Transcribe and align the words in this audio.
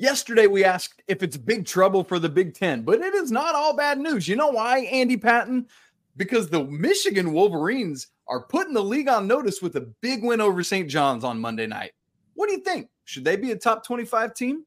Yesterday, 0.00 0.46
we 0.46 0.62
asked 0.62 1.02
if 1.08 1.24
it's 1.24 1.36
big 1.36 1.66
trouble 1.66 2.04
for 2.04 2.20
the 2.20 2.28
Big 2.28 2.54
Ten, 2.54 2.82
but 2.82 3.00
it 3.00 3.14
is 3.14 3.32
not 3.32 3.56
all 3.56 3.74
bad 3.74 3.98
news. 3.98 4.28
You 4.28 4.36
know 4.36 4.46
why, 4.46 4.78
Andy 4.92 5.16
Patton? 5.16 5.66
Because 6.16 6.48
the 6.48 6.62
Michigan 6.62 7.32
Wolverines 7.32 8.06
are 8.28 8.44
putting 8.44 8.74
the 8.74 8.82
league 8.82 9.08
on 9.08 9.26
notice 9.26 9.60
with 9.60 9.74
a 9.74 9.80
big 10.00 10.22
win 10.22 10.40
over 10.40 10.62
St. 10.62 10.88
John's 10.88 11.24
on 11.24 11.40
Monday 11.40 11.66
night. 11.66 11.94
What 12.34 12.46
do 12.48 12.52
you 12.52 12.60
think? 12.60 12.88
Should 13.06 13.24
they 13.24 13.34
be 13.34 13.50
a 13.50 13.56
top 13.56 13.84
25 13.84 14.34
team? 14.34 14.64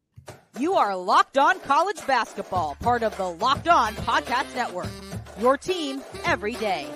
You 0.59 0.74
are 0.74 0.97
Locked 0.97 1.38
On 1.38 1.62
College 1.62 2.06
Basketball, 2.06 2.76
part 2.82 3.02
of 3.02 3.16
the 3.16 3.29
Locked 3.29 3.70
On 3.70 3.94
Podcast 3.96 4.54
Network. 4.54 4.90
Your 5.40 5.56
team 5.56 6.02
every 6.26 6.56
day. 6.56 6.90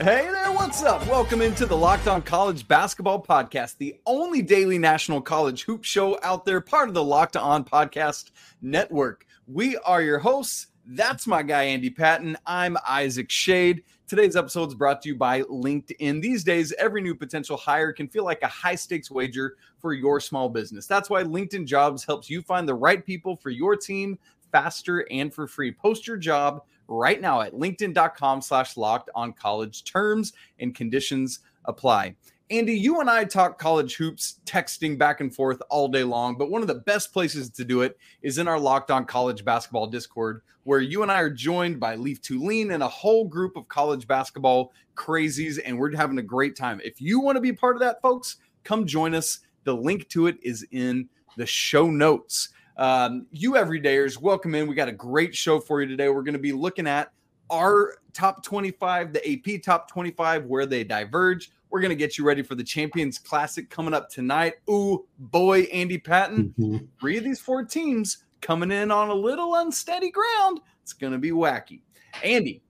Hey 0.00 0.28
there, 0.30 0.52
what's 0.52 0.84
up? 0.84 1.04
Welcome 1.08 1.42
into 1.42 1.66
the 1.66 1.76
Locked 1.76 2.06
On 2.06 2.22
College 2.22 2.68
Basketball 2.68 3.20
Podcast, 3.20 3.78
the 3.78 3.98
only 4.06 4.42
daily 4.42 4.78
national 4.78 5.20
college 5.20 5.64
hoop 5.64 5.82
show 5.82 6.16
out 6.22 6.44
there, 6.44 6.60
part 6.60 6.86
of 6.86 6.94
the 6.94 7.02
Locked 7.02 7.36
On 7.36 7.64
Podcast 7.64 8.30
Network. 8.62 9.26
We 9.48 9.76
are 9.78 10.00
your 10.00 10.20
hosts. 10.20 10.68
That's 10.86 11.26
my 11.26 11.42
guy, 11.42 11.64
Andy 11.64 11.90
Patton. 11.90 12.36
I'm 12.46 12.76
Isaac 12.88 13.28
Shade. 13.28 13.82
Today's 14.06 14.36
episode 14.36 14.68
is 14.68 14.76
brought 14.76 15.02
to 15.02 15.08
you 15.08 15.16
by 15.16 15.42
LinkedIn. 15.42 16.22
These 16.22 16.44
days, 16.44 16.72
every 16.78 17.02
new 17.02 17.16
potential 17.16 17.56
hire 17.56 17.92
can 17.92 18.06
feel 18.06 18.24
like 18.24 18.42
a 18.42 18.46
high 18.46 18.76
stakes 18.76 19.10
wager 19.10 19.56
for 19.80 19.94
your 19.94 20.20
small 20.20 20.48
business. 20.48 20.86
That's 20.86 21.10
why 21.10 21.24
LinkedIn 21.24 21.66
Jobs 21.66 22.04
helps 22.04 22.30
you 22.30 22.40
find 22.40 22.68
the 22.68 22.74
right 22.74 23.04
people 23.04 23.34
for 23.34 23.50
your 23.50 23.74
team 23.74 24.16
faster 24.52 25.04
and 25.10 25.34
for 25.34 25.48
free. 25.48 25.72
Post 25.72 26.06
your 26.06 26.16
job 26.16 26.62
right 26.88 27.20
now 27.20 27.42
at 27.42 27.52
linkedin.com 27.52 28.40
slash 28.40 28.76
locked 28.76 29.10
on 29.14 29.32
college 29.32 29.84
terms 29.84 30.32
and 30.58 30.74
conditions 30.74 31.40
apply. 31.66 32.16
Andy, 32.50 32.72
you 32.72 33.00
and 33.00 33.10
I 33.10 33.24
talk 33.24 33.58
college 33.58 33.96
hoops, 33.96 34.40
texting 34.46 34.96
back 34.96 35.20
and 35.20 35.34
forth 35.34 35.60
all 35.68 35.86
day 35.86 36.02
long, 36.02 36.38
but 36.38 36.50
one 36.50 36.62
of 36.62 36.68
the 36.68 36.76
best 36.76 37.12
places 37.12 37.50
to 37.50 37.64
do 37.64 37.82
it 37.82 37.98
is 38.22 38.38
in 38.38 38.48
our 38.48 38.58
Locked 38.58 38.90
On 38.90 39.04
College 39.04 39.44
Basketball 39.44 39.86
Discord, 39.86 40.40
where 40.64 40.80
you 40.80 41.02
and 41.02 41.12
I 41.12 41.20
are 41.20 41.28
joined 41.28 41.78
by 41.78 41.96
Leaf 41.96 42.22
Tulane 42.22 42.70
and 42.70 42.82
a 42.82 42.88
whole 42.88 43.26
group 43.26 43.54
of 43.56 43.68
college 43.68 44.06
basketball 44.06 44.72
crazies, 44.96 45.58
and 45.62 45.78
we're 45.78 45.94
having 45.94 46.18
a 46.18 46.22
great 46.22 46.56
time. 46.56 46.80
If 46.82 47.02
you 47.02 47.20
want 47.20 47.36
to 47.36 47.42
be 47.42 47.52
part 47.52 47.76
of 47.76 47.80
that, 47.80 48.00
folks, 48.00 48.36
come 48.64 48.86
join 48.86 49.14
us. 49.14 49.40
The 49.64 49.74
link 49.74 50.08
to 50.08 50.26
it 50.26 50.38
is 50.42 50.66
in 50.70 51.10
the 51.36 51.44
show 51.44 51.90
notes. 51.90 52.48
Um, 52.78 53.26
you 53.32 53.54
everydayers, 53.54 54.20
welcome 54.20 54.54
in. 54.54 54.68
We 54.68 54.76
got 54.76 54.86
a 54.86 54.92
great 54.92 55.34
show 55.34 55.58
for 55.58 55.82
you 55.82 55.88
today. 55.88 56.08
We're 56.08 56.22
going 56.22 56.34
to 56.34 56.38
be 56.38 56.52
looking 56.52 56.86
at 56.86 57.12
our 57.50 57.96
top 58.12 58.44
25, 58.44 59.12
the 59.12 59.32
AP 59.32 59.62
top 59.62 59.90
25, 59.90 60.44
where 60.44 60.64
they 60.64 60.84
diverge. 60.84 61.50
We're 61.70 61.80
going 61.80 61.90
to 61.90 61.96
get 61.96 62.16
you 62.16 62.24
ready 62.24 62.42
for 62.42 62.54
the 62.54 62.62
Champions 62.62 63.18
Classic 63.18 63.68
coming 63.68 63.94
up 63.94 64.08
tonight. 64.08 64.54
Ooh, 64.70 65.04
boy, 65.18 65.62
Andy 65.62 65.98
Patton. 65.98 66.54
Mm-hmm. 66.56 66.84
Three 67.00 67.18
of 67.18 67.24
these 67.24 67.40
four 67.40 67.64
teams 67.64 68.18
coming 68.40 68.70
in 68.70 68.92
on 68.92 69.08
a 69.08 69.14
little 69.14 69.56
unsteady 69.56 70.12
ground. 70.12 70.60
It's 70.84 70.92
going 70.92 71.12
to 71.12 71.18
be 71.18 71.32
wacky. 71.32 71.80
Andy, 72.22 72.62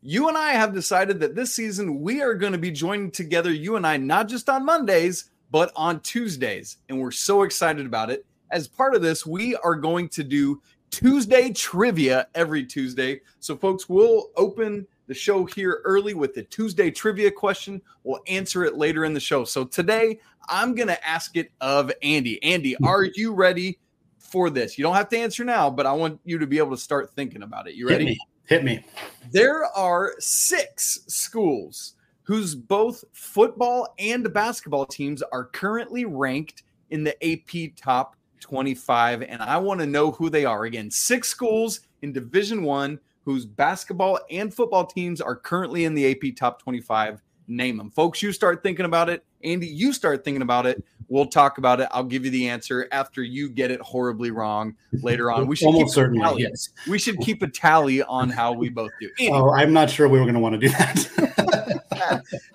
you 0.00 0.28
and 0.28 0.38
I 0.38 0.52
have 0.52 0.72
decided 0.72 1.18
that 1.20 1.34
this 1.34 1.52
season 1.52 2.00
we 2.00 2.22
are 2.22 2.34
going 2.34 2.52
to 2.52 2.58
be 2.58 2.70
joining 2.70 3.10
together, 3.10 3.52
you 3.52 3.74
and 3.74 3.84
I, 3.84 3.96
not 3.96 4.28
just 4.28 4.48
on 4.48 4.64
Mondays, 4.64 5.30
but 5.50 5.72
on 5.74 5.98
Tuesdays. 6.00 6.76
And 6.88 7.00
we're 7.00 7.10
so 7.10 7.42
excited 7.42 7.84
about 7.84 8.08
it 8.08 8.24
as 8.52 8.68
part 8.68 8.94
of 8.94 9.02
this, 9.02 9.26
we 9.26 9.56
are 9.56 9.74
going 9.74 10.08
to 10.10 10.22
do 10.22 10.62
Tuesday 10.90 11.50
trivia 11.52 12.28
every 12.34 12.64
Tuesday. 12.64 13.20
So, 13.40 13.56
folks, 13.56 13.88
we'll 13.88 14.28
open 14.36 14.86
the 15.06 15.14
show 15.14 15.44
here 15.46 15.80
early 15.84 16.14
with 16.14 16.34
the 16.34 16.42
Tuesday 16.44 16.90
trivia 16.90 17.30
question. 17.30 17.80
We'll 18.04 18.20
answer 18.28 18.64
it 18.64 18.76
later 18.76 19.04
in 19.04 19.14
the 19.14 19.20
show. 19.20 19.44
So, 19.44 19.64
today 19.64 20.20
I'm 20.48 20.74
going 20.74 20.88
to 20.88 21.08
ask 21.08 21.36
it 21.36 21.50
of 21.60 21.90
Andy. 22.02 22.42
Andy, 22.42 22.76
are 22.84 23.04
you 23.04 23.32
ready 23.32 23.78
for 24.18 24.50
this? 24.50 24.76
You 24.76 24.82
don't 24.82 24.94
have 24.94 25.08
to 25.08 25.18
answer 25.18 25.44
now, 25.44 25.70
but 25.70 25.86
I 25.86 25.92
want 25.92 26.20
you 26.24 26.38
to 26.38 26.46
be 26.46 26.58
able 26.58 26.72
to 26.72 26.76
start 26.76 27.10
thinking 27.14 27.42
about 27.42 27.66
it. 27.68 27.74
You 27.74 27.88
ready? 27.88 28.04
Hit 28.04 28.10
me. 28.10 28.18
Hit 28.46 28.64
me. 28.64 28.84
There 29.30 29.64
are 29.64 30.14
six 30.18 31.00
schools 31.06 31.94
whose 32.24 32.54
both 32.54 33.02
football 33.12 33.94
and 33.98 34.32
basketball 34.32 34.86
teams 34.86 35.22
are 35.22 35.44
currently 35.46 36.04
ranked 36.04 36.64
in 36.90 37.04
the 37.04 37.16
AP 37.24 37.74
top 37.76 38.16
25 38.42 39.22
and 39.22 39.40
i 39.40 39.56
want 39.56 39.80
to 39.80 39.86
know 39.86 40.10
who 40.10 40.28
they 40.28 40.44
are. 40.44 40.64
Again 40.64 40.90
six 40.90 41.28
schools 41.28 41.80
in 42.02 42.12
division 42.12 42.62
one 42.62 42.98
whose 43.24 43.46
basketball 43.46 44.18
and 44.30 44.52
football 44.52 44.84
teams 44.84 45.20
are 45.20 45.36
currently 45.36 45.84
in 45.84 45.94
the 45.94 46.10
ap 46.10 46.36
top 46.36 46.60
25 46.60 47.22
name 47.48 47.76
them 47.76 47.90
folks 47.90 48.22
you 48.22 48.32
start 48.32 48.62
thinking 48.62 48.84
about 48.84 49.08
it. 49.08 49.24
Andy 49.44 49.66
you 49.66 49.92
start 49.92 50.24
thinking 50.24 50.42
about 50.42 50.66
it. 50.66 50.84
We'll 51.08 51.26
talk 51.26 51.58
about 51.58 51.80
it. 51.80 51.88
I'll 51.90 52.04
give 52.04 52.24
you 52.24 52.30
the 52.30 52.48
answer 52.48 52.88
after 52.90 53.22
you 53.22 53.50
get 53.50 53.70
it 53.70 53.80
horribly 53.82 54.30
wrong 54.30 54.74
later 55.02 55.30
on. 55.30 55.46
We 55.46 55.56
should 55.56 55.66
almost 55.66 55.94
certainly 55.94 56.42
yes. 56.42 56.70
We 56.88 56.98
should 56.98 57.18
keep 57.20 57.42
a 57.42 57.48
tally 57.48 58.02
on 58.02 58.30
how 58.30 58.52
we 58.52 58.70
both 58.70 58.92
do. 59.00 59.10
Andy, 59.20 59.32
oh 59.32 59.50
i'm 59.52 59.72
not 59.72 59.88
sure 59.90 60.08
we 60.08 60.18
were 60.18 60.24
going 60.24 60.34
to 60.34 60.40
want 60.40 60.54
to 60.54 60.58
do 60.58 60.68
that. 60.70 61.08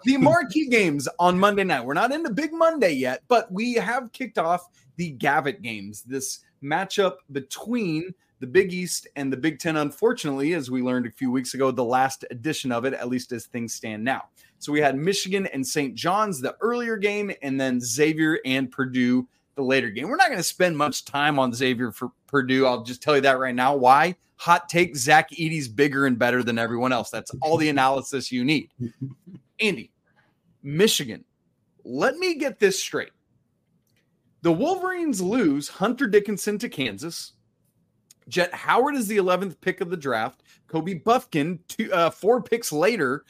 The 0.03 0.17
marquee 0.17 0.67
games 0.67 1.07
on 1.19 1.39
monday 1.39 1.63
night. 1.63 1.83
We're 1.83 1.93
not 1.93 2.11
into 2.11 2.29
big 2.29 2.53
monday 2.53 2.91
yet 2.91 3.23
but 3.27 3.51
we 3.51 3.73
have 3.75 4.11
kicked 4.11 4.37
off 4.37 4.67
the 4.97 5.11
Gavitt 5.11 5.61
games, 5.61 6.03
this 6.03 6.41
matchup 6.63 7.17
between 7.31 8.13
the 8.39 8.47
Big 8.47 8.73
East 8.73 9.07
and 9.15 9.31
the 9.31 9.37
Big 9.37 9.59
Ten. 9.59 9.77
Unfortunately, 9.77 10.53
as 10.53 10.69
we 10.69 10.81
learned 10.81 11.07
a 11.07 11.11
few 11.11 11.31
weeks 11.31 11.53
ago, 11.53 11.71
the 11.71 11.83
last 11.83 12.25
edition 12.29 12.71
of 12.71 12.85
it, 12.85 12.93
at 12.93 13.07
least 13.07 13.31
as 13.31 13.45
things 13.45 13.73
stand 13.73 14.03
now. 14.03 14.25
So 14.59 14.71
we 14.71 14.81
had 14.81 14.97
Michigan 14.97 15.47
and 15.47 15.65
St. 15.65 15.95
John's, 15.95 16.41
the 16.41 16.55
earlier 16.61 16.97
game, 16.97 17.31
and 17.41 17.59
then 17.59 17.79
Xavier 17.79 18.39
and 18.45 18.71
Purdue, 18.71 19.27
the 19.55 19.63
later 19.63 19.89
game. 19.89 20.07
We're 20.07 20.17
not 20.17 20.27
going 20.27 20.37
to 20.37 20.43
spend 20.43 20.77
much 20.77 21.05
time 21.05 21.39
on 21.39 21.53
Xavier 21.53 21.91
for 21.91 22.11
Purdue. 22.27 22.65
I'll 22.65 22.83
just 22.83 23.01
tell 23.01 23.15
you 23.15 23.21
that 23.21 23.39
right 23.39 23.55
now. 23.55 23.75
Why? 23.75 24.15
Hot 24.37 24.69
take 24.69 24.95
Zach 24.95 25.31
Edey's 25.31 25.67
bigger 25.67 26.05
and 26.05 26.17
better 26.17 26.43
than 26.43 26.59
everyone 26.59 26.93
else. 26.93 27.09
That's 27.09 27.31
all 27.41 27.57
the 27.57 27.69
analysis 27.69 28.31
you 28.31 28.45
need. 28.45 28.69
Andy, 29.59 29.91
Michigan. 30.61 31.23
Let 31.83 32.17
me 32.17 32.35
get 32.35 32.59
this 32.59 32.81
straight. 32.81 33.09
The 34.41 34.51
Wolverines 34.51 35.21
lose 35.21 35.67
Hunter 35.67 36.07
Dickinson 36.07 36.57
to 36.59 36.69
Kansas. 36.69 37.33
Jett 38.27 38.53
Howard 38.53 38.95
is 38.95 39.07
the 39.07 39.17
11th 39.17 39.59
pick 39.61 39.81
of 39.81 39.89
the 39.89 39.97
draft. 39.97 40.43
Kobe 40.67 40.99
Bufkin, 40.99 41.59
two, 41.67 41.91
uh, 41.93 42.09
four 42.09 42.41
picks 42.41 42.71
later. 42.71 43.23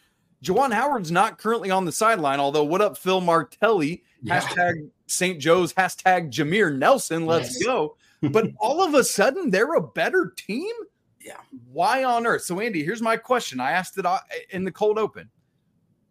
Juwan 0.43 0.71
Howard's 0.71 1.11
not 1.11 1.37
currently 1.37 1.71
on 1.71 1.85
the 1.85 1.91
sideline, 1.91 2.39
although 2.39 2.63
what 2.63 2.81
up, 2.81 2.97
Phil 2.97 3.21
Martelli? 3.21 4.03
Yeah. 4.21 4.41
Hashtag 4.41 4.89
St. 5.07 5.39
Joe's, 5.39 5.73
hashtag 5.73 6.31
Jameer 6.31 6.75
Nelson, 6.75 7.25
let's 7.25 7.55
yes. 7.59 7.63
go. 7.63 7.95
But 8.21 8.51
all 8.59 8.83
of 8.83 8.93
a 8.93 9.03
sudden, 9.03 9.49
they're 9.49 9.75
a 9.75 9.81
better 9.81 10.33
team? 10.35 10.73
Yeah. 11.21 11.37
Why 11.71 12.03
on 12.03 12.25
earth? 12.25 12.43
So, 12.43 12.59
Andy, 12.59 12.83
here's 12.83 13.01
my 13.01 13.17
question. 13.17 13.59
I 13.59 13.71
asked 13.71 13.97
it 13.97 14.05
uh, 14.05 14.19
in 14.49 14.63
the 14.63 14.71
cold 14.71 14.97
open. 14.97 15.29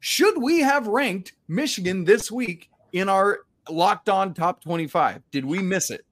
Should 0.00 0.40
we 0.40 0.60
have 0.60 0.86
ranked 0.86 1.32
Michigan 1.48 2.04
this 2.04 2.30
week 2.30 2.70
in 2.92 3.08
our 3.08 3.40
locked 3.68 4.08
on 4.08 4.34
top 4.34 4.62
25. 4.62 5.22
Did 5.30 5.44
we 5.44 5.60
miss 5.60 5.90
it? 5.90 6.04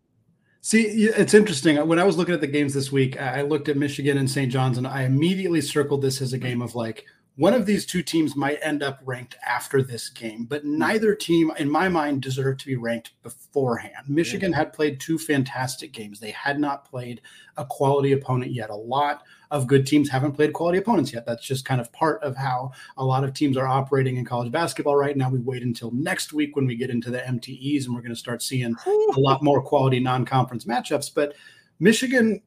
See, 0.60 0.82
it's 0.82 1.34
interesting. 1.34 1.76
When 1.87 1.98
I 1.98 2.04
was 2.04 2.16
looking 2.16 2.34
at 2.34 2.41
the 2.41 2.47
games 2.47 2.72
this 2.72 2.91
week, 2.91 3.20
I 3.20 3.42
looked 3.42 3.69
at 3.69 3.76
Michigan 3.76 4.16
and 4.16 4.31
St. 4.31 4.50
John's, 4.50 4.78
and 4.78 4.87
I 4.87 5.03
immediately 5.03 5.60
circled 5.60 6.00
this 6.00 6.22
as 6.22 6.32
a 6.32 6.38
game 6.38 6.62
of 6.62 6.75
like, 6.75 7.04
one 7.37 7.53
of 7.53 7.66
these 7.66 7.84
two 7.84 8.03
teams 8.03 8.37
might 8.37 8.60
end 8.62 8.82
up 8.82 9.00
ranked 9.04 9.37
after 9.44 9.82
this 9.82 10.09
game, 10.09 10.44
but 10.44 10.62
hmm. 10.62 10.78
neither 10.78 11.15
team, 11.15 11.50
in 11.59 11.69
my 11.69 11.88
mind, 11.88 12.22
deserved 12.22 12.60
to 12.60 12.66
be 12.66 12.76
ranked 12.76 13.10
beforehand. 13.22 14.09
Michigan 14.09 14.53
had 14.53 14.72
played 14.72 15.00
two 15.00 15.19
fantastic 15.19 15.92
games. 15.92 16.21
They 16.21 16.31
had 16.31 16.59
not 16.60 16.88
played 16.88 17.21
a 17.56 17.65
quality 17.65 18.12
opponent 18.12 18.53
yet. 18.53 18.71
A 18.71 18.75
lot 18.75 19.22
of 19.54 19.69
good 19.69 19.87
teams 19.87 20.10
haven't 20.10 20.32
played 20.32 20.53
quality 20.53 20.78
opponents 20.78 21.12
yet. 21.12 21.25
That's 21.25 21.47
just 21.47 21.65
kind 21.65 21.81
of 21.81 21.92
part 21.92 22.20
of 22.25 22.37
how 22.37 22.72
a 22.97 23.04
lot 23.04 23.22
of 23.22 23.32
teams 23.32 23.56
are 23.56 23.69
operating 23.69 24.16
in 24.16 24.25
college 24.25 24.50
basketball 24.50 24.97
right 24.97 25.16
now. 25.16 25.31
We 25.31 25.38
wait 25.38 25.62
until 25.62 25.92
next 25.92 26.32
week 26.32 26.56
when 26.56 26.66
we 26.66 26.75
get 26.75 26.91
into 26.91 27.09
the 27.09 27.20
MTEs 27.20 27.84
and 27.84 27.94
we're 27.94 28.00
going 28.00 28.10
to 28.10 28.19
start 28.19 28.42
seeing 28.42 28.75
a 28.84 29.20
lot 29.20 29.44
more 29.44 29.62
quality 29.62 30.00
non 30.00 30.25
conference 30.25 30.65
matchups. 30.65 31.15
But 31.15 31.34
Michigan 31.78 32.42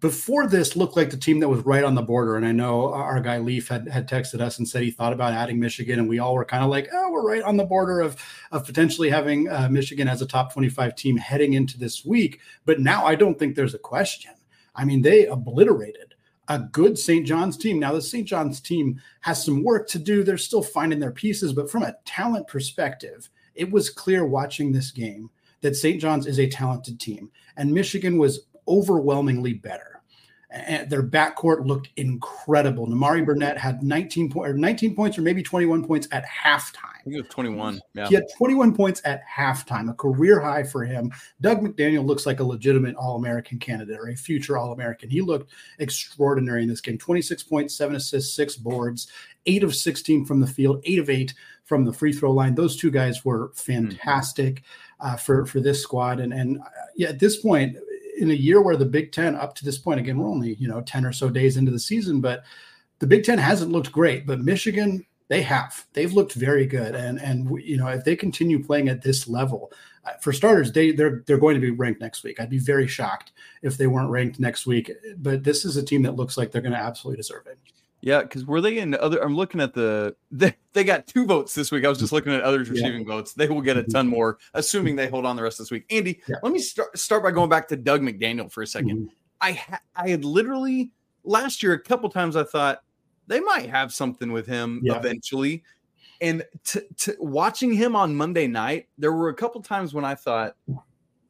before 0.00 0.46
this 0.46 0.74
looked 0.74 0.96
like 0.96 1.10
the 1.10 1.18
team 1.18 1.40
that 1.40 1.48
was 1.48 1.64
right 1.66 1.84
on 1.84 1.94
the 1.94 2.02
border. 2.02 2.36
And 2.36 2.46
I 2.46 2.52
know 2.52 2.92
our 2.92 3.20
guy 3.20 3.38
Leaf 3.38 3.68
had, 3.68 3.88
had 3.88 4.08
texted 4.08 4.40
us 4.40 4.58
and 4.58 4.66
said 4.66 4.82
he 4.82 4.90
thought 4.90 5.12
about 5.12 5.32
adding 5.34 5.60
Michigan, 5.60 5.98
and 5.98 6.08
we 6.08 6.18
all 6.18 6.34
were 6.34 6.44
kind 6.44 6.64
of 6.64 6.70
like, 6.70 6.88
oh, 6.92 7.10
we're 7.10 7.26
right 7.26 7.42
on 7.42 7.56
the 7.56 7.64
border 7.64 8.00
of 8.00 8.16
of 8.52 8.64
potentially 8.64 9.10
having 9.10 9.50
uh, 9.50 9.68
Michigan 9.70 10.08
as 10.08 10.22
a 10.22 10.26
top 10.26 10.52
25 10.52 10.94
team 10.94 11.18
heading 11.18 11.52
into 11.52 11.78
this 11.78 12.04
week. 12.06 12.40
But 12.64 12.80
now 12.80 13.04
I 13.04 13.14
don't 13.14 13.38
think 13.38 13.54
there's 13.54 13.74
a 13.74 13.78
question. 13.78 14.32
I 14.74 14.84
mean, 14.84 15.02
they 15.02 15.26
obliterated 15.26 16.07
a 16.48 16.58
good 16.58 16.98
St. 16.98 17.26
John's 17.26 17.56
team. 17.56 17.78
Now, 17.78 17.92
the 17.92 18.02
St. 18.02 18.26
John's 18.26 18.60
team 18.60 19.00
has 19.20 19.44
some 19.44 19.62
work 19.62 19.88
to 19.88 19.98
do. 19.98 20.22
They're 20.24 20.38
still 20.38 20.62
finding 20.62 20.98
their 20.98 21.12
pieces, 21.12 21.52
but 21.52 21.70
from 21.70 21.82
a 21.82 21.96
talent 22.04 22.48
perspective, 22.48 23.28
it 23.54 23.70
was 23.70 23.90
clear 23.90 24.24
watching 24.24 24.72
this 24.72 24.90
game 24.90 25.30
that 25.60 25.76
St. 25.76 26.00
John's 26.00 26.26
is 26.26 26.38
a 26.38 26.48
talented 26.48 26.98
team, 26.98 27.30
and 27.56 27.72
Michigan 27.72 28.18
was 28.18 28.46
overwhelmingly 28.66 29.54
better. 29.54 29.97
And 30.50 30.88
their 30.88 31.02
backcourt 31.02 31.66
looked 31.66 31.90
incredible. 31.96 32.86
Nimari 32.86 33.24
Burnett 33.24 33.58
had 33.58 33.82
19 33.82 34.30
point 34.30 34.48
or 34.48 34.54
19 34.54 34.94
points 34.94 35.18
or 35.18 35.22
maybe 35.22 35.42
21 35.42 35.86
points 35.86 36.08
at 36.10 36.24
halftime. 36.24 36.98
It 37.06 37.16
was 37.16 37.28
21. 37.28 37.80
Yeah. 37.94 38.08
He 38.08 38.14
had 38.14 38.24
21 38.36 38.74
points 38.74 39.02
at 39.04 39.22
halftime, 39.28 39.90
a 39.90 39.94
career 39.94 40.40
high 40.40 40.62
for 40.62 40.84
him. 40.84 41.12
Dug 41.40 41.60
McDaniel 41.60 42.04
looks 42.04 42.24
like 42.24 42.40
a 42.40 42.44
legitimate 42.44 42.96
All-American 42.96 43.58
candidate 43.58 43.98
or 43.98 44.08
a 44.08 44.16
future 44.16 44.56
All-American. 44.56 45.10
He 45.10 45.20
looked 45.20 45.52
extraordinary 45.78 46.62
in 46.62 46.68
this 46.68 46.80
game. 46.80 46.96
26 46.96 47.42
points, 47.42 47.74
seven 47.74 47.96
assists, 47.96 48.34
six 48.34 48.56
boards, 48.56 49.08
eight 49.46 49.62
of 49.62 49.74
16 49.74 50.24
from 50.24 50.40
the 50.40 50.46
field, 50.46 50.80
eight 50.84 50.98
of 50.98 51.10
eight 51.10 51.34
from 51.64 51.84
the 51.84 51.92
free 51.92 52.12
throw 52.12 52.32
line. 52.32 52.54
Those 52.54 52.76
two 52.76 52.90
guys 52.90 53.24
were 53.24 53.48
hmm. 53.48 53.52
fantastic 53.54 54.62
uh, 55.00 55.16
for 55.16 55.46
for 55.46 55.60
this 55.60 55.82
squad. 55.82 56.20
And 56.20 56.32
and 56.32 56.58
uh, 56.58 56.64
yeah, 56.96 57.08
at 57.08 57.18
this 57.18 57.36
point, 57.36 57.76
in 58.18 58.30
a 58.30 58.34
year 58.34 58.60
where 58.60 58.76
the 58.76 58.84
Big 58.84 59.12
Ten, 59.12 59.34
up 59.34 59.54
to 59.56 59.64
this 59.64 59.78
point, 59.78 60.00
again, 60.00 60.18
we're 60.18 60.28
only 60.28 60.54
you 60.54 60.68
know 60.68 60.80
ten 60.80 61.04
or 61.04 61.12
so 61.12 61.28
days 61.28 61.56
into 61.56 61.70
the 61.70 61.78
season, 61.78 62.20
but 62.20 62.44
the 62.98 63.06
Big 63.06 63.24
Ten 63.24 63.38
hasn't 63.38 63.72
looked 63.72 63.92
great. 63.92 64.26
But 64.26 64.40
Michigan, 64.40 65.04
they 65.28 65.42
have. 65.42 65.86
They've 65.92 66.12
looked 66.12 66.32
very 66.34 66.66
good, 66.66 66.94
and 66.94 67.20
and 67.20 67.50
you 67.62 67.76
know 67.76 67.88
if 67.88 68.04
they 68.04 68.16
continue 68.16 68.62
playing 68.62 68.88
at 68.88 69.02
this 69.02 69.28
level, 69.28 69.72
uh, 70.04 70.12
for 70.20 70.32
starters, 70.32 70.72
they 70.72 70.92
they're 70.92 71.22
they're 71.26 71.38
going 71.38 71.54
to 71.54 71.60
be 71.60 71.70
ranked 71.70 72.00
next 72.00 72.24
week. 72.24 72.40
I'd 72.40 72.50
be 72.50 72.58
very 72.58 72.86
shocked 72.86 73.32
if 73.62 73.76
they 73.76 73.86
weren't 73.86 74.10
ranked 74.10 74.40
next 74.40 74.66
week. 74.66 74.90
But 75.18 75.44
this 75.44 75.64
is 75.64 75.76
a 75.76 75.82
team 75.82 76.02
that 76.02 76.16
looks 76.16 76.36
like 76.36 76.50
they're 76.50 76.62
going 76.62 76.72
to 76.72 76.78
absolutely 76.78 77.18
deserve 77.18 77.46
it. 77.46 77.58
Yeah, 78.00 78.22
because 78.22 78.44
were 78.44 78.60
they 78.60 78.78
in 78.78 78.94
other? 78.94 79.22
I'm 79.22 79.34
looking 79.34 79.60
at 79.60 79.74
the 79.74 80.14
they, 80.30 80.54
they 80.72 80.84
got 80.84 81.06
two 81.06 81.26
votes 81.26 81.54
this 81.54 81.70
week. 81.70 81.84
I 81.84 81.88
was 81.88 81.98
just 81.98 82.12
looking 82.12 82.32
at 82.32 82.42
others 82.42 82.70
receiving 82.70 83.00
yeah. 83.00 83.14
votes. 83.14 83.34
They 83.34 83.48
will 83.48 83.60
get 83.60 83.76
a 83.76 83.82
mm-hmm. 83.82 83.92
ton 83.92 84.08
more, 84.08 84.38
assuming 84.54 84.96
they 84.96 85.08
hold 85.08 85.26
on 85.26 85.36
the 85.36 85.42
rest 85.42 85.58
of 85.58 85.66
this 85.66 85.70
week. 85.70 85.84
Andy, 85.90 86.20
yeah. 86.28 86.36
let 86.42 86.52
me 86.52 86.58
start 86.58 86.96
start 86.96 87.22
by 87.22 87.30
going 87.30 87.48
back 87.48 87.68
to 87.68 87.76
Dug 87.76 88.02
McDaniel 88.02 88.50
for 88.50 88.62
a 88.62 88.66
2nd 88.66 88.84
mm-hmm. 88.84 89.04
I 89.40 89.52
ha- 89.52 89.80
I 89.94 90.08
had 90.08 90.24
literally 90.24 90.92
last 91.24 91.62
year 91.62 91.72
a 91.72 91.80
couple 91.80 92.08
times 92.08 92.36
I 92.36 92.44
thought 92.44 92.82
they 93.26 93.40
might 93.40 93.68
have 93.68 93.92
something 93.92 94.32
with 94.32 94.46
him 94.46 94.80
yeah. 94.82 94.96
eventually, 94.96 95.62
and 96.20 96.44
t- 96.64 96.80
t- 96.96 97.12
watching 97.18 97.72
him 97.72 97.94
on 97.94 98.14
Monday 98.14 98.46
night, 98.46 98.88
there 98.96 99.12
were 99.12 99.28
a 99.28 99.34
couple 99.34 99.60
times 99.60 99.92
when 99.92 100.04
I 100.04 100.14
thought, 100.14 100.56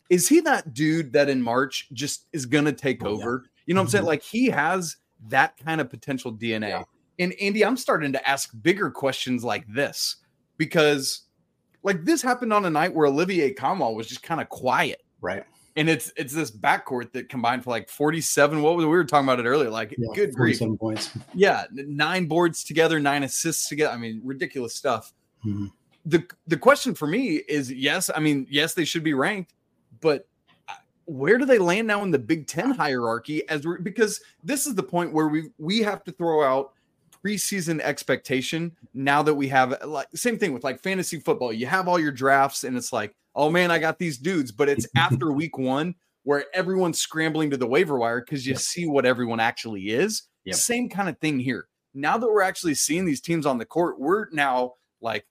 is 0.08 0.28
he 0.28 0.40
that 0.40 0.72
dude 0.72 1.12
that 1.14 1.28
in 1.28 1.42
March 1.42 1.88
just 1.92 2.26
is 2.32 2.46
gonna 2.46 2.72
take 2.72 3.04
oh, 3.04 3.08
over? 3.08 3.44
You 3.66 3.74
know 3.74 3.80
what 3.80 3.86
I'm 3.86 3.90
saying? 3.90 4.02
Mm-hmm. 4.02 4.08
Like 4.08 4.22
he 4.22 4.46
has 4.46 4.96
that 5.28 5.56
kind 5.56 5.80
of 5.80 5.90
potential 5.90 6.32
DNA. 6.32 6.68
Yeah. 6.68 6.84
And 7.18 7.34
Andy, 7.40 7.64
I'm 7.64 7.76
starting 7.76 8.12
to 8.12 8.28
ask 8.28 8.50
bigger 8.62 8.90
questions 8.90 9.42
like 9.42 9.66
this 9.66 10.16
because 10.56 11.22
like 11.82 12.04
this 12.04 12.22
happened 12.22 12.52
on 12.52 12.64
a 12.64 12.70
night 12.70 12.94
where 12.94 13.06
Olivier 13.06 13.52
Nkamhoua 13.54 13.94
was 13.94 14.06
just 14.06 14.22
kind 14.22 14.40
of 14.40 14.48
quiet. 14.48 15.02
Right. 15.20 15.44
And 15.76 15.88
it's 15.88 16.12
it's 16.16 16.34
this 16.34 16.50
backcourt 16.50 17.12
that 17.12 17.28
combined 17.28 17.64
for 17.64 17.70
like 17.70 17.88
47. 17.88 18.62
What 18.62 18.76
was 18.76 18.84
we 18.84 18.90
were 18.90 19.04
talking 19.04 19.26
about 19.26 19.38
it 19.38 19.48
earlier? 19.48 19.70
Like 19.70 19.94
yeah, 19.96 20.08
good 20.14 20.34
grief. 20.34 20.60
points. 20.78 21.16
Yeah, 21.34 21.64
nine 21.72 22.26
boards 22.26 22.64
together, 22.64 22.98
nine 22.98 23.22
assists 23.22 23.68
together. 23.68 23.92
I 23.92 23.96
mean, 23.96 24.20
ridiculous 24.24 24.74
stuff. 24.74 25.12
Mm-hmm. 25.46 25.66
The 26.04 26.26
the 26.48 26.56
question 26.56 26.94
for 26.94 27.06
me 27.06 27.36
is 27.48 27.72
yes, 27.72 28.10
I 28.14 28.18
mean, 28.18 28.46
yes, 28.50 28.74
they 28.74 28.84
should 28.84 29.04
be 29.04 29.14
ranked, 29.14 29.54
but 30.00 30.27
where 31.08 31.38
do 31.38 31.46
they 31.46 31.58
land 31.58 31.86
now 31.86 32.02
in 32.02 32.10
the 32.10 32.18
Big 32.18 32.46
Ten 32.46 32.70
hierarchy? 32.70 33.48
As 33.48 33.66
we're 33.66 33.78
because 33.78 34.20
this 34.44 34.66
is 34.66 34.74
the 34.74 34.82
point 34.82 35.12
where 35.12 35.28
we 35.28 35.50
we 35.58 35.80
have 35.80 36.04
to 36.04 36.12
throw 36.12 36.44
out 36.44 36.72
preseason 37.24 37.80
expectation 37.80 38.76
now 38.94 39.22
that 39.22 39.34
we 39.34 39.48
have 39.48 39.74
like 39.84 40.06
same 40.14 40.38
thing 40.38 40.52
with 40.52 40.64
like 40.64 40.80
fantasy 40.80 41.18
football. 41.18 41.52
You 41.52 41.66
have 41.66 41.88
all 41.88 41.98
your 41.98 42.12
drafts 42.12 42.64
and 42.64 42.76
it's 42.76 42.92
like, 42.92 43.14
oh 43.34 43.50
man, 43.50 43.70
I 43.70 43.78
got 43.78 43.98
these 43.98 44.18
dudes, 44.18 44.52
but 44.52 44.68
it's 44.68 44.86
after 44.96 45.32
week 45.32 45.56
one 45.56 45.94
where 46.24 46.44
everyone's 46.52 46.98
scrambling 46.98 47.48
to 47.50 47.56
the 47.56 47.66
waiver 47.66 47.98
wire 47.98 48.20
because 48.20 48.46
you 48.46 48.52
yep. 48.52 48.60
see 48.60 48.86
what 48.86 49.06
everyone 49.06 49.40
actually 49.40 49.88
is. 49.88 50.24
Yep. 50.44 50.56
Same 50.56 50.88
kind 50.90 51.08
of 51.08 51.18
thing 51.18 51.38
here. 51.38 51.68
Now 51.94 52.18
that 52.18 52.28
we're 52.28 52.42
actually 52.42 52.74
seeing 52.74 53.06
these 53.06 53.22
teams 53.22 53.46
on 53.46 53.56
the 53.56 53.64
court, 53.64 53.98
we're 53.98 54.28
now 54.30 54.74
like, 55.00 55.26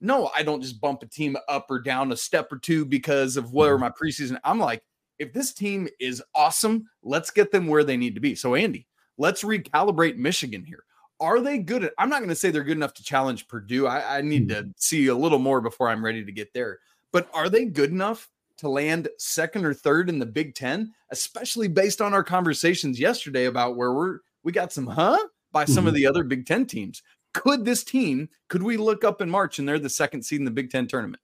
no, 0.00 0.30
I 0.34 0.42
don't 0.42 0.62
just 0.62 0.80
bump 0.80 1.02
a 1.02 1.06
team 1.06 1.36
up 1.46 1.66
or 1.68 1.78
down 1.78 2.10
a 2.10 2.16
step 2.16 2.50
or 2.50 2.58
two 2.58 2.86
because 2.86 3.36
of 3.36 3.52
where 3.52 3.74
mm-hmm. 3.74 3.82
my 3.82 3.90
preseason. 3.90 4.38
I'm 4.44 4.58
like, 4.58 4.82
if 5.20 5.32
this 5.34 5.52
team 5.52 5.86
is 6.00 6.22
awesome, 6.34 6.88
let's 7.02 7.30
get 7.30 7.52
them 7.52 7.68
where 7.68 7.84
they 7.84 7.96
need 7.96 8.14
to 8.16 8.20
be. 8.20 8.34
So, 8.34 8.54
Andy, 8.56 8.88
let's 9.18 9.44
recalibrate 9.44 10.16
Michigan 10.16 10.64
here. 10.64 10.82
Are 11.20 11.40
they 11.40 11.58
good 11.58 11.84
at? 11.84 11.92
I'm 11.98 12.08
not 12.08 12.20
going 12.20 12.30
to 12.30 12.34
say 12.34 12.50
they're 12.50 12.64
good 12.64 12.78
enough 12.78 12.94
to 12.94 13.04
challenge 13.04 13.46
Purdue. 13.46 13.86
I, 13.86 14.18
I 14.18 14.20
need 14.22 14.48
to 14.48 14.62
hmm. 14.62 14.70
see 14.76 15.06
a 15.08 15.14
little 15.14 15.38
more 15.38 15.60
before 15.60 15.90
I'm 15.90 16.04
ready 16.04 16.24
to 16.24 16.32
get 16.32 16.52
there. 16.54 16.78
But 17.12 17.28
are 17.34 17.50
they 17.50 17.66
good 17.66 17.90
enough 17.90 18.30
to 18.58 18.68
land 18.68 19.08
second 19.18 19.66
or 19.66 19.74
third 19.74 20.08
in 20.08 20.18
the 20.18 20.26
Big 20.26 20.54
Ten, 20.54 20.92
especially 21.10 21.68
based 21.68 22.00
on 22.00 22.14
our 22.14 22.24
conversations 22.24 22.98
yesterday 22.98 23.44
about 23.44 23.76
where 23.76 23.92
we're 23.92 24.18
we 24.42 24.52
got 24.52 24.72
some 24.72 24.86
huh 24.86 25.18
by 25.52 25.66
some 25.66 25.82
mm-hmm. 25.82 25.88
of 25.88 25.94
the 25.94 26.06
other 26.06 26.24
Big 26.24 26.46
Ten 26.46 26.64
teams. 26.64 27.02
Could 27.34 27.64
this 27.64 27.84
team, 27.84 28.28
could 28.48 28.62
we 28.62 28.78
look 28.78 29.04
up 29.04 29.20
in 29.20 29.28
March 29.28 29.58
and 29.58 29.68
they're 29.68 29.78
the 29.78 29.90
second 29.90 30.22
seed 30.22 30.38
in 30.40 30.44
the 30.46 30.50
Big 30.50 30.70
Ten 30.70 30.86
tournament? 30.86 31.22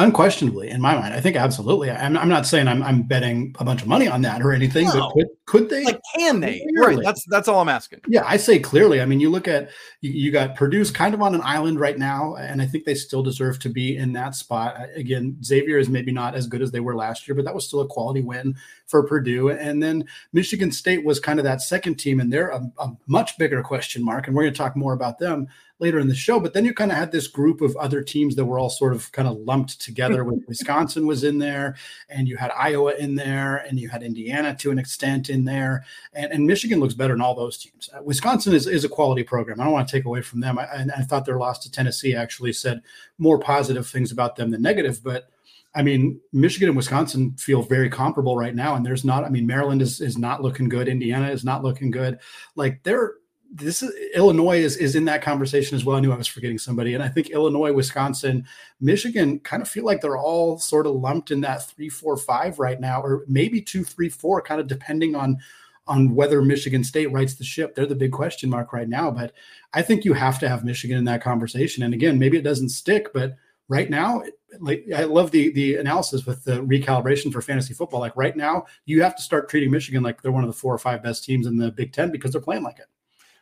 Unquestionably, 0.00 0.70
in 0.70 0.80
my 0.80 0.94
mind, 0.94 1.12
I 1.12 1.20
think 1.20 1.34
absolutely. 1.34 1.90
I'm, 1.90 2.16
I'm 2.16 2.28
not 2.28 2.46
saying 2.46 2.68
I'm, 2.68 2.84
I'm 2.84 3.02
betting 3.02 3.52
a 3.58 3.64
bunch 3.64 3.82
of 3.82 3.88
money 3.88 4.06
on 4.06 4.22
that 4.22 4.40
or 4.42 4.52
anything, 4.52 4.86
no. 4.86 4.92
but 4.92 5.12
could, 5.12 5.26
could 5.46 5.70
they? 5.70 5.82
Like, 5.82 6.00
can 6.14 6.38
they? 6.38 6.64
Clearly. 6.76 6.96
Right. 6.96 7.04
That's 7.04 7.24
that's 7.28 7.48
all 7.48 7.60
I'm 7.60 7.68
asking. 7.68 8.02
Yeah, 8.06 8.22
I 8.24 8.36
say 8.36 8.60
clearly. 8.60 9.00
I 9.00 9.06
mean, 9.06 9.18
you 9.18 9.28
look 9.28 9.48
at 9.48 9.70
you, 10.00 10.30
got 10.30 10.54
Purdue's 10.54 10.92
kind 10.92 11.14
of 11.14 11.22
on 11.22 11.34
an 11.34 11.40
island 11.42 11.80
right 11.80 11.98
now, 11.98 12.36
and 12.36 12.62
I 12.62 12.66
think 12.66 12.84
they 12.84 12.94
still 12.94 13.24
deserve 13.24 13.58
to 13.58 13.68
be 13.68 13.96
in 13.96 14.12
that 14.12 14.36
spot. 14.36 14.76
Again, 14.94 15.36
Xavier 15.42 15.78
is 15.78 15.88
maybe 15.88 16.12
not 16.12 16.36
as 16.36 16.46
good 16.46 16.62
as 16.62 16.70
they 16.70 16.78
were 16.78 16.94
last 16.94 17.26
year, 17.26 17.34
but 17.34 17.44
that 17.44 17.54
was 17.54 17.66
still 17.66 17.80
a 17.80 17.86
quality 17.88 18.20
win 18.20 18.54
for 18.86 19.02
Purdue. 19.02 19.50
And 19.50 19.82
then 19.82 20.04
Michigan 20.32 20.70
State 20.70 21.04
was 21.04 21.18
kind 21.18 21.40
of 21.40 21.44
that 21.44 21.60
second 21.60 21.96
team, 21.96 22.20
and 22.20 22.32
they're 22.32 22.50
a, 22.50 22.62
a 22.78 22.92
much 23.08 23.36
bigger 23.36 23.64
question 23.64 24.04
mark. 24.04 24.28
And 24.28 24.36
we're 24.36 24.44
going 24.44 24.54
to 24.54 24.58
talk 24.58 24.76
more 24.76 24.92
about 24.92 25.18
them 25.18 25.48
later 25.80 25.98
in 25.98 26.08
the 26.08 26.14
show. 26.14 26.40
But 26.40 26.54
then 26.54 26.64
you 26.64 26.74
kind 26.74 26.90
of 26.90 26.96
had 26.96 27.12
this 27.12 27.26
group 27.26 27.60
of 27.60 27.76
other 27.76 28.02
teams 28.02 28.34
that 28.36 28.44
were 28.44 28.58
all 28.58 28.70
sort 28.70 28.92
of 28.92 29.10
kind 29.12 29.28
of 29.28 29.38
lumped 29.38 29.80
together. 29.80 30.24
With 30.24 30.44
Wisconsin 30.48 31.06
was 31.06 31.24
in 31.24 31.38
there, 31.38 31.76
and 32.08 32.28
you 32.28 32.36
had 32.36 32.50
Iowa 32.50 32.94
in 32.98 33.14
there, 33.14 33.58
and 33.58 33.78
you 33.78 33.88
had 33.88 34.02
Indiana 34.02 34.54
to 34.56 34.70
an 34.70 34.78
extent 34.78 35.30
in 35.30 35.44
there, 35.44 35.84
and, 36.12 36.32
and 36.32 36.46
Michigan 36.46 36.80
looks 36.80 36.94
better 36.94 37.14
than 37.14 37.20
all 37.20 37.34
those 37.34 37.58
teams. 37.58 37.88
Uh, 37.92 38.02
Wisconsin 38.02 38.54
is, 38.54 38.66
is 38.66 38.84
a 38.84 38.88
quality 38.88 39.22
program. 39.22 39.60
I 39.60 39.64
don't 39.64 39.72
want 39.72 39.88
to 39.88 39.92
take 39.92 40.04
away 40.04 40.22
from 40.22 40.40
them. 40.40 40.58
I, 40.58 40.64
and 40.64 40.90
I 40.92 41.02
thought 41.02 41.24
their 41.24 41.38
loss 41.38 41.58
to 41.60 41.70
Tennessee 41.70 42.14
actually 42.14 42.52
said 42.52 42.82
more 43.18 43.38
positive 43.38 43.86
things 43.86 44.12
about 44.12 44.36
them 44.36 44.50
than 44.50 44.62
negative, 44.62 45.02
but. 45.02 45.30
I 45.74 45.82
mean, 45.82 46.18
Michigan 46.32 46.68
and 46.68 46.76
Wisconsin 46.76 47.36
feel 47.36 47.62
very 47.62 47.90
comparable 47.90 48.36
right 48.36 48.54
now, 48.54 48.74
and 48.74 48.84
there's 48.84 49.04
not. 49.04 49.24
I 49.24 49.28
mean, 49.28 49.46
Maryland 49.46 49.82
is 49.82 50.00
is 50.00 50.16
not 50.16 50.42
looking 50.42 50.68
good. 50.68 50.88
Indiana 50.88 51.30
is 51.30 51.44
not 51.44 51.62
looking 51.62 51.90
good. 51.90 52.18
Like 52.56 52.82
they're 52.84 53.12
this 53.50 53.82
is 53.82 53.92
Illinois 54.14 54.58
is 54.58 54.76
is 54.76 54.94
in 54.94 55.04
that 55.06 55.22
conversation 55.22 55.74
as 55.74 55.84
well. 55.84 55.96
I 55.96 56.00
knew 56.00 56.12
I 56.12 56.16
was 56.16 56.26
forgetting 56.26 56.58
somebody, 56.58 56.94
and 56.94 57.02
I 57.02 57.08
think 57.08 57.30
Illinois, 57.30 57.72
Wisconsin, 57.72 58.46
Michigan 58.80 59.40
kind 59.40 59.62
of 59.62 59.68
feel 59.68 59.84
like 59.84 60.00
they're 60.00 60.18
all 60.18 60.58
sort 60.58 60.86
of 60.86 60.94
lumped 60.94 61.30
in 61.30 61.40
that 61.42 61.66
three, 61.66 61.88
four, 61.88 62.16
five 62.16 62.58
right 62.58 62.80
now, 62.80 63.00
or 63.00 63.24
maybe 63.26 63.60
two, 63.60 63.84
three, 63.84 64.08
four, 64.08 64.42
kind 64.42 64.60
of 64.60 64.66
depending 64.66 65.14
on 65.14 65.38
on 65.86 66.14
whether 66.14 66.42
Michigan 66.42 66.84
State 66.84 67.10
rights 67.10 67.34
the 67.34 67.44
ship. 67.44 67.74
They're 67.74 67.86
the 67.86 67.94
big 67.94 68.12
question 68.12 68.50
mark 68.50 68.74
right 68.74 68.88
now, 68.88 69.10
but 69.10 69.32
I 69.72 69.80
think 69.80 70.04
you 70.04 70.12
have 70.12 70.38
to 70.40 70.48
have 70.48 70.64
Michigan 70.64 70.98
in 70.98 71.04
that 71.04 71.22
conversation. 71.22 71.82
And 71.82 71.94
again, 71.94 72.18
maybe 72.18 72.36
it 72.36 72.44
doesn't 72.44 72.68
stick, 72.68 73.12
but 73.14 73.36
right 73.68 73.88
now, 73.88 74.22
like 74.60 74.84
I 74.94 75.04
love 75.04 75.30
the 75.30 75.50
the 75.52 75.76
analysis 75.76 76.26
with 76.26 76.44
the 76.44 76.62
recalibration 76.62 77.32
for 77.32 77.40
fantasy 77.40 77.72
football. 77.72 78.00
Like 78.00 78.16
right 78.16 78.36
now, 78.36 78.66
you 78.84 79.02
have 79.02 79.16
to 79.16 79.22
start 79.22 79.48
treating 79.48 79.70
Michigan 79.70 80.02
like 80.02 80.20
they're 80.20 80.32
one 80.32 80.44
of 80.44 80.50
the 80.50 80.56
four 80.56 80.74
or 80.74 80.78
five 80.78 81.02
best 81.02 81.24
teams 81.24 81.46
in 81.46 81.56
the 81.56 81.70
Big 81.70 81.92
Ten 81.92 82.10
because 82.10 82.32
they're 82.32 82.40
playing 82.40 82.62
like 82.62 82.78
it. 82.78 82.86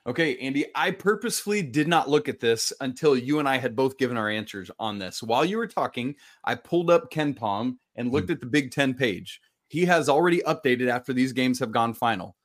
Okay, 0.06 0.36
Andy, 0.36 0.66
I 0.76 0.92
purposefully 0.92 1.62
did 1.62 1.88
not 1.88 2.08
look 2.08 2.28
at 2.28 2.38
this 2.38 2.72
until 2.80 3.16
you 3.16 3.40
and 3.40 3.48
I 3.48 3.56
had 3.58 3.74
both 3.74 3.98
given 3.98 4.16
our 4.16 4.30
answers 4.30 4.70
on 4.78 5.00
this. 5.00 5.20
While 5.20 5.44
you 5.44 5.56
were 5.56 5.66
talking, 5.66 6.14
I 6.44 6.54
pulled 6.54 6.90
up 6.90 7.10
KenPom 7.10 7.76
and 7.96 8.12
looked 8.12 8.26
mm-hmm. 8.26 8.34
at 8.34 8.40
the 8.40 8.46
Big 8.46 8.70
Ten 8.70 8.94
page. 8.94 9.40
He 9.68 9.84
has 9.86 10.08
already 10.08 10.42
updated 10.42 10.88
after 10.88 11.12
these 11.12 11.32
games 11.32 11.58
have 11.58 11.72
gone 11.72 11.92
final. 11.92 12.36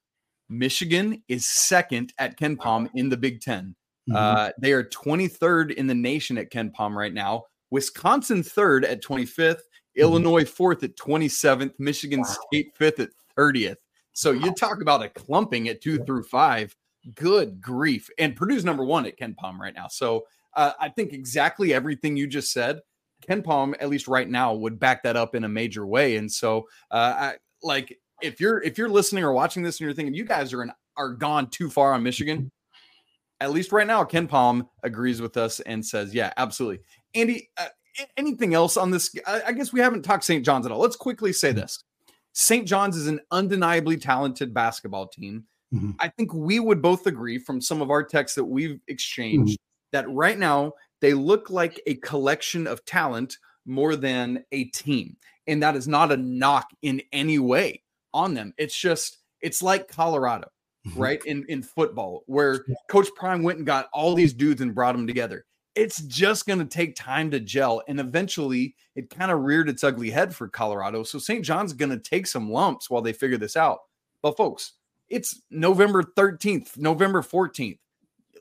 Michigan 0.50 1.22
is 1.28 1.48
second 1.48 2.14
at 2.18 2.38
KenPom 2.38 2.90
in 2.96 3.10
the 3.10 3.18
Big 3.18 3.42
10 3.42 3.76
mm-hmm. 4.10 4.16
uh, 4.16 4.50
they 4.60 4.74
are 4.74 4.84
23rd 4.84 5.72
in 5.76 5.88
the 5.88 5.96
nation 5.96 6.38
at 6.38 6.52
KenPom 6.52 6.96
right 6.96 7.14
now. 7.14 7.44
Wisconsin 7.70 8.44
third 8.44 8.84
at 8.84 9.04
25th, 9.04 9.38
mm-hmm. 9.38 10.02
Illinois 10.02 10.46
fourth 10.46 10.84
at 10.84 10.98
27th, 10.98 11.74
Michigan 11.78 12.22
wow. 12.22 12.36
State 12.48 12.72
fifth 12.76 13.00
at 13.00 13.10
30th. 13.38 13.78
So 14.14 14.32
you 14.32 14.52
talk 14.54 14.82
about 14.82 15.04
a 15.04 15.10
clumping 15.10 15.70
at 15.70 15.82
two 15.82 16.04
through 16.04 16.24
five. 16.24 16.76
Good 17.16 17.62
grief. 17.62 18.10
And 18.18 18.36
Purdue's 18.36 18.66
number 18.66 18.86
one 18.86 19.06
at 19.06 19.18
KenPom 19.18 19.58
right 19.58 19.74
now. 19.74 19.88
So 19.88 20.26
uh, 20.56 20.74
I 20.80 20.90
think 20.90 21.14
exactly 21.14 21.74
everything 21.74 22.18
you 22.18 22.28
just 22.28 22.52
said, 22.52 22.82
KenPom, 23.28 23.76
at 23.80 23.90
least 23.90 24.08
right 24.08 24.30
now, 24.30 24.54
would 24.54 24.80
back 24.80 25.04
that 25.04 25.16
up 25.16 25.36
in 25.36 25.44
a 25.44 25.50
major 25.50 25.86
way. 25.86 26.18
And 26.18 26.32
so, 26.32 26.68
uh, 26.90 27.16
I, 27.18 27.34
like, 27.64 27.98
if 28.22 28.40
you're 28.40 28.62
if 28.62 28.78
you're 28.78 28.90
listening 28.90 29.24
or 29.24 29.34
watching 29.34 29.64
this 29.64 29.80
and 29.80 29.86
you're 29.86 29.94
thinking 29.94 30.14
you 30.14 30.26
guys 30.26 30.54
are 30.54 30.64
in, 30.64 30.72
are 30.98 31.14
gone 31.14 31.50
too 31.50 31.70
far 31.70 31.94
on 31.94 32.04
Michigan, 32.04 32.52
at 33.40 33.52
least 33.52 33.72
right 33.72 33.88
now, 33.88 34.04
KenPom 34.04 34.68
agrees 34.84 35.22
with 35.22 35.38
us 35.38 35.60
and 35.62 35.86
says, 35.86 36.14
yeah, 36.14 36.32
absolutely. 36.38 36.84
Andy, 37.16 37.50
uh, 37.58 37.68
anything 38.18 38.54
else 38.54 38.78
on 38.78 38.92
this? 38.92 39.14
I, 39.26 39.42
I 39.48 39.52
guess 39.54 39.74
we 39.74 39.80
haven't 39.80 40.04
talked 40.04 40.24
St. 40.24 40.46
John's 40.46 40.66
at 40.66 40.72
all. 40.72 40.80
Let's 40.80 40.96
quickly 40.96 41.34
say 41.34 41.52
this: 41.52 41.84
St. 42.34 42.68
John's 42.68 42.96
is 42.96 43.08
an 43.08 43.20
undeniably 43.32 43.98
talented 43.98 44.54
basketball 44.54 45.08
team. 45.08 45.46
Mm-hmm. 45.74 45.92
I 46.00 46.10
think 46.10 46.34
we 46.34 46.60
would 46.60 46.82
both 46.82 47.08
agree 47.08 47.38
from 47.38 47.62
some 47.62 47.82
of 47.82 47.90
our 47.90 48.04
texts 48.04 48.36
that 48.36 48.46
we've 48.46 48.80
exchanged 48.88 49.54
mm-hmm. 49.54 49.98
that 49.98 50.10
right 50.10 50.38
now 50.38 50.74
they 51.00 51.14
look 51.14 51.50
like 51.50 51.82
a 51.88 51.96
collection 51.96 52.68
of 52.68 52.84
talent 52.86 53.38
more 53.66 53.96
than 53.96 54.44
a 54.52 54.66
team. 54.66 55.18
And 55.48 55.64
that 55.64 55.76
is 55.76 55.88
not 55.88 56.12
a 56.12 56.18
knock 56.18 56.70
in 56.82 57.02
any 57.12 57.40
way 57.40 57.84
on 58.14 58.34
them. 58.34 58.54
It's 58.58 58.78
just, 58.78 59.18
it's 59.42 59.62
like 59.62 59.88
Colorado, 59.88 60.50
mm-hmm. 60.88 61.00
right? 61.00 61.26
In 61.26 61.46
in 61.48 61.64
football, 61.64 62.24
where 62.28 62.66
Coach 62.90 63.08
Prime 63.16 63.44
went 63.44 63.58
and 63.58 63.66
got 63.66 63.90
all 63.94 64.14
these 64.14 64.34
dudes 64.34 64.62
and 64.62 64.76
brought 64.76 64.96
them 64.96 65.08
together. 65.08 65.46
It's 65.74 66.02
just 66.02 66.46
going 66.46 66.60
to 66.60 66.66
take 66.66 66.96
time 66.96 67.32
to 67.32 67.40
gel. 67.40 67.82
And 67.88 68.00
eventually 68.00 68.76
it 68.96 69.10
kind 69.10 69.32
of 69.32 69.40
reared 69.40 69.70
its 69.70 69.86
ugly 69.86 70.10
head 70.10 70.36
for 70.36 70.50
Colorado. 70.50 71.04
So 71.04 71.18
St. 71.18 71.46
John's 71.46 71.72
going 71.72 71.92
to 71.92 71.98
take 71.98 72.28
some 72.28 72.52
lumps 72.52 72.90
while 72.90 73.02
they 73.02 73.14
figure 73.14 73.38
this 73.38 73.56
out. 73.56 73.80
But 74.22 74.36
folks, 74.36 74.74
it's 75.12 75.42
November 75.52 76.02
13th, 76.02 76.78
November 76.78 77.22
14th. 77.22 77.78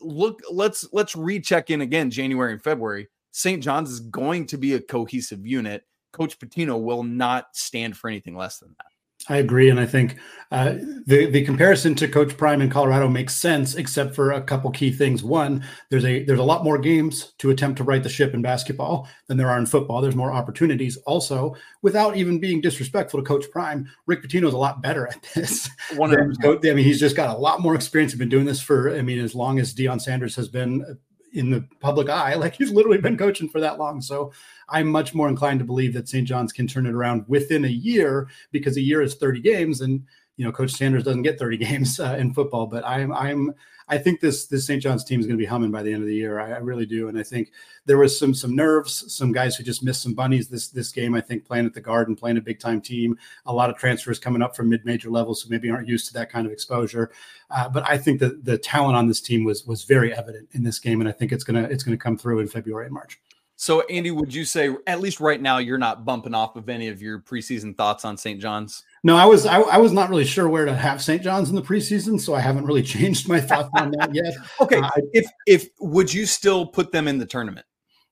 Look, 0.00 0.41
let's 0.50 0.87
let's 0.93 1.15
recheck 1.15 1.69
in 1.69 1.83
again 1.83 2.11
January 2.11 2.53
and 2.53 2.62
February. 2.62 3.09
St. 3.33 3.62
John's 3.62 3.91
is 3.91 4.00
going 4.00 4.47
to 4.47 4.57
be 4.57 4.75
a 4.75 4.81
cohesive 4.81 5.47
unit. 5.47 5.85
Coach 6.12 6.39
Pitino 6.39 6.81
will 6.81 7.03
not 7.03 7.49
stand 7.53 7.97
for 7.97 8.09
anything 8.09 8.35
less 8.35 8.59
than 8.59 8.75
that. 8.79 8.90
I 9.29 9.37
agree, 9.37 9.69
and 9.69 9.79
I 9.79 9.87
think 9.87 10.17
uh, 10.50 10.75
the 11.07 11.27
the 11.27 11.45
comparison 11.45 11.95
to 11.97 12.09
Coach 12.09 12.37
Prime 12.37 12.61
in 12.61 12.71
Colorado 12.71 13.09
makes 13.09 13.35
sense, 13.37 13.75
except 13.75 14.15
for 14.15 14.33
a 14.33 14.41
couple 14.41 14.71
key 14.71 14.91
things. 14.91 15.23
One, 15.23 15.62
there's 15.91 16.05
a 16.05 16.25
there's 16.25 16.41
a 16.41 16.45
lot 16.45 16.65
more 16.65 16.79
games 16.79 17.33
to 17.39 17.50
attempt 17.50 17.77
to 17.79 17.85
right 17.85 18.03
the 18.03 18.09
ship 18.09 18.35
in 18.35 18.43
basketball 18.43 19.09
than 19.27 19.37
there 19.37 19.49
are 19.49 19.59
in 19.59 19.67
football. 19.67 20.00
There's 20.00 20.17
more 20.17 20.33
opportunities. 20.33 20.97
Also, 21.07 21.55
without 21.83 22.17
even 22.17 22.41
being 22.41 22.61
disrespectful 22.61 23.21
to 23.21 23.27
Coach 23.27 23.45
Prime, 23.53 23.89
Rick 24.07 24.23
Pitino 24.23 24.49
is 24.49 24.55
a 24.55 24.59
lot 24.59 24.83
better 24.83 25.07
at 25.07 25.23
this. 25.35 25.69
One 25.97 26.12
of 26.12 26.17
them. 26.17 26.59
I 26.65 26.75
mean, 26.75 26.85
he's 26.85 26.99
just 26.99 27.15
got 27.15 27.37
a 27.37 27.39
lot 27.39 27.61
more 27.61 27.75
experience. 27.75 28.12
He's 28.12 28.19
been 28.19 28.29
doing 28.31 28.47
this 28.47 28.61
for, 28.61 28.97
I 28.97 29.03
mean, 29.03 29.21
as 29.21 29.35
long 29.35 29.59
as 29.61 29.75
Deion 29.75 30.00
Sanders 30.00 30.35
has 30.37 30.49
been 30.49 30.99
in 31.33 31.51
the 31.51 31.65
public 31.81 32.09
eye. 32.09 32.35
Like 32.41 32.55
he's 32.55 32.71
literally 32.71 32.99
been 32.99 33.19
coaching 33.19 33.49
for 33.49 33.61
that 33.61 33.79
long. 33.79 34.01
So 34.01 34.33
I'm 34.69 34.89
much 34.89 35.15
more 35.15 35.29
inclined 35.29 35.59
to 35.59 35.65
believe 35.65 35.93
that 35.93 36.09
St. 36.09 36.27
John's 36.27 36.53
can 36.53 36.67
turn 36.67 36.87
it 36.87 36.95
around 36.95 37.25
within 37.29 37.65
a 37.67 37.69
year 37.69 38.29
because 38.51 38.77
a 38.77 38.81
year 38.81 39.03
is 39.03 39.15
30 39.17 39.41
games, 39.41 39.83
and 39.83 40.03
you 40.37 40.45
know 40.45 40.53
Coach 40.53 40.71
Sanders 40.71 41.05
doesn't 41.05 41.23
get 41.23 41.39
30 41.39 41.57
games 41.67 42.01
uh, 42.01 42.17
in 42.19 42.33
football. 42.33 42.67
But 42.67 42.85
I'm 42.87 43.13
I'm 43.13 43.53
I 43.91 43.99
think 43.99 44.21
this 44.21 44.47
this 44.47 44.67
St. 44.67 44.81
John's 44.81 45.03
team 45.03 45.19
is 45.19 45.27
going 45.27 45.37
to 45.37 45.43
be 45.43 45.47
humming 45.47 45.73
by 45.73 45.83
the 45.83 45.93
end 45.93 46.03
of 46.03 46.09
the 46.09 46.15
year. 46.15 46.39
I, 46.39 46.53
I, 46.53 46.59
really 46.59 46.87
do, 46.87 47.09
and 47.09 47.19
I 47.19 47.25
think 47.25 47.51
there 47.87 47.99
was 47.99 48.17
some 48.17 48.33
some 48.33 48.55
nerves, 48.55 49.13
some 49.13 49.33
guys 49.33 49.57
who 49.57 49.65
just 49.65 49.83
missed 49.83 50.03
some 50.03 50.15
bunnies 50.15 50.49
this 50.49 50.69
this 50.69 50.93
game. 50.93 51.15
I 51.15 51.21
think 51.21 51.45
playing 51.45 51.67
at 51.67 51.75
the 51.75 51.81
Garden, 51.81 52.15
playing 52.15 52.37
a 52.37 52.41
big 52.41 52.61
time 52.61 52.81
team, 52.81 53.19
a 53.47 53.53
lot 53.53 53.69
of 53.69 53.77
transfers 53.77 54.21
coming 54.21 54.43
up 54.43 54.55
from 54.55 54.69
mid 54.69 54.85
major 54.85 55.11
levels, 55.11 55.43
so 55.43 55.49
maybe 55.51 55.69
aren't 55.71 55.89
used 55.89 56.07
to 56.07 56.13
that 56.15 56.31
kind 56.31 56.47
of 56.47 56.53
exposure. 56.53 57.11
Uh, 57.51 57.69
but 57.69 57.83
I 57.89 57.99
think 57.99 58.21
that 58.21 58.45
the 58.45 58.57
talent 58.57 58.97
on 58.97 59.09
this 59.09 59.21
team 59.21 59.43
was 59.43 59.67
was 59.67 59.83
very 59.83 60.15
evident 60.15 60.49
in 60.53 60.63
this 60.63 60.79
game, 60.79 61.01
and 61.01 61.09
I 61.09 61.13
think 61.13 61.33
it's 61.33 61.45
gonna 61.45 61.65
it's 61.65 61.83
gonna 61.83 61.97
come 61.97 62.17
through 62.17 62.39
in 62.39 62.47
February 62.47 62.87
and 62.87 62.95
March. 62.95 63.21
So, 63.61 63.83
Andy, 63.83 64.11
would 64.11 64.33
you 64.33 64.47
say 64.47 64.75
at 64.87 65.02
least 65.02 65.21
right 65.21 65.38
now 65.38 65.59
you're 65.59 65.76
not 65.76 66.07
bumping 66.07 66.35
off 66.35 66.57
of 66.57 66.71
any 66.71 66.88
of 66.88 67.02
your 67.02 67.19
preseason 67.19 67.76
thoughts 67.76 68.07
on 68.07 68.17
St. 68.17 68.40
John's? 68.40 68.85
No, 69.05 69.17
I 69.17 69.26
was 69.26 69.45
I, 69.45 69.61
I, 69.61 69.76
was 69.76 69.93
not 69.93 70.09
really 70.09 70.25
sure 70.25 70.49
where 70.49 70.64
to 70.64 70.75
have 70.75 71.02
St. 71.02 71.21
John's 71.21 71.50
in 71.50 71.57
the 71.57 71.61
preseason, 71.61 72.19
so 72.19 72.33
I 72.33 72.40
haven't 72.40 72.64
really 72.64 72.83
changed 72.97 73.29
my 73.29 73.38
thoughts 73.38 73.69
on 73.75 73.90
that 73.99 74.14
yet. 74.14 74.33
okay, 74.62 74.79
uh, 74.79 74.88
if 75.12 75.26
if 75.47 75.69
would 75.79 76.11
you 76.11 76.25
still 76.25 76.69
put 76.69 76.90
them 76.90 77.07
in 77.07 77.19
the 77.19 77.26
tournament? 77.26 77.67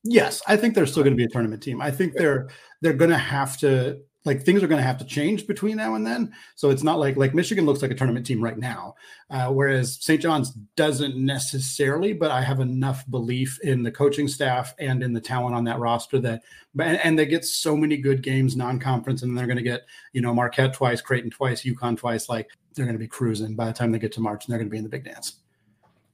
Yes, 0.05 0.43
I 0.47 0.59
think 0.59 0.75
they're 0.75 0.85
still 0.85 1.03
going 1.03 1.15
to 1.15 1.17
be 1.17 1.25
a 1.25 1.31
tournament 1.31 1.63
team. 1.63 1.81
I 1.81 1.93
think 1.93 2.13
they're 2.13 2.51
they're 2.83 2.93
going 2.93 3.11
to 3.11 3.17
have 3.17 3.57
to 3.61 4.01
like 4.25 4.43
things 4.43 4.63
are 4.63 4.67
going 4.67 4.81
to 4.81 4.87
have 4.87 4.99
to 4.99 5.05
change 5.05 5.47
between 5.47 5.77
now 5.77 5.95
and 5.95 6.07
then. 6.07 6.33
So 6.57 6.71
it's 6.71 6.83
not 6.83 6.99
like 6.99 7.17
like 7.17 7.35
Michigan 7.35 7.67
looks 7.67 7.83
like 7.83 7.91
a 7.91 7.95
tournament 7.95 8.27
team 8.27 8.43
right 8.43 8.59
now, 8.59 8.95
uh, 9.31 9.51
whereas 9.51 9.99
St. 10.01 10.21
John's 10.21 10.51
doesn't 10.77 11.17
necessarily. 11.17 12.13
But 12.13 12.31
I 12.31 12.43
have 12.43 12.61
enough 12.61 13.09
belief 13.11 13.59
in 13.63 13.83
the 13.83 13.93
coaching 13.93 14.29
staff 14.29 14.75
and 14.79 15.03
in 15.03 15.13
the 15.13 15.21
talent 15.21 15.55
on 15.55 15.65
that 15.65 15.79
roster 15.79 16.19
that, 16.21 16.43
and, 16.81 16.99
and 16.99 17.19
they 17.19 17.27
get 17.27 17.45
so 17.45 17.77
many 17.77 17.97
good 17.97 18.23
games 18.23 18.57
non-conference, 18.57 19.23
and 19.23 19.37
they're 19.37 19.47
going 19.47 19.57
to 19.57 19.63
get 19.63 19.87
you 20.13 20.21
know 20.21 20.35
Marquette 20.35 20.75
twice, 20.75 21.01
Creighton 21.01 21.31
twice, 21.31 21.63
UConn 21.63 21.97
twice. 21.97 22.29
Like 22.29 22.51
they're 22.75 22.87
going 22.87 22.97
to 22.97 23.01
be 23.01 23.09
cruising 23.09 23.55
by 23.55 23.67
the 23.67 23.73
time 23.73 23.93
they 23.93 23.99
get 23.99 24.13
to 24.13 24.21
March, 24.21 24.45
and 24.45 24.53
they're 24.53 24.59
going 24.59 24.69
to 24.69 24.73
be 24.73 24.79
in 24.79 24.85
the 24.85 24.91
big 24.91 25.05
dance. 25.05 25.37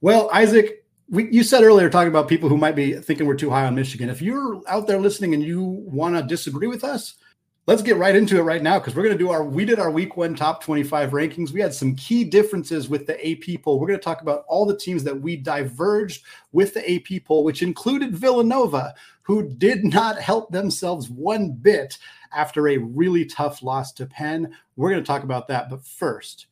Well, 0.01 0.29
Isaac, 0.31 0.85
we, 1.09 1.31
you 1.31 1.43
said 1.43 1.63
earlier 1.63 1.89
talking 1.89 2.09
about 2.09 2.27
people 2.27 2.49
who 2.49 2.57
might 2.57 2.75
be 2.75 2.93
thinking 2.93 3.25
we're 3.25 3.35
too 3.35 3.49
high 3.49 3.65
on 3.65 3.75
Michigan. 3.75 4.09
If 4.09 4.21
you're 4.21 4.61
out 4.67 4.87
there 4.87 4.99
listening 4.99 5.33
and 5.33 5.43
you 5.43 5.61
want 5.63 6.15
to 6.15 6.23
disagree 6.23 6.67
with 6.67 6.83
us, 6.83 7.15
let's 7.67 7.81
get 7.81 7.97
right 7.97 8.15
into 8.15 8.37
it 8.37 8.43
right 8.43 8.61
now 8.61 8.77
because 8.77 8.95
we're 8.95 9.03
going 9.03 9.17
to 9.17 9.23
do 9.23 9.31
our 9.31 9.43
we 9.43 9.65
did 9.65 9.79
our 9.79 9.89
week 9.89 10.17
one 10.17 10.35
top 10.35 10.63
25 10.63 11.11
rankings. 11.11 11.51
We 11.51 11.61
had 11.61 11.73
some 11.73 11.95
key 11.95 12.23
differences 12.23 12.89
with 12.89 13.07
the 13.07 13.15
ap 13.27 13.61
poll. 13.63 13.79
We're 13.79 13.87
going 13.87 13.99
to 13.99 14.03
talk 14.03 14.21
about 14.21 14.45
all 14.47 14.65
the 14.65 14.77
teams 14.77 15.03
that 15.03 15.19
we 15.19 15.35
diverged 15.35 16.23
with 16.51 16.73
the 16.73 16.95
ap 16.95 17.25
poll 17.25 17.43
which 17.43 17.63
included 17.63 18.15
villanova 18.15 18.93
who 19.23 19.49
did 19.49 19.83
not 19.83 20.19
help 20.19 20.51
themselves 20.51 21.09
one 21.09 21.51
bit 21.51 21.97
after 22.33 22.67
a 22.67 22.77
really 22.77 23.25
tough 23.25 23.63
loss 23.63 23.91
to 23.93 24.05
penn. 24.05 24.55
We're 24.75 24.91
going 24.91 25.01
to 25.01 25.07
talk 25.07 25.23
about 25.23 25.47
that. 25.47 25.69
But 25.69 25.85
first 25.85 26.47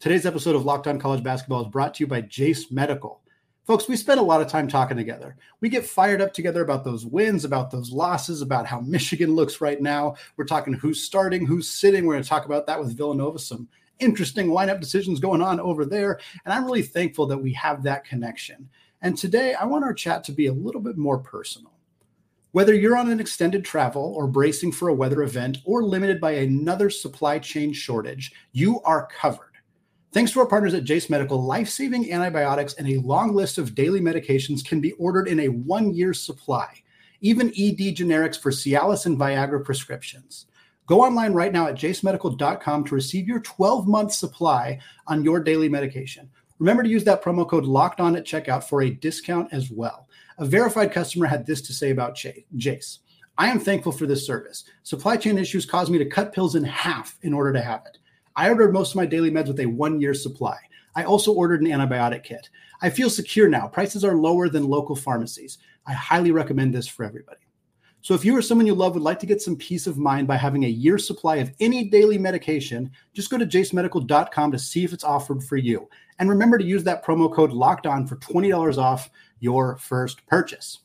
today's 0.00 0.26
episode 0.26 0.54
of 0.54 0.64
locked 0.64 0.86
on 0.86 0.98
college 0.98 1.22
basketball 1.22 1.62
is 1.62 1.68
brought 1.68 1.94
to 1.94 2.04
you 2.04 2.06
by 2.06 2.20
jase 2.20 2.70
medical 2.70 3.22
Folks, 3.68 3.86
we 3.86 3.96
spend 3.96 4.18
a 4.18 4.22
lot 4.22 4.40
of 4.40 4.48
time 4.48 4.66
talking 4.66 4.96
together. 4.96 5.36
We 5.60 5.68
get 5.68 5.84
fired 5.84 6.22
up 6.22 6.32
together 6.32 6.62
about 6.62 6.84
those 6.84 7.04
wins, 7.04 7.44
about 7.44 7.70
those 7.70 7.92
losses, 7.92 8.40
about 8.40 8.64
how 8.64 8.80
Michigan 8.80 9.34
looks 9.34 9.60
right 9.60 9.78
now. 9.78 10.14
We're 10.38 10.46
talking 10.46 10.72
who's 10.72 11.02
starting, 11.02 11.44
who's 11.44 11.68
sitting. 11.68 12.06
We're 12.06 12.14
going 12.14 12.22
to 12.22 12.28
talk 12.30 12.46
about 12.46 12.66
that 12.66 12.80
with 12.80 12.96
Villanova. 12.96 13.38
Some 13.38 13.68
interesting 13.98 14.46
lineup 14.46 14.80
decisions 14.80 15.20
going 15.20 15.42
on 15.42 15.60
over 15.60 15.84
there. 15.84 16.18
And 16.46 16.54
I'm 16.54 16.64
really 16.64 16.80
thankful 16.80 17.26
that 17.26 17.36
we 17.36 17.52
have 17.52 17.82
that 17.82 18.06
connection. 18.06 18.70
And 19.02 19.18
today, 19.18 19.52
I 19.52 19.66
want 19.66 19.84
our 19.84 19.92
chat 19.92 20.24
to 20.24 20.32
be 20.32 20.46
a 20.46 20.52
little 20.54 20.80
bit 20.80 20.96
more 20.96 21.18
personal. 21.18 21.72
Whether 22.52 22.72
you're 22.72 22.96
on 22.96 23.10
an 23.10 23.20
extended 23.20 23.66
travel 23.66 24.14
or 24.16 24.26
bracing 24.26 24.72
for 24.72 24.88
a 24.88 24.94
weather 24.94 25.20
event 25.20 25.58
or 25.66 25.84
limited 25.84 26.22
by 26.22 26.30
another 26.30 26.88
supply 26.88 27.38
chain 27.38 27.74
shortage, 27.74 28.32
you 28.52 28.80
are 28.84 29.08
covered. 29.08 29.47
Thanks 30.10 30.32
to 30.32 30.40
our 30.40 30.46
partners 30.46 30.72
at 30.72 30.84
Jase 30.84 31.10
Medical, 31.10 31.44
life 31.44 31.68
saving 31.68 32.10
antibiotics 32.10 32.72
and 32.74 32.88
a 32.88 33.00
long 33.00 33.34
list 33.34 33.58
of 33.58 33.74
daily 33.74 34.00
medications 34.00 34.64
can 34.64 34.80
be 34.80 34.92
ordered 34.92 35.28
in 35.28 35.40
a 35.40 35.48
one 35.48 35.92
year 35.92 36.14
supply, 36.14 36.82
even 37.20 37.48
ED 37.48 37.94
generics 37.94 38.40
for 38.40 38.50
Cialis 38.50 39.04
and 39.04 39.18
Viagra 39.18 39.62
prescriptions. 39.62 40.46
Go 40.86 41.02
online 41.02 41.34
right 41.34 41.52
now 41.52 41.66
at 41.66 41.74
jasemedical.com 41.74 42.84
to 42.84 42.94
receive 42.94 43.28
your 43.28 43.40
12 43.40 43.86
month 43.86 44.14
supply 44.14 44.78
on 45.06 45.22
your 45.22 45.40
daily 45.40 45.68
medication. 45.68 46.30
Remember 46.58 46.82
to 46.82 46.88
use 46.88 47.04
that 47.04 47.22
promo 47.22 47.46
code 47.46 47.66
locked 47.66 48.00
on 48.00 48.16
at 48.16 48.24
checkout 48.24 48.64
for 48.64 48.80
a 48.80 48.90
discount 48.90 49.52
as 49.52 49.70
well. 49.70 50.08
A 50.38 50.46
verified 50.46 50.90
customer 50.90 51.26
had 51.26 51.44
this 51.46 51.60
to 51.62 51.74
say 51.74 51.90
about 51.90 52.18
Jase. 52.56 53.00
I 53.36 53.48
am 53.48 53.60
thankful 53.60 53.92
for 53.92 54.06
this 54.06 54.26
service. 54.26 54.64
Supply 54.84 55.18
chain 55.18 55.36
issues 55.36 55.66
caused 55.66 55.92
me 55.92 55.98
to 55.98 56.06
cut 56.06 56.32
pills 56.32 56.54
in 56.54 56.64
half 56.64 57.18
in 57.20 57.34
order 57.34 57.52
to 57.52 57.60
have 57.60 57.82
it. 57.86 57.98
I 58.38 58.48
ordered 58.48 58.72
most 58.72 58.92
of 58.92 58.96
my 58.96 59.04
daily 59.04 59.32
meds 59.32 59.48
with 59.48 59.58
a 59.58 59.66
one 59.66 60.00
year 60.00 60.14
supply. 60.14 60.56
I 60.94 61.02
also 61.02 61.32
ordered 61.32 61.60
an 61.60 61.66
antibiotic 61.66 62.22
kit. 62.22 62.48
I 62.80 62.88
feel 62.88 63.10
secure 63.10 63.48
now. 63.48 63.66
Prices 63.66 64.04
are 64.04 64.14
lower 64.14 64.48
than 64.48 64.68
local 64.68 64.94
pharmacies. 64.94 65.58
I 65.86 65.92
highly 65.92 66.30
recommend 66.30 66.72
this 66.72 66.86
for 66.86 67.04
everybody. 67.04 67.40
So, 68.00 68.14
if 68.14 68.24
you 68.24 68.36
or 68.36 68.40
someone 68.40 68.68
you 68.68 68.76
love 68.76 68.94
would 68.94 69.02
like 69.02 69.18
to 69.18 69.26
get 69.26 69.42
some 69.42 69.56
peace 69.56 69.88
of 69.88 69.98
mind 69.98 70.28
by 70.28 70.36
having 70.36 70.64
a 70.64 70.68
year's 70.68 71.04
supply 71.04 71.36
of 71.38 71.50
any 71.58 71.88
daily 71.88 72.16
medication, 72.16 72.92
just 73.12 73.28
go 73.28 73.38
to 73.38 73.44
jasemedical.com 73.44 74.52
to 74.52 74.58
see 74.58 74.84
if 74.84 74.92
it's 74.92 75.02
offered 75.02 75.42
for 75.42 75.56
you. 75.56 75.88
And 76.20 76.30
remember 76.30 76.58
to 76.58 76.64
use 76.64 76.84
that 76.84 77.04
promo 77.04 77.34
code 77.34 77.50
locked 77.50 77.88
on 77.88 78.06
for 78.06 78.14
$20 78.18 78.78
off 78.78 79.10
your 79.40 79.78
first 79.78 80.24
purchase. 80.28 80.78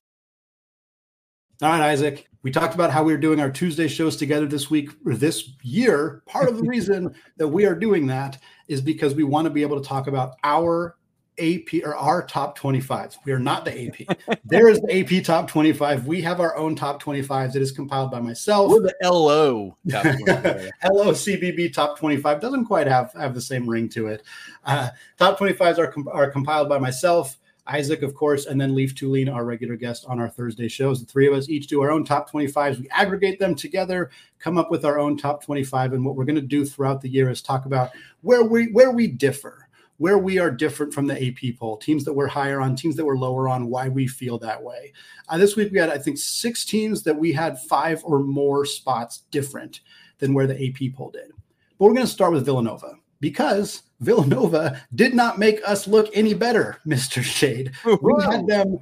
All 1.62 1.70
right, 1.70 1.82
Isaac. 1.82 2.28
We 2.42 2.52
talked 2.52 2.76
about 2.76 2.92
how 2.92 3.04
we 3.04 3.14
were 3.14 3.20
doing 3.20 3.40
our 3.40 3.50
Tuesday 3.50 3.88
shows 3.88 4.18
together 4.18 4.46
this 4.46 4.70
week 4.70 4.90
or 5.06 5.16
this 5.16 5.52
year. 5.62 6.22
Part 6.26 6.50
of 6.50 6.58
the 6.58 6.64
reason 6.64 7.16
that 7.38 7.48
we 7.48 7.66
are 7.66 7.76
doing 7.76 8.08
that 8.08 8.38
is 8.68 8.82
because 8.82 9.16
we 9.16 9.24
want 9.24 9.46
to 9.46 9.50
be 9.50 9.62
able 9.62 9.80
to 9.82 9.88
talk 9.88 10.08
about 10.08 10.36
our 10.44 10.98
AP 11.40 11.84
or 11.84 11.96
our 11.96 12.26
top 12.26 12.58
25s. 12.58 13.18
We 13.26 13.32
are 13.32 13.40
not 13.40 13.66
the 13.66 13.88
AP. 13.88 14.40
there 14.46 14.68
is 14.68 14.82
the 14.82 15.20
AP 15.20 15.24
top 15.24 15.48
25. 15.48 16.06
We 16.06 16.22
have 16.22 16.40
our 16.40 16.58
own 16.58 16.76
top 16.76 17.02
25s. 17.02 17.56
It 17.56 17.62
is 17.62 17.72
compiled 17.72 18.12
by 18.12 18.20
myself. 18.20 18.72
We're 18.72 18.82
the 18.82 18.96
LO. 19.04 19.78
LO 19.86 21.12
CBB 21.12 21.72
top 21.74 21.98
25 21.98 22.42
doesn't 22.42 22.66
quite 22.66 22.88
have, 22.88 23.14
have 23.14 23.34
the 23.34 23.42
same 23.42 23.70
ring 23.70 23.90
to 23.90 24.08
it. 24.08 24.24
Uh, 24.66 24.90
top 25.18 25.40
25s 25.40 25.78
are, 25.78 25.94
are 26.12 26.30
compiled 26.30 26.68
by 26.68 26.78
myself. 26.78 27.38
Isaac, 27.68 28.02
of 28.02 28.14
course, 28.14 28.46
and 28.46 28.60
then 28.60 28.76
Leaf 28.76 28.94
Tulane, 28.94 29.30
our 29.30 29.46
regular 29.46 29.76
guest 29.76 30.06
on 30.08 30.20
our 30.20 30.30
Thursday 30.30 30.68
shows. 30.68 31.00
The 31.00 31.06
three 31.06 31.28
of 31.28 31.34
us 31.34 31.50
each 31.50 31.68
do 31.68 31.82
our 31.82 31.92
own 31.92 32.04
top 32.04 32.30
25s. 32.30 32.80
We 32.80 32.90
aggregate 32.90 33.40
them 33.40 33.56
together, 33.56 34.12
come 34.40 34.58
up 34.58 34.70
with 34.70 34.84
our 34.84 35.00
own 35.00 35.18
top 35.18 35.44
25. 35.44 35.94
And 35.94 36.06
what 36.06 36.16
we're 36.16 36.26
going 36.26 36.36
to 36.36 36.42
do 36.42 36.66
throughout 36.66 37.02
the 37.02 37.10
year 37.10 37.30
is 37.30 37.42
talk 37.42 37.66
about 37.66 37.92
where 38.22 38.44
we 38.44 38.72
where 38.74 38.92
we 38.92 39.08
differ, 39.08 39.70
where 39.98 40.18
we 40.18 40.40
are 40.40 40.52
different 40.52 40.94
from 40.94 41.08
the 41.08 41.28
AP 41.28 41.58
poll, 41.58 41.78
teams 41.78 42.04
that 42.04 42.14
we're 42.14 42.28
higher 42.28 42.60
on, 42.60 42.76
teams 42.76 42.98
that 42.98 43.06
we're 43.06 43.18
lower 43.18 43.48
on, 43.48 43.70
why 43.70 43.88
we 43.88 44.08
feel 44.08 44.38
that 44.40 44.62
way. 44.62 44.92
Uh, 45.30 45.38
this 45.38 45.56
week 45.56 45.72
we 45.72 45.80
had, 45.80 45.90
I 45.90 45.98
think, 45.98 46.18
six 46.18 46.66
teams 46.66 47.04
that 47.04 47.18
we 47.18 47.32
had 47.32 47.60
five 47.62 48.04
or 48.04 48.20
more 48.20 48.66
spots 48.66 49.24
different 49.32 49.80
than 50.20 50.34
where 50.34 50.48
the 50.48 50.68
AP 50.68 50.94
poll 50.96 51.12
did. 51.12 51.32
But 51.78 51.86
we're 51.86 51.94
going 51.94 52.06
to 52.06 52.12
start 52.12 52.34
with 52.34 52.46
Villanova 52.46 52.96
because 53.24 53.84
Villanova 54.02 54.82
did 54.96 55.14
not 55.14 55.40
make 55.40 55.62
us 55.66 55.88
look 55.88 56.10
any 56.14 56.34
better, 56.34 56.78
Mr. 56.86 57.24
Shade. 57.24 57.72
We 57.86 58.14
had 58.22 58.46
them 58.48 58.80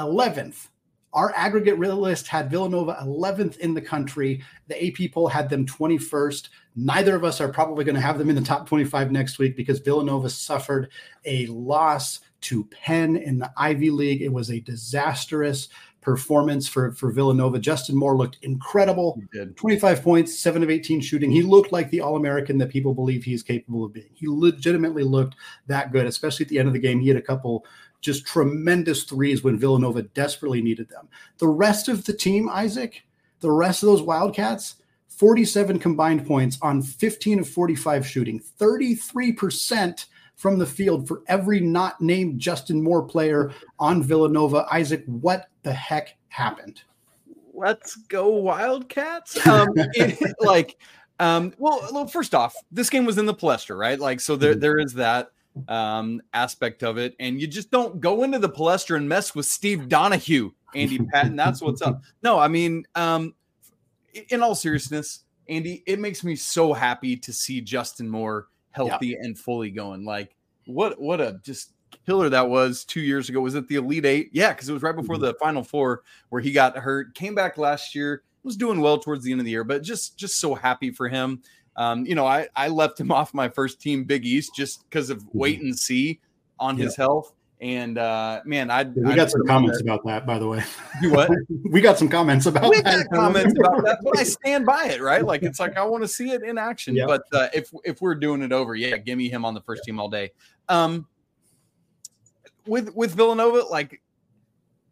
11th. 0.00 0.66
Our 1.12 1.32
aggregate 1.36 1.78
list 1.78 2.26
had 2.26 2.50
Villanova 2.50 2.98
11th 3.02 3.58
in 3.58 3.72
the 3.72 3.80
country. 3.80 4.42
The 4.66 4.84
AP 4.84 5.12
poll 5.12 5.28
had 5.28 5.48
them 5.48 5.64
21st. 5.64 6.48
Neither 6.74 7.14
of 7.14 7.22
us 7.22 7.40
are 7.40 7.52
probably 7.52 7.84
going 7.84 7.94
to 7.94 8.00
have 8.00 8.18
them 8.18 8.28
in 8.28 8.34
the 8.34 8.42
top 8.42 8.68
25 8.68 9.12
next 9.12 9.38
week 9.38 9.56
because 9.56 9.78
Villanova 9.78 10.28
suffered 10.28 10.90
a 11.24 11.46
loss 11.46 12.18
to 12.40 12.64
Penn 12.64 13.14
in 13.14 13.38
the 13.38 13.52
Ivy 13.56 13.90
League. 13.90 14.22
It 14.22 14.32
was 14.32 14.50
a 14.50 14.58
disastrous 14.58 15.68
performance 16.04 16.68
for, 16.68 16.92
for 16.92 17.10
Villanova. 17.10 17.58
Justin 17.58 17.96
Moore 17.96 18.16
looked 18.16 18.38
incredible. 18.42 19.20
25 19.56 20.02
points, 20.02 20.38
7 20.38 20.62
of 20.62 20.70
18 20.70 21.00
shooting. 21.00 21.30
He 21.30 21.42
looked 21.42 21.72
like 21.72 21.90
the 21.90 22.00
All 22.00 22.16
American 22.16 22.58
that 22.58 22.68
people 22.68 22.94
believe 22.94 23.24
he's 23.24 23.42
capable 23.42 23.84
of 23.84 23.92
being. 23.92 24.10
He 24.14 24.28
legitimately 24.28 25.02
looked 25.02 25.36
that 25.66 25.90
good, 25.90 26.06
especially 26.06 26.44
at 26.44 26.50
the 26.50 26.58
end 26.58 26.68
of 26.68 26.74
the 26.74 26.80
game. 26.80 27.00
He 27.00 27.08
had 27.08 27.16
a 27.16 27.22
couple 27.22 27.64
just 28.00 28.26
tremendous 28.26 29.04
threes 29.04 29.42
when 29.42 29.58
Villanova 29.58 30.02
desperately 30.02 30.60
needed 30.60 30.88
them. 30.90 31.08
The 31.38 31.48
rest 31.48 31.88
of 31.88 32.04
the 32.04 32.12
team, 32.12 32.48
Isaac, 32.50 33.02
the 33.40 33.50
rest 33.50 33.82
of 33.82 33.88
those 33.88 34.02
Wildcats, 34.02 34.76
47 35.08 35.78
combined 35.78 36.26
points 36.26 36.58
on 36.60 36.82
15 36.82 37.40
of 37.40 37.48
45 37.48 38.06
shooting, 38.06 38.40
33% 38.60 40.06
from 40.36 40.58
the 40.58 40.66
field 40.66 41.06
for 41.06 41.22
every 41.26 41.60
not 41.60 42.00
named 42.00 42.38
Justin 42.38 42.82
Moore 42.82 43.02
player 43.02 43.52
on 43.78 44.02
Villanova. 44.02 44.66
Isaac, 44.70 45.04
what 45.06 45.48
the 45.62 45.72
heck 45.72 46.16
happened? 46.28 46.82
Let's 47.52 47.96
go 47.96 48.28
Wildcats. 48.30 49.46
Um, 49.46 49.68
it, 49.76 50.34
like, 50.40 50.76
um, 51.20 51.52
well, 51.58 51.88
well, 51.92 52.06
first 52.06 52.34
off, 52.34 52.54
this 52.72 52.90
game 52.90 53.04
was 53.04 53.18
in 53.18 53.26
the 53.26 53.34
Palestra, 53.34 53.78
right? 53.78 53.98
Like, 53.98 54.20
so 54.20 54.36
there, 54.36 54.52
mm-hmm. 54.52 54.60
there 54.60 54.78
is 54.78 54.94
that 54.94 55.30
um, 55.68 56.20
aspect 56.32 56.82
of 56.82 56.98
it, 56.98 57.14
and 57.20 57.40
you 57.40 57.46
just 57.46 57.70
don't 57.70 58.00
go 58.00 58.24
into 58.24 58.38
the 58.38 58.48
Palestra 58.48 58.96
and 58.96 59.08
mess 59.08 59.34
with 59.34 59.46
Steve 59.46 59.88
Donahue, 59.88 60.50
Andy 60.74 60.98
Patton. 60.98 61.36
That's 61.36 61.62
what's 61.62 61.82
up. 61.82 62.02
No, 62.22 62.38
I 62.38 62.48
mean, 62.48 62.84
um, 62.94 63.34
in 64.30 64.42
all 64.42 64.54
seriousness, 64.54 65.20
Andy, 65.48 65.82
it 65.86 66.00
makes 66.00 66.24
me 66.24 66.36
so 66.36 66.72
happy 66.72 67.16
to 67.18 67.32
see 67.32 67.60
Justin 67.60 68.08
Moore 68.08 68.48
healthy 68.74 69.08
yeah. 69.08 69.18
and 69.20 69.38
fully 69.38 69.70
going. 69.70 70.04
Like 70.04 70.34
what 70.66 71.00
what 71.00 71.20
a 71.20 71.40
just 71.42 71.72
killer 72.06 72.28
that 72.28 72.48
was 72.48 72.84
two 72.84 73.00
years 73.00 73.28
ago. 73.28 73.40
Was 73.40 73.54
it 73.54 73.68
the 73.68 73.76
Elite 73.76 74.04
Eight? 74.04 74.30
Yeah, 74.32 74.52
because 74.52 74.68
it 74.68 74.72
was 74.72 74.82
right 74.82 74.94
before 74.94 75.16
mm-hmm. 75.16 75.26
the 75.26 75.34
Final 75.34 75.62
Four 75.62 76.02
where 76.28 76.42
he 76.42 76.52
got 76.52 76.76
hurt. 76.76 77.14
Came 77.14 77.34
back 77.34 77.56
last 77.56 77.94
year, 77.94 78.22
was 78.42 78.56
doing 78.56 78.80
well 78.80 78.98
towards 78.98 79.24
the 79.24 79.32
end 79.32 79.40
of 79.40 79.44
the 79.44 79.50
year, 79.50 79.64
but 79.64 79.82
just 79.82 80.18
just 80.18 80.40
so 80.40 80.54
happy 80.54 80.90
for 80.90 81.08
him. 81.08 81.42
Um, 81.76 82.04
you 82.06 82.14
know, 82.14 82.26
I 82.26 82.48
I 82.56 82.68
left 82.68 83.00
him 83.00 83.12
off 83.12 83.34
my 83.34 83.48
first 83.48 83.80
team 83.80 84.04
Big 84.04 84.24
East 84.24 84.54
just 84.54 84.88
because 84.88 85.10
of 85.10 85.24
wait 85.32 85.58
mm-hmm. 85.58 85.66
and 85.66 85.78
see 85.78 86.20
on 86.58 86.76
his 86.76 86.96
health. 86.96 87.32
And 87.64 87.96
uh, 87.96 88.42
man, 88.44 88.70
I 88.70 88.82
we 88.82 89.12
I'd 89.12 89.16
got 89.16 89.30
some 89.30 89.46
comments 89.46 89.78
that. 89.78 89.84
about 89.84 90.04
that, 90.04 90.26
by 90.26 90.38
the 90.38 90.46
way. 90.46 90.62
You 91.00 91.12
what? 91.12 91.30
we 91.70 91.80
got 91.80 91.96
some 91.96 92.10
comments 92.10 92.44
about 92.44 92.68
we 92.68 92.82
that. 92.82 93.08
comments 93.10 93.54
about 93.58 93.82
that, 93.84 94.00
but 94.02 94.18
I 94.18 94.22
stand 94.24 94.66
by 94.66 94.88
it, 94.90 95.00
right? 95.00 95.24
Like 95.24 95.42
it's 95.42 95.58
like 95.58 95.74
I 95.78 95.82
want 95.86 96.04
to 96.04 96.08
see 96.08 96.28
it 96.28 96.42
in 96.42 96.58
action. 96.58 96.94
Yep. 96.94 97.08
But 97.08 97.22
uh, 97.32 97.48
if 97.54 97.72
if 97.82 98.02
we're 98.02 98.16
doing 98.16 98.42
it 98.42 98.52
over, 98.52 98.74
yeah, 98.74 98.98
give 98.98 99.16
me 99.16 99.30
him 99.30 99.46
on 99.46 99.54
the 99.54 99.62
first 99.62 99.80
yep. 99.80 99.86
team 99.86 99.98
all 99.98 100.10
day. 100.10 100.32
Um, 100.68 101.06
with 102.66 102.94
with 102.94 103.14
Villanova, 103.14 103.60
like 103.70 104.02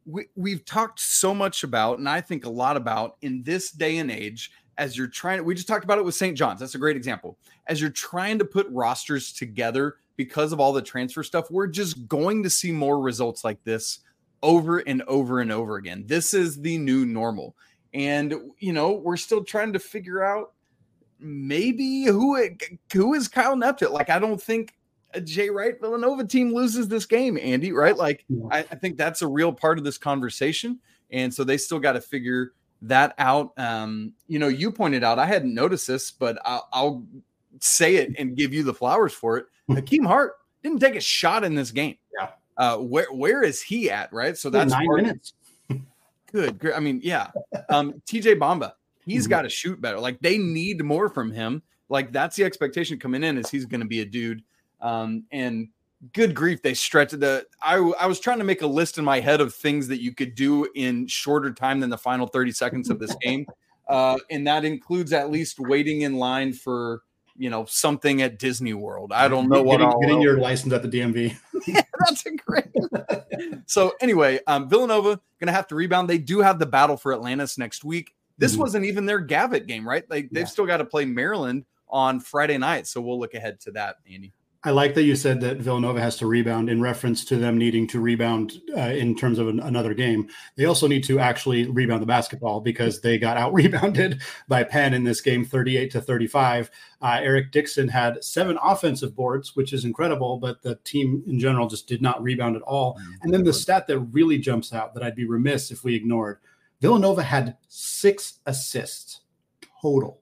we 0.07 0.29
we've 0.35 0.65
talked 0.65 0.99
so 0.99 1.35
much 1.35 1.65
about, 1.65 1.99
and 1.99 2.09
I 2.09 2.23
think 2.23 2.47
a 2.47 2.51
lot 2.51 2.79
about 2.79 3.17
in 3.21 3.43
this 3.43 3.71
day 3.71 3.99
and 3.99 4.11
age, 4.11 4.51
as 4.79 4.97
you're 4.97 5.09
trying. 5.09 5.45
We 5.45 5.55
just 5.55 5.69
talked 5.69 5.85
about 5.85 5.99
it 5.99 6.07
with 6.07 6.15
St. 6.15 6.39
John's. 6.39 6.61
That's 6.61 6.75
a 6.75 6.79
great 6.79 6.97
example. 6.97 7.37
As 7.67 7.83
you're 7.83 7.91
trying 7.91 8.39
to 8.39 8.47
put 8.47 8.67
rosters 8.71 9.31
together 9.31 9.97
because 10.17 10.53
of 10.53 10.61
all 10.61 10.73
the 10.73 10.83
transfer 10.83 11.23
stuff, 11.23 11.51
we're 11.51 11.67
just 11.67 12.07
going 12.09 12.43
to 12.43 12.51
see 12.51 12.73
more 12.73 13.01
results 13.01 13.45
like 13.45 13.63
this 13.65 14.01
over 14.43 14.79
and 14.79 15.03
over 15.03 15.41
and 15.41 15.53
over 15.53 15.77
again. 15.77 16.05
This 16.07 16.35
is 16.35 16.61
the 16.61 16.79
new 16.79 17.07
normal. 17.07 17.57
And 17.95 18.35
you 18.59 18.73
know, 18.73 18.93
we're 18.93 19.17
still 19.17 19.45
trying 19.45 19.73
to 19.75 19.79
figure 19.79 20.23
out 20.25 20.53
maybe 21.19 22.05
who 22.05 22.37
it, 22.37 22.63
who 22.93 23.15
is 23.15 23.29
Kyle 23.29 23.57
Neptune. 23.57 23.93
Like 23.93 24.11
I 24.11 24.19
don't 24.19 24.41
think 24.41 24.75
a 25.15 25.21
Jay 25.21 25.51
Wright 25.51 25.79
Villanova 25.81 26.25
team 26.25 26.55
loses 26.55 26.89
this 26.89 27.07
game, 27.07 27.39
Andy, 27.41 27.73
right? 27.73 27.97
Like. 27.97 28.25
I, 28.51 28.59
I, 28.61 28.77
think 28.77 28.97
that's 28.97 29.21
a 29.21 29.29
real 29.29 29.53
part 29.53 29.77
of 29.77 29.85
this 29.85 29.99
conversation. 29.99 30.81
And 31.11 31.33
so 31.33 31.45
they 31.45 31.59
still 31.59 31.79
got 31.79 31.93
to 31.93 32.01
figure 32.01 32.53
that 32.83 33.15
out. 33.19 33.53
Um, 33.59 34.15
you 34.27 34.39
know, 34.39 34.49
you 34.49 34.73
pointed 34.73 35.05
out 35.05 35.19
I 35.19 35.27
hadn't 35.27 35.55
noticed 35.55 35.87
this, 35.87 36.11
but 36.11 36.39
I'll, 36.45 36.69
I'll 36.73 37.07
say 37.61 37.97
it 37.97 38.13
and 38.19 38.37
give 38.37 38.53
you 38.53 38.63
the 38.63 38.75
flowers 38.75 39.13
for 39.13 39.37
it. 39.37 39.47
Hakim 39.75 40.05
Hart 40.05 40.35
didn't 40.63 40.81
take 40.81 40.97
a 40.97 41.01
shot 41.01 41.45
in 41.45 41.55
this 41.55 41.71
game. 41.71 41.97
Yeah. 42.19 42.29
Uh, 42.57 42.79
where 42.79 43.13
where 43.13 43.43
is 43.43 43.63
he 43.63 43.91
at? 43.91 44.13
Right. 44.13 44.37
So 44.37 44.51
that's 44.51 44.73
nine 44.73 44.87
minutes. 44.89 45.35
Good. 46.33 46.59
Great. 46.59 46.75
I 46.75 46.81
mean, 46.81 47.01
yeah. 47.03 47.31
Um, 47.69 48.03
TJ 48.07 48.39
Bamba, 48.39 48.73
he's 49.05 49.25
mm-hmm. 49.25 49.31
got 49.31 49.43
to 49.43 49.49
shoot 49.49 49.81
better. 49.81 50.01
Like 50.01 50.21
they 50.21 50.39
need 50.39 50.83
more 50.83 51.09
from 51.09 51.31
him. 51.31 51.63
Like 51.89 52.13
that's 52.13 52.37
the 52.37 52.45
expectation 52.45 52.99
coming 52.99 53.23
in 53.23 53.37
is 53.37 53.51
he's 53.51 53.67
going 53.67 53.81
to 53.81 53.87
be 53.87 54.01
a 54.01 54.05
dude. 54.05 54.43
Um, 54.81 55.25
and 55.31 55.69
good 56.13 56.35
grief, 56.35 56.63
they 56.63 56.75
stretched 56.75 57.19
the. 57.21 57.47
I 57.63 57.77
I 58.01 58.07
was 58.07 58.19
trying 58.19 58.39
to 58.39 58.45
make 58.45 58.63
a 58.63 58.67
list 58.67 58.99
in 58.99 59.05
my 59.05 59.21
head 59.21 59.41
of 59.41 59.55
things 59.55 59.89
that 59.89 60.01
you 60.01 60.15
could 60.15 60.35
do 60.35 60.69
in 60.75 61.07
shorter 61.07 61.53
time 61.53 61.81
than 61.81 61.91
the 61.91 61.99
final 61.99 62.27
thirty 62.27 62.53
seconds 62.53 62.91
of 62.91 62.99
this 62.99 63.15
game, 63.17 63.47
uh, 63.89 64.19
and 64.31 64.47
that 64.47 64.65
includes 64.65 65.13
at 65.13 65.31
least 65.31 65.61
waiting 65.61 66.01
in 66.01 66.17
line 66.17 66.53
for 66.53 67.03
you 67.37 67.51
know 67.51 67.65
something 67.65 68.23
at 68.23 68.39
Disney 68.39 68.75
World. 68.75 69.13
I 69.13 69.29
don't 69.29 69.49
know 69.49 69.63
what 69.63 69.79
getting, 69.79 70.01
getting 70.01 70.21
your 70.23 70.39
license 70.39 70.73
at 70.73 70.83
the 70.83 70.89
DMV. 70.89 71.37
yeah, 71.67 71.83
that's 72.07 72.27
a 72.27 72.33
great. 72.33 72.67
so 73.67 73.93
anyway, 74.01 74.41
um, 74.47 74.69
Villanova 74.69 75.21
going 75.41 75.47
to 75.47 75.53
have 75.53 75.67
to 75.69 75.75
rebound. 75.75 76.09
They 76.09 76.19
do 76.19 76.41
have 76.41 76.59
the 76.59 76.67
battle 76.67 76.97
for 76.97 77.13
Atlantis 77.13 77.59
next 77.59 77.85
week. 77.85 78.15
This 78.39 78.53
mm-hmm. 78.53 78.61
wasn't 78.63 78.85
even 78.87 79.07
their 79.07 79.21
Gavitt 79.21 79.67
game, 79.67 79.89
right? 79.89 80.09
Like 80.09 80.31
they've 80.31 80.43
yeah. 80.43 80.47
still 80.47 80.67
got 80.67 80.79
to 80.79 80.85
play 80.85 81.05
Maryland 81.05 81.65
on 81.89 82.21
Friday 82.21 82.59
night. 82.59 82.87
So 82.87 83.01
we'll 83.01 83.21
look 83.21 83.35
ahead 83.35 83.61
to 83.61 83.73
that, 83.73 83.97
Andy. 84.11 84.33
I 84.65 84.71
like 84.71 84.95
that 84.95 85.03
you 85.03 85.17
said 85.17 85.41
that 85.41 85.57
Villanova 85.57 86.01
has 86.01 86.17
to 86.19 86.27
rebound 86.27 86.71
in 86.71 86.81
reference 86.81 87.25
to 87.25 87.37
them 87.37 87.59
needing 87.59 87.87
to 87.89 88.01
rebound 88.01 88.61
uh, 88.77 88.81
in 88.81 89.17
terms 89.17 89.41
of 89.41 89.49
an, 89.49 89.59
another 89.59 89.93
game. 89.93 90.29
They 90.55 90.67
also 90.67 90.87
need 90.87 91.03
to 91.05 91.19
actually 91.19 91.67
rebound 91.69 92.01
the 92.01 92.07
basketball 92.07 92.61
because 92.61 93.01
they 93.01 93.19
got 93.19 93.37
out 93.39 93.53
rebounded 93.53 94.23
by 94.47 94.63
Penn 94.63 94.95
in 94.95 95.03
this 95.03 95.21
game, 95.21 95.45
38 95.45 95.91
to 95.91 96.01
35. 96.01 96.71
Uh, 97.01 97.19
Eric 97.21 97.51
Dixon 97.51 97.89
had 97.89 98.23
seven 98.23 98.57
offensive 98.63 99.17
boards, 99.17 99.57
which 99.57 99.73
is 99.73 99.85
incredible, 99.85 100.39
but 100.39 100.63
the 100.63 100.77
team 100.85 101.25
in 101.27 101.41
general 101.41 101.67
just 101.67 101.89
did 101.89 102.01
not 102.01 102.23
rebound 102.23 102.55
at 102.55 102.63
all. 102.63 102.95
Mm-hmm. 102.95 103.13
And 103.23 103.35
then 103.35 103.43
the 103.43 103.53
stat 103.53 103.89
that 103.89 103.99
really 103.99 104.39
jumps 104.39 104.73
out 104.73 104.95
that 104.95 105.03
I'd 105.03 105.17
be 105.17 105.27
remiss 105.27 105.73
if 105.73 105.83
we 105.83 105.97
ignored 105.97 106.39
Villanova 106.83 107.23
had 107.23 107.57
six 107.69 108.41
assists 108.45 109.21
total. 109.81 110.21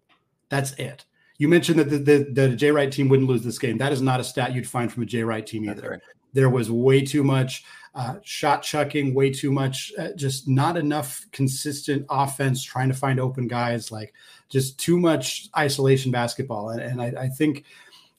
That's 0.51 0.73
it. 0.73 1.07
You 1.41 1.49
mentioned 1.49 1.79
that 1.79 1.89
the, 1.89 1.97
the, 1.97 2.31
the 2.31 2.49
Jay 2.55 2.71
Wright 2.71 2.93
team 2.93 3.09
wouldn't 3.09 3.27
lose 3.27 3.43
this 3.43 3.59
game. 3.59 3.79
That 3.79 3.93
is 3.93 4.03
not 4.03 4.21
a 4.21 4.25
stat 4.25 4.55
you'd 4.55 4.69
find 4.69 4.93
from 4.93 5.05
a 5.05 5.07
Jay 5.07 5.23
Wright 5.23 5.47
team 5.47 5.67
either. 5.71 5.93
Right. 5.93 6.01
There 6.35 6.51
was 6.51 6.71
way 6.71 7.01
too 7.01 7.25
much 7.25 7.65
uh, 7.95 8.17
shot 8.23 8.63
chucking, 8.63 9.15
way 9.15 9.31
too 9.31 9.51
much, 9.51 9.91
uh, 9.99 10.09
just 10.17 10.49
not 10.49 10.77
enough 10.77 11.25
consistent 11.33 12.05
offense 12.11 12.63
trying 12.63 12.89
to 12.89 12.95
find 12.95 13.19
open 13.19 13.49
guys, 13.49 13.91
like 13.91 14.13
just 14.51 14.79
too 14.79 15.01
much 15.01 15.49
isolation 15.57 16.13
basketball. 16.13 16.69
And, 16.69 16.83
and 16.83 17.01
I, 17.01 17.23
I 17.23 17.29
think, 17.29 17.65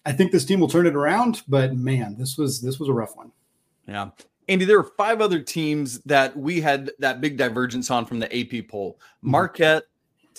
I 0.04 0.14
think 0.14 0.32
this 0.32 0.44
team 0.44 0.60
will 0.60 0.68
turn 0.68 0.88
it 0.88 0.96
around. 0.96 1.44
But 1.48 1.76
man, 1.76 2.16
this 2.18 2.40
was 2.40 2.60
this 2.60 2.80
was 2.80 2.90
a 2.90 2.94
rough 2.94 3.16
one. 3.16 3.32
Yeah. 3.88 4.10
Andy, 4.48 4.66
there 4.66 4.80
are 4.80 4.92
five 4.98 5.22
other 5.22 5.40
teams 5.40 6.00
that 6.06 6.36
we 6.36 6.60
had 6.60 6.90
that 6.98 7.22
big 7.22 7.38
divergence 7.38 7.92
on 7.92 8.08
from 8.08 8.18
the 8.18 8.26
AP 8.36 8.68
poll. 8.68 8.94
Mm-hmm. 8.94 9.30
Marquette, 9.30 9.84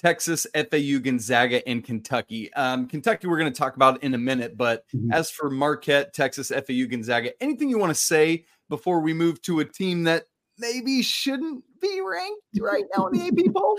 Texas, 0.03 0.47
FAU, 0.55 0.99
Gonzaga, 0.99 1.67
and 1.69 1.85
Kentucky. 1.85 2.53
Um, 2.55 2.89
Kentucky, 2.89 3.29
we're 3.29 3.39
going 3.39 3.53
to 3.53 3.59
talk 3.59 3.77
about 3.77 4.03
in 4.03 4.15
a 4.15 4.19
minute. 4.19 4.57
But 4.57 4.85
mm-hmm. 4.89 5.13
as 5.13 5.31
for 5.31 5.49
Marquette, 5.49 6.13
Texas, 6.13 6.49
FAU, 6.49 6.87
Gonzaga, 6.91 7.31
anything 7.41 7.69
you 7.69 7.79
want 7.79 7.91
to 7.91 8.01
say 8.01 8.45
before 8.69 9.01
we 9.01 9.15
move 9.15 9.41
to 9.43 9.61
a 9.61 9.65
team 9.65 10.05
that 10.05 10.25
maybe 10.59 11.03
shouldn't 11.03 11.65
be 11.81 12.01
ranked 12.01 12.41
right 12.61 12.85
now 12.97 13.09
in 13.09 13.19
the 13.19 13.27
AP 13.27 13.53
poll? 13.55 13.77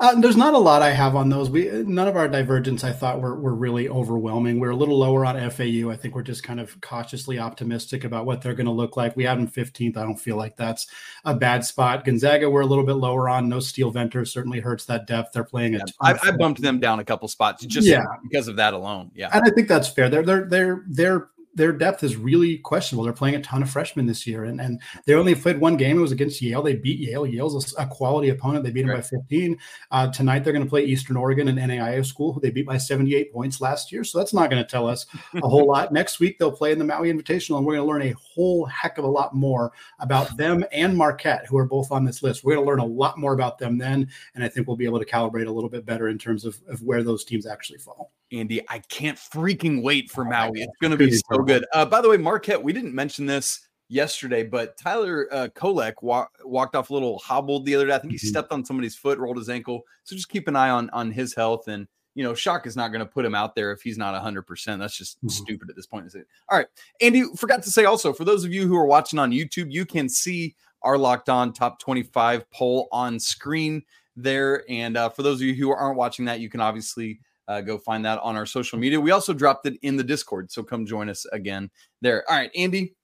Uh, 0.00 0.20
there's 0.20 0.36
not 0.36 0.54
a 0.54 0.58
lot 0.58 0.82
I 0.82 0.90
have 0.90 1.16
on 1.16 1.28
those. 1.28 1.50
We 1.50 1.68
none 1.84 2.08
of 2.08 2.16
our 2.16 2.28
divergence 2.28 2.84
I 2.84 2.92
thought 2.92 3.20
were 3.20 3.38
were 3.38 3.54
really 3.54 3.88
overwhelming. 3.88 4.60
We're 4.60 4.70
a 4.70 4.76
little 4.76 4.98
lower 4.98 5.24
on 5.24 5.36
FAU. 5.50 5.90
I 5.90 5.96
think 5.96 6.14
we're 6.14 6.22
just 6.22 6.42
kind 6.42 6.60
of 6.60 6.80
cautiously 6.80 7.38
optimistic 7.38 8.04
about 8.04 8.26
what 8.26 8.40
they're 8.40 8.54
going 8.54 8.66
to 8.66 8.72
look 8.72 8.96
like. 8.96 9.16
We 9.16 9.24
have 9.24 9.38
them 9.38 9.48
15th. 9.48 9.96
I 9.96 10.02
don't 10.02 10.16
feel 10.16 10.36
like 10.36 10.56
that's 10.56 10.86
a 11.24 11.34
bad 11.34 11.64
spot. 11.64 12.04
Gonzaga 12.04 12.48
we're 12.48 12.62
a 12.62 12.66
little 12.66 12.84
bit 12.84 12.94
lower 12.94 13.28
on. 13.28 13.48
No 13.48 13.60
Steele 13.60 13.90
Venters 13.90 14.32
certainly 14.32 14.60
hurts 14.60 14.84
that 14.86 15.06
depth. 15.06 15.32
They're 15.32 15.44
playing 15.44 15.74
yeah, 15.74 15.84
I, 16.00 16.18
I, 16.22 16.30
bumped 16.32 16.62
them 16.62 16.80
down 16.80 17.00
a 17.00 17.04
couple 17.04 17.28
spots 17.28 17.64
just 17.66 17.86
yeah. 17.86 18.04
because 18.22 18.48
of 18.48 18.56
that 18.56 18.74
alone. 18.74 19.10
Yeah, 19.14 19.30
and 19.32 19.42
I 19.44 19.50
think 19.50 19.68
that's 19.68 19.88
fair. 19.88 20.08
They're 20.08 20.22
they're 20.22 20.44
they're 20.44 20.84
they're 20.88 21.28
their 21.54 21.72
depth 21.72 22.02
is 22.02 22.16
really 22.16 22.58
questionable. 22.58 23.04
They're 23.04 23.12
playing 23.12 23.36
a 23.36 23.42
ton 23.42 23.62
of 23.62 23.70
freshmen 23.70 24.06
this 24.06 24.26
year, 24.26 24.44
and, 24.44 24.60
and 24.60 24.80
they 25.06 25.14
only 25.14 25.34
played 25.34 25.60
one 25.60 25.76
game. 25.76 25.98
It 25.98 26.00
was 26.00 26.12
against 26.12 26.42
Yale. 26.42 26.62
They 26.62 26.74
beat 26.74 26.98
Yale. 26.98 27.26
Yale's 27.26 27.74
a, 27.78 27.86
quality 27.86 28.30
opponent. 28.30 28.64
They 28.64 28.70
beat 28.70 28.86
them 28.86 28.96
by 28.96 29.02
15. 29.02 29.58
Uh, 29.90 30.10
tonight, 30.10 30.40
they're 30.40 30.52
going 30.52 30.64
to 30.64 30.70
play 30.70 30.84
Eastern 30.84 31.16
Oregon 31.16 31.48
and 31.48 31.58
NAIA 31.58 32.04
school, 32.04 32.32
who 32.32 32.40
they 32.40 32.50
beat 32.50 32.66
by 32.66 32.76
78 32.76 33.32
points 33.32 33.60
last 33.60 33.92
year. 33.92 34.02
So 34.04 34.18
that's 34.18 34.34
not 34.34 34.50
going 34.50 34.62
to 34.62 34.68
tell 34.68 34.88
us 34.88 35.06
a 35.34 35.48
whole 35.48 35.66
lot. 35.66 35.92
Next 35.92 36.18
week, 36.18 36.38
they'll 36.38 36.50
play 36.50 36.72
in 36.72 36.78
the 36.78 36.84
Maui 36.84 37.12
Invitational, 37.12 37.58
and 37.58 37.66
we're 37.66 37.76
going 37.76 37.86
to 37.86 37.92
learn 37.92 38.02
a 38.02 38.14
whole 38.18 38.66
heck 38.66 38.98
of 38.98 39.04
a 39.04 39.08
lot 39.08 39.34
more 39.34 39.72
about 40.00 40.36
them 40.36 40.64
and 40.72 40.96
Marquette, 40.96 41.46
who 41.46 41.56
are 41.58 41.66
both 41.66 41.92
on 41.92 42.04
this 42.04 42.22
list. 42.22 42.44
We're 42.44 42.54
going 42.54 42.64
to 42.64 42.70
learn 42.70 42.80
a 42.80 42.84
lot 42.84 43.18
more 43.18 43.32
about 43.32 43.58
them 43.58 43.78
then, 43.78 44.08
and 44.34 44.42
I 44.42 44.48
think 44.48 44.66
we'll 44.66 44.76
be 44.76 44.86
able 44.86 44.98
to 44.98 45.04
calibrate 45.04 45.46
a 45.46 45.52
little 45.52 45.70
bit 45.70 45.86
better 45.86 46.08
in 46.08 46.18
terms 46.18 46.44
of, 46.44 46.60
of 46.68 46.82
where 46.82 47.02
those 47.02 47.24
teams 47.24 47.46
actually 47.46 47.78
fall. 47.78 48.12
Andy. 48.34 48.60
I 48.68 48.80
can't 48.80 49.18
freaking 49.18 49.82
wait 49.82 50.10
for 50.10 50.24
Maui. 50.24 50.62
It's 50.62 50.76
going 50.80 50.90
to 50.90 50.96
be 50.96 51.12
so 51.12 51.38
good. 51.38 51.64
Uh, 51.72 51.84
by 51.84 52.00
the 52.00 52.08
way, 52.08 52.16
Marquette, 52.16 52.62
we 52.62 52.72
didn't 52.72 52.94
mention 52.94 53.26
this 53.26 53.66
yesterday, 53.88 54.42
but 54.42 54.76
Tyler 54.76 55.28
uh, 55.32 55.48
Kolek 55.54 55.94
wa- 56.02 56.26
walked 56.44 56.76
off 56.76 56.90
a 56.90 56.92
little 56.92 57.18
hobbled 57.18 57.64
the 57.64 57.74
other 57.74 57.86
day. 57.86 57.94
I 57.94 57.98
think 57.98 58.12
he 58.12 58.18
mm-hmm. 58.18 58.28
stepped 58.28 58.52
on 58.52 58.64
somebody's 58.64 58.96
foot, 58.96 59.18
rolled 59.18 59.36
his 59.36 59.48
ankle. 59.48 59.82
So 60.04 60.16
just 60.16 60.28
keep 60.28 60.48
an 60.48 60.56
eye 60.56 60.70
on 60.70 60.90
on 60.90 61.10
his 61.10 61.34
health. 61.34 61.68
And 61.68 61.86
you 62.14 62.22
know, 62.22 62.34
Shaka 62.34 62.68
is 62.68 62.76
not 62.76 62.88
going 62.92 63.00
to 63.00 63.06
put 63.06 63.24
him 63.24 63.34
out 63.34 63.54
there 63.54 63.72
if 63.72 63.82
he's 63.82 63.98
not 63.98 64.20
100%. 64.20 64.78
That's 64.78 64.96
just 64.96 65.18
mm-hmm. 65.18 65.28
stupid 65.28 65.68
at 65.68 65.76
this 65.76 65.86
point. 65.86 66.12
All 66.48 66.58
right. 66.58 66.66
Andy, 67.00 67.24
forgot 67.36 67.62
to 67.64 67.70
say 67.70 67.84
also, 67.84 68.12
for 68.12 68.24
those 68.24 68.44
of 68.44 68.52
you 68.52 68.66
who 68.66 68.76
are 68.76 68.86
watching 68.86 69.18
on 69.18 69.32
YouTube, 69.32 69.72
you 69.72 69.84
can 69.84 70.08
see 70.08 70.54
our 70.82 70.96
Locked 70.96 71.28
On 71.28 71.52
Top 71.52 71.80
25 71.80 72.48
poll 72.50 72.88
on 72.92 73.18
screen 73.18 73.82
there. 74.16 74.64
And 74.68 74.96
uh, 74.96 75.08
for 75.08 75.22
those 75.22 75.40
of 75.40 75.46
you 75.46 75.54
who 75.54 75.70
aren't 75.70 75.96
watching 75.96 76.26
that, 76.26 76.40
you 76.40 76.48
can 76.48 76.60
obviously 76.60 77.20
uh, 77.48 77.60
go 77.60 77.78
find 77.78 78.04
that 78.04 78.18
on 78.20 78.36
our 78.36 78.46
social 78.46 78.78
media. 78.78 79.00
We 79.00 79.10
also 79.10 79.32
dropped 79.32 79.66
it 79.66 79.78
in 79.82 79.96
the 79.96 80.04
Discord, 80.04 80.50
so 80.50 80.62
come 80.62 80.86
join 80.86 81.08
us 81.08 81.26
again 81.32 81.70
there. 82.00 82.24
All 82.28 82.36
right, 82.36 82.50
Andy, 82.54 82.94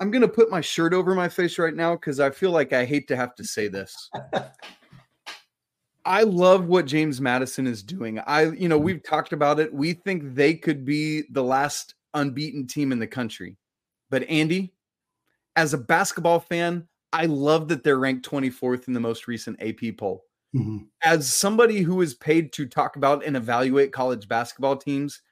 I'm 0.00 0.10
gonna 0.10 0.28
put 0.28 0.50
my 0.50 0.60
shirt 0.60 0.94
over 0.94 1.14
my 1.14 1.28
face 1.28 1.58
right 1.58 1.74
now 1.74 1.94
because 1.94 2.20
I 2.20 2.30
feel 2.30 2.50
like 2.50 2.72
I 2.72 2.84
hate 2.84 3.08
to 3.08 3.16
have 3.16 3.34
to 3.36 3.44
say 3.44 3.68
this. 3.68 4.10
I 6.04 6.22
love 6.22 6.66
what 6.66 6.86
James 6.86 7.20
Madison 7.20 7.66
is 7.66 7.82
doing. 7.82 8.18
I, 8.20 8.50
you 8.52 8.68
know, 8.68 8.78
we've 8.78 9.02
talked 9.02 9.32
about 9.32 9.60
it. 9.60 9.72
We 9.72 9.92
think 9.92 10.34
they 10.34 10.54
could 10.54 10.84
be 10.84 11.24
the 11.30 11.44
last 11.44 11.94
unbeaten 12.14 12.66
team 12.66 12.90
in 12.90 12.98
the 12.98 13.06
country. 13.06 13.56
But 14.08 14.28
Andy, 14.28 14.72
as 15.56 15.74
a 15.74 15.78
basketball 15.78 16.40
fan, 16.40 16.88
I 17.12 17.26
love 17.26 17.68
that 17.68 17.84
they're 17.84 17.98
ranked 17.98 18.28
24th 18.28 18.88
in 18.88 18.94
the 18.94 19.00
most 19.00 19.28
recent 19.28 19.60
AP 19.62 19.96
poll. 19.98 20.24
Mm-hmm. 20.54 20.78
As 21.02 21.32
somebody 21.32 21.82
who 21.82 22.00
is 22.00 22.14
paid 22.14 22.52
to 22.54 22.66
talk 22.66 22.96
about 22.96 23.24
and 23.24 23.36
evaluate 23.36 23.92
college 23.92 24.26
basketball 24.28 24.76
teams, 24.76 25.22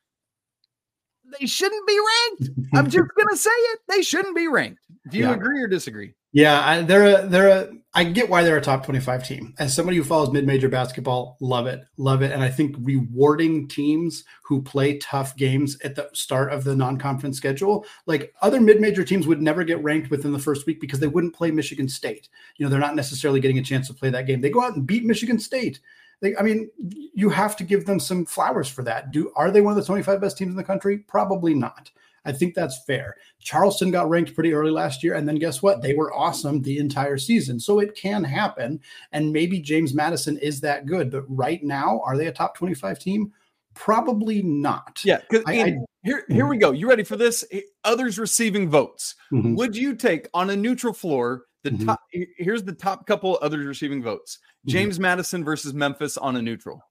they 1.38 1.46
shouldn't 1.46 1.87
be 1.87 1.98
ranked. 1.98 2.50
I'm 2.74 2.88
just 2.88 3.09
going 3.16 3.28
to 3.31 3.37
say 3.37 3.50
it. 3.50 3.81
They 3.88 4.02
shouldn't 4.02 4.37
be 4.37 4.48
ranked. 4.48 4.83
Do 5.11 5.18
you 5.18 5.24
yeah. 5.24 5.35
agree 5.35 5.62
or 5.62 5.68
disagree? 5.68 6.14
Yeah, 6.33 6.61
I, 6.61 6.83
they're 6.83 7.23
a 7.23 7.27
they're 7.27 7.49
a. 7.49 7.69
I 7.95 8.05
get 8.05 8.29
why 8.29 8.43
they're 8.43 8.59
a 8.59 8.61
top 8.62 8.85
twenty 8.85 9.01
five 9.01 9.27
team. 9.27 9.55
As 9.59 9.75
somebody 9.75 9.97
who 9.97 10.05
follows 10.05 10.31
mid 10.31 10.47
major 10.47 10.69
basketball, 10.69 11.38
love 11.41 11.67
it, 11.67 11.81
love 11.97 12.21
it, 12.23 12.33
and 12.33 12.43
I 12.43 12.51
think 12.51 12.77
rewarding 12.81 13.67
teams 13.67 14.25
who 14.45 14.62
play 14.62 14.99
tough 14.99 15.35
games 15.37 15.79
at 15.83 15.95
the 15.95 16.11
start 16.12 16.53
of 16.53 16.64
the 16.64 16.77
non 16.77 16.99
conference 16.99 17.38
schedule, 17.38 17.87
like 18.07 18.33
other 18.43 18.61
mid 18.61 18.81
major 18.81 19.05
teams, 19.05 19.27
would 19.27 19.41
never 19.41 19.64
get 19.64 19.83
ranked 19.83 20.11
within 20.11 20.33
the 20.33 20.38
first 20.38 20.67
week 20.67 20.81
because 20.81 21.01
they 21.01 21.07
wouldn't 21.07 21.35
play 21.35 21.51
Michigan 21.51 21.88
State. 21.88 22.29
You 22.57 22.67
know, 22.67 22.71
they're 22.71 22.79
not 22.79 22.95
necessarily 22.95 23.41
getting 23.41 23.59
a 23.59 23.62
chance 23.62 23.88
to 23.88 23.95
play 23.95 24.11
that 24.11 24.27
game. 24.27 24.43
They 24.43 24.51
go 24.51 24.62
out 24.62 24.77
and 24.77 24.87
beat 24.87 25.05
Michigan 25.05 25.38
State. 25.38 25.81
They, 26.21 26.37
I 26.37 26.43
mean, 26.43 26.69
you 27.14 27.31
have 27.31 27.57
to 27.57 27.64
give 27.64 27.87
them 27.87 28.01
some 28.01 28.27
flowers 28.27 28.69
for 28.69 28.83
that. 28.83 29.12
Do 29.12 29.33
are 29.35 29.51
they 29.51 29.62
one 29.62 29.73
of 29.73 29.79
the 29.79 29.87
twenty 29.87 30.03
five 30.03 30.21
best 30.21 30.37
teams 30.37 30.51
in 30.51 30.57
the 30.57 30.64
country? 30.64 30.99
Probably 30.99 31.55
not. 31.55 31.91
I 32.29 32.33
think 32.33 32.55
that's 32.55 32.85
fair. 32.85 33.17
Charleston 33.41 33.91
got 33.91 34.11
ranked 34.11 34.35
pretty 34.35 34.53
early 34.53 34.71
last 34.71 35.03
year, 35.03 35.14
and 35.14 35.27
then 35.27 35.37
guess 35.37 35.62
what? 35.62 35.81
They 35.81 35.95
were 35.95 36.12
awesome 36.12 36.61
the 36.61 36.79
entire 36.79 37.17
season. 37.17 37.59
So 37.59 37.79
it 37.79 37.95
can 37.95 38.23
happen. 38.23 38.81
And 39.12 39.33
maybe 39.33 39.61
James 39.61 39.95
Madison 39.95 40.37
is 40.37 40.61
that 40.61 40.85
good. 40.85 41.11
But 41.11 41.25
right 41.27 41.64
now, 41.64 42.03
are 42.05 42.19
they 42.19 42.27
a 42.27 42.33
top 42.33 42.55
25 42.55 42.99
team? 42.99 43.33
Probably 43.75 44.43
not. 44.43 45.01
Yeah. 45.05 45.21
Because 45.31 45.45
here, 45.49 45.81
here 46.03 46.25
mm-hmm. 46.29 46.49
we 46.49 46.59
go. 46.59 46.73
You 46.73 46.87
ready 46.87 47.03
for 47.03 47.17
this? 47.17 47.47
Others 47.85 48.19
receiving 48.19 48.69
votes. 48.69 49.14
Mm-hmm. 49.33 49.55
Would 49.55 49.75
you 49.75 49.95
take 49.95 50.29
on 50.35 50.51
a 50.51 50.57
neutral 50.57 50.93
floor 50.93 51.45
the 51.64 51.71
mm-hmm. 51.71 51.87
top? 51.87 52.01
Here's 52.12 52.62
the 52.62 52.75
top 52.75 53.07
couple 53.07 53.38
others 53.41 53.64
receiving 53.64 54.03
votes 54.03 54.37
mm-hmm. 54.37 54.71
James 54.71 54.97
mm-hmm. 54.97 55.03
Madison 55.03 55.45
versus 55.45 55.73
Memphis 55.73 56.19
on 56.19 56.37
a 56.37 56.43
neutral. 56.43 56.83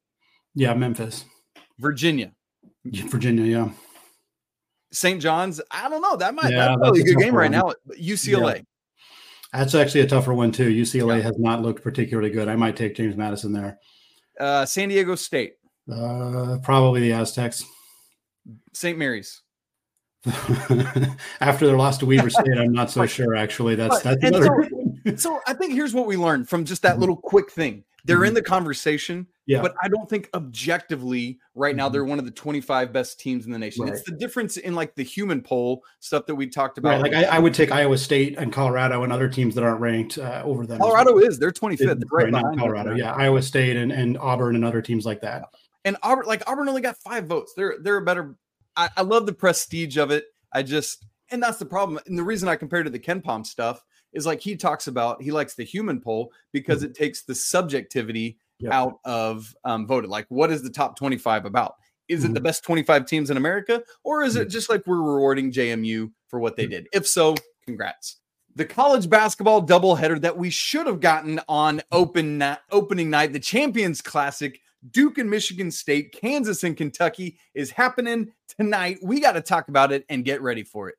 Yeah, 0.56 0.74
Memphis. 0.74 1.26
Virginia. 1.78 2.32
Virginia, 2.86 3.44
yeah. 3.44 3.70
St. 4.92 5.22
John's, 5.22 5.62
I 5.72 5.90
don't 5.90 6.02
know. 6.02 6.16
That 6.16 6.34
might 6.34 6.52
yeah, 6.52 6.68
that's 6.68 6.78
probably 6.78 7.02
a 7.02 7.04
good 7.04 7.18
game 7.18 7.34
one. 7.34 7.42
right 7.42 7.52
now. 7.52 7.74
UCLA. 8.00 8.56
Yeah. 8.56 8.62
That's 9.54 9.76
actually 9.76 10.02
a 10.02 10.08
tougher 10.08 10.34
one 10.34 10.52
too. 10.52 10.70
UCLA 10.70 11.18
yeah. 11.18 11.24
has 11.24 11.40
not 11.40 11.62
looked 11.62 11.84
particularly 11.84 12.30
good. 12.30 12.48
I 12.48 12.56
might 12.56 12.76
take 12.76 12.96
James 12.96 13.16
Madison 13.16 13.54
there. 13.54 13.80
Uh, 14.40 14.66
San 14.66 14.90
Diego 14.90 15.16
State. 15.16 15.54
Uh, 15.92 16.58
probably 16.64 17.02
the 17.02 17.14
Aztecs. 17.14 17.64
St. 18.74 18.98
Mary's. 18.98 19.42
After 21.40 21.66
their 21.66 21.78
loss 21.78 21.98
to 22.00 22.06
Weber 22.06 22.30
State, 22.30 22.58
I'm 22.58 22.74
not 22.74 22.92
so 22.92 23.06
sure. 23.06 23.36
Actually, 23.36 23.76
that's 23.76 24.02
that's 24.02 24.22
so, 24.22 25.16
so, 25.16 25.40
I 25.48 25.54
think 25.54 25.74
here's 25.74 25.94
what 25.94 26.08
we 26.08 26.18
learned 26.18 26.50
from 26.50 26.66
just 26.66 26.82
that 26.82 26.94
mm-hmm. 26.94 27.02
little 27.02 27.16
quick 27.16 27.52
thing. 27.52 27.84
They're 28.08 28.18
mm-hmm. 28.18 28.26
in 28.26 28.34
the 28.34 28.42
conversation, 28.42 29.28
yeah. 29.46 29.62
but 29.62 29.76
I 29.84 29.90
don't 29.90 30.10
think 30.10 30.30
objectively 30.34 31.40
right 31.56 31.76
now 31.76 31.86
mm-hmm. 31.86 31.94
they're 31.94 32.06
one 32.06 32.20
of 32.20 32.26
the 32.26 32.32
25 32.32 32.94
best 32.94 33.20
teams 33.20 33.46
in 33.46 33.52
the 33.52 33.60
nation. 33.60 33.84
Right. 33.84 33.94
It's 33.94 34.04
the 34.04 34.16
difference 34.16 34.56
in 34.56 34.76
like 34.76 34.96
the 34.96 35.04
human 35.04 35.42
poll 35.42 35.84
stuff 36.00 36.26
that 36.28 36.36
we 36.36 36.48
talked 36.48 36.78
about. 36.78 37.02
Right. 37.02 37.14
Like 37.14 37.26
I, 37.26 37.36
I, 37.36 37.40
would 37.40 37.54
take 37.54 37.72
Iowa 37.72 37.98
State 37.98 38.38
and 38.38 38.52
Colorado 38.52 39.04
and 39.04 39.12
other 39.12 39.28
teams 39.28 39.56
that 39.56 39.64
aren't 39.64 39.82
ranked 39.82 40.18
uh, 40.18 40.42
over 40.46 40.66
them. 40.66 40.80
Colorado 40.80 41.16
well. 41.16 41.26
is 41.26 41.38
they're 41.38 41.52
25th, 41.52 41.78
they're 41.78 41.98
right, 42.12 42.32
right 42.32 42.58
Colorado. 42.58 42.92
Them. 42.92 43.00
Yeah, 43.00 43.14
Iowa 43.14 43.42
State 43.42 43.76
and, 43.76 43.92
and 43.92 44.18
Auburn 44.18 44.56
and 44.56 44.64
other 44.64 44.82
teams 44.82 45.06
like 45.06 45.22
that. 45.22 45.44
And 45.84 45.98
Auburn, 46.02 46.26
like 46.26 46.44
Auburn, 46.48 46.70
only 46.70 46.82
got 46.82 46.98
five 46.98 47.28
votes. 47.28 47.54
They're 47.56 47.76
they're 47.82 47.98
a 47.98 48.02
better. 48.02 48.36
I, 48.76 48.90
I 48.98 49.02
love 49.02 49.26
the 49.26 49.34
prestige 49.34 49.98
of 49.98 50.12
it. 50.12 50.26
I 50.54 50.64
just 50.64 51.06
and 51.30 51.44
that's 51.44 51.58
the 51.58 51.66
problem. 51.66 52.00
And 52.06 52.18
the 52.18 52.24
reason 52.24 52.48
I 52.48 52.56
compared 52.56 52.86
to 52.86 52.92
the 52.92 53.00
KenPom 53.00 53.46
stuff 53.46 53.84
is 54.14 54.26
like 54.26 54.42
he 54.42 54.56
talks 54.56 54.88
about 54.88 55.22
he 55.22 55.32
likes 55.32 55.56
the 55.56 55.64
human 55.64 56.02
poll 56.02 56.32
because 56.52 56.80
mm-hmm. 56.80 56.92
it 56.92 56.96
takes 56.96 57.24
the 57.24 57.36
subjectivity 57.36 58.38
yep. 58.60 58.74
out 58.74 59.00
of 59.06 59.56
um, 59.64 59.88
voted. 59.88 60.10
Like, 60.10 60.26
what 60.30 60.52
is 60.52 60.64
the 60.64 60.70
top 60.70 60.98
25 60.98 61.46
about? 61.46 61.76
Is 62.08 62.22
mm-hmm. 62.22 62.32
it 62.32 62.34
the 62.34 62.40
mm-hmm. 62.40 62.46
best 62.46 62.64
25 62.64 63.06
teams 63.06 63.30
in 63.30 63.38
America, 63.38 63.84
or 64.04 64.24
is 64.24 64.36
it 64.36 64.50
just 64.50 64.70
like 64.70 64.86
we're 64.86 65.02
rewarding 65.02 65.52
JMU 65.52 66.12
for 66.28 66.40
what 66.40 66.56
they 66.56 66.64
mm-hmm. 66.64 66.72
did? 66.72 66.88
If 66.94 67.08
so, 67.08 67.36
congrats. 67.66 68.18
The 68.56 68.66
college 68.66 69.08
basketball 69.08 69.66
doubleheader 69.66 70.20
that 70.22 70.36
we 70.36 70.50
should 70.50 70.88
have 70.88 71.00
gotten 71.00 71.40
on 71.48 71.82
open 71.92 72.40
na- 72.40 72.58
opening 72.72 73.10
night, 73.10 73.34
the 73.34 73.40
Champions 73.40 74.02
Classic, 74.02 74.60
Duke 74.90 75.18
and 75.20 75.30
Michigan 75.30 75.70
State, 75.70 76.12
Kansas 76.12 76.64
and 76.64 76.76
Kentucky 76.76 77.38
is 77.54 77.70
happening 77.70 78.32
tonight. 78.58 78.98
We 79.04 79.20
got 79.20 79.34
to 79.34 79.42
talk 79.42 79.68
about 79.68 79.92
it 79.92 80.06
and 80.10 80.26
get 80.26 80.42
ready 80.42 80.64
for 80.64 80.90
it. 80.90 80.96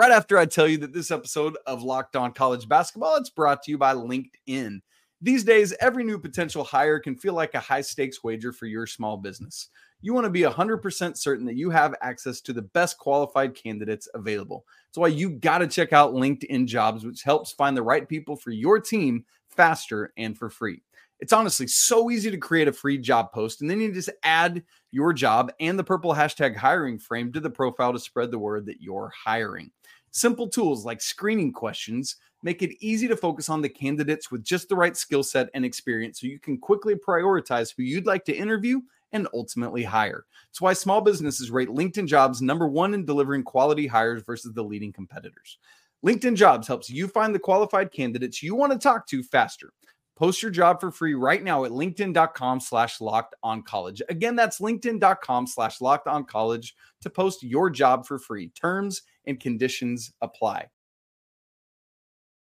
Right 0.00 0.12
after 0.12 0.38
I 0.38 0.46
tell 0.46 0.66
you 0.66 0.78
that 0.78 0.94
this 0.94 1.10
episode 1.10 1.58
of 1.66 1.82
Locked 1.82 2.16
On 2.16 2.32
College 2.32 2.66
Basketball, 2.66 3.16
it's 3.16 3.28
brought 3.28 3.62
to 3.64 3.70
you 3.70 3.76
by 3.76 3.92
LinkedIn. 3.92 4.80
These 5.20 5.44
days, 5.44 5.74
every 5.78 6.04
new 6.04 6.18
potential 6.18 6.64
hire 6.64 6.98
can 6.98 7.16
feel 7.16 7.34
like 7.34 7.52
a 7.52 7.60
high 7.60 7.82
stakes 7.82 8.24
wager 8.24 8.50
for 8.50 8.64
your 8.64 8.86
small 8.86 9.18
business. 9.18 9.68
You 10.00 10.14
want 10.14 10.24
to 10.24 10.30
be 10.30 10.40
100% 10.40 11.18
certain 11.18 11.44
that 11.44 11.58
you 11.58 11.68
have 11.68 11.94
access 12.00 12.40
to 12.40 12.54
the 12.54 12.62
best 12.62 12.96
qualified 12.96 13.54
candidates 13.54 14.08
available. 14.14 14.64
That's 14.86 14.96
why 14.96 15.08
you 15.08 15.32
got 15.32 15.58
to 15.58 15.66
check 15.66 15.92
out 15.92 16.14
LinkedIn 16.14 16.64
Jobs, 16.64 17.04
which 17.04 17.22
helps 17.22 17.52
find 17.52 17.76
the 17.76 17.82
right 17.82 18.08
people 18.08 18.36
for 18.36 18.52
your 18.52 18.80
team 18.80 19.26
faster 19.50 20.14
and 20.16 20.34
for 20.34 20.48
free. 20.48 20.80
It's 21.20 21.34
honestly 21.34 21.66
so 21.66 22.10
easy 22.10 22.30
to 22.30 22.38
create 22.38 22.66
a 22.66 22.72
free 22.72 22.96
job 22.96 23.30
post, 23.32 23.60
and 23.60 23.70
then 23.70 23.80
you 23.80 23.92
just 23.92 24.10
add 24.22 24.62
your 24.90 25.12
job 25.12 25.52
and 25.60 25.78
the 25.78 25.84
purple 25.84 26.14
hashtag 26.14 26.56
hiring 26.56 26.98
frame 26.98 27.32
to 27.32 27.40
the 27.40 27.50
profile 27.50 27.92
to 27.92 27.98
spread 27.98 28.30
the 28.30 28.38
word 28.38 28.64
that 28.66 28.80
you're 28.80 29.12
hiring. 29.14 29.70
Simple 30.12 30.48
tools 30.48 30.84
like 30.84 31.00
screening 31.00 31.52
questions 31.52 32.16
make 32.42 32.62
it 32.62 32.74
easy 32.80 33.06
to 33.06 33.16
focus 33.16 33.48
on 33.48 33.60
the 33.60 33.68
candidates 33.68 34.30
with 34.30 34.42
just 34.42 34.68
the 34.68 34.76
right 34.76 34.96
skill 34.96 35.22
set 35.22 35.50
and 35.54 35.64
experience 35.64 36.20
so 36.20 36.26
you 36.26 36.38
can 36.38 36.58
quickly 36.58 36.94
prioritize 36.94 37.72
who 37.76 37.82
you'd 37.82 38.06
like 38.06 38.24
to 38.24 38.34
interview 38.34 38.80
and 39.12 39.28
ultimately 39.34 39.82
hire. 39.82 40.24
It's 40.48 40.60
why 40.60 40.72
small 40.72 41.00
businesses 41.00 41.50
rate 41.50 41.68
LinkedIn 41.68 42.06
jobs 42.06 42.40
number 42.40 42.66
one 42.66 42.94
in 42.94 43.04
delivering 43.04 43.44
quality 43.44 43.86
hires 43.86 44.22
versus 44.22 44.52
the 44.54 44.64
leading 44.64 44.92
competitors. 44.92 45.58
LinkedIn 46.04 46.34
jobs 46.34 46.66
helps 46.66 46.88
you 46.88 47.06
find 47.06 47.34
the 47.34 47.38
qualified 47.38 47.92
candidates 47.92 48.42
you 48.42 48.54
want 48.54 48.72
to 48.72 48.78
talk 48.78 49.06
to 49.08 49.22
faster. 49.22 49.72
Post 50.20 50.42
your 50.42 50.50
job 50.50 50.80
for 50.80 50.92
free 50.92 51.14
right 51.14 51.42
now 51.42 51.64
at 51.64 51.70
linkedin.com 51.70 52.60
slash 52.60 53.00
locked 53.00 53.34
on 53.42 53.62
college. 53.62 54.02
Again, 54.10 54.36
that's 54.36 54.60
linkedin.com 54.60 55.46
slash 55.46 55.80
locked 55.80 56.06
on 56.06 56.26
college 56.26 56.76
to 57.00 57.08
post 57.08 57.42
your 57.42 57.70
job 57.70 58.04
for 58.04 58.18
free. 58.18 58.50
Terms 58.50 59.00
and 59.24 59.40
conditions 59.40 60.12
apply. 60.20 60.68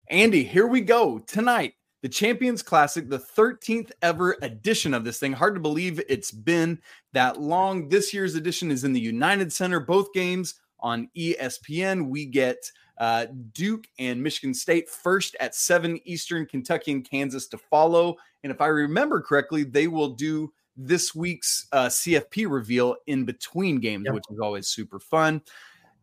Andy, 0.08 0.42
here 0.42 0.66
we 0.66 0.80
go. 0.80 1.20
Tonight, 1.20 1.74
the 2.02 2.08
Champions 2.08 2.60
Classic, 2.60 3.08
the 3.08 3.20
13th 3.20 3.92
ever 4.02 4.36
edition 4.42 4.92
of 4.92 5.04
this 5.04 5.20
thing. 5.20 5.32
Hard 5.32 5.54
to 5.54 5.60
believe 5.60 6.02
it's 6.08 6.32
been 6.32 6.80
that 7.12 7.40
long. 7.40 7.88
This 7.88 8.12
year's 8.12 8.34
edition 8.34 8.72
is 8.72 8.82
in 8.82 8.92
the 8.92 9.00
United 9.00 9.52
Center. 9.52 9.78
Both 9.78 10.12
games 10.12 10.56
on 10.80 11.08
ESPN. 11.16 12.08
We 12.08 12.26
get 12.26 12.56
uh, 13.00 13.26
Duke 13.52 13.86
and 13.98 14.22
Michigan 14.22 14.52
State 14.52 14.88
first 14.88 15.34
at 15.40 15.54
7 15.54 15.98
Eastern, 16.04 16.44
Kentucky 16.44 16.92
and 16.92 17.08
Kansas 17.08 17.48
to 17.48 17.58
follow. 17.58 18.16
And 18.44 18.52
if 18.52 18.60
I 18.60 18.66
remember 18.66 19.22
correctly, 19.22 19.64
they 19.64 19.88
will 19.88 20.10
do 20.10 20.52
this 20.76 21.14
week's 21.14 21.66
uh, 21.72 21.86
CFP 21.86 22.48
reveal 22.48 22.96
in 23.06 23.24
between 23.24 23.80
games, 23.80 24.04
yep. 24.04 24.14
which 24.14 24.24
is 24.30 24.38
always 24.38 24.68
super 24.68 25.00
fun. 25.00 25.40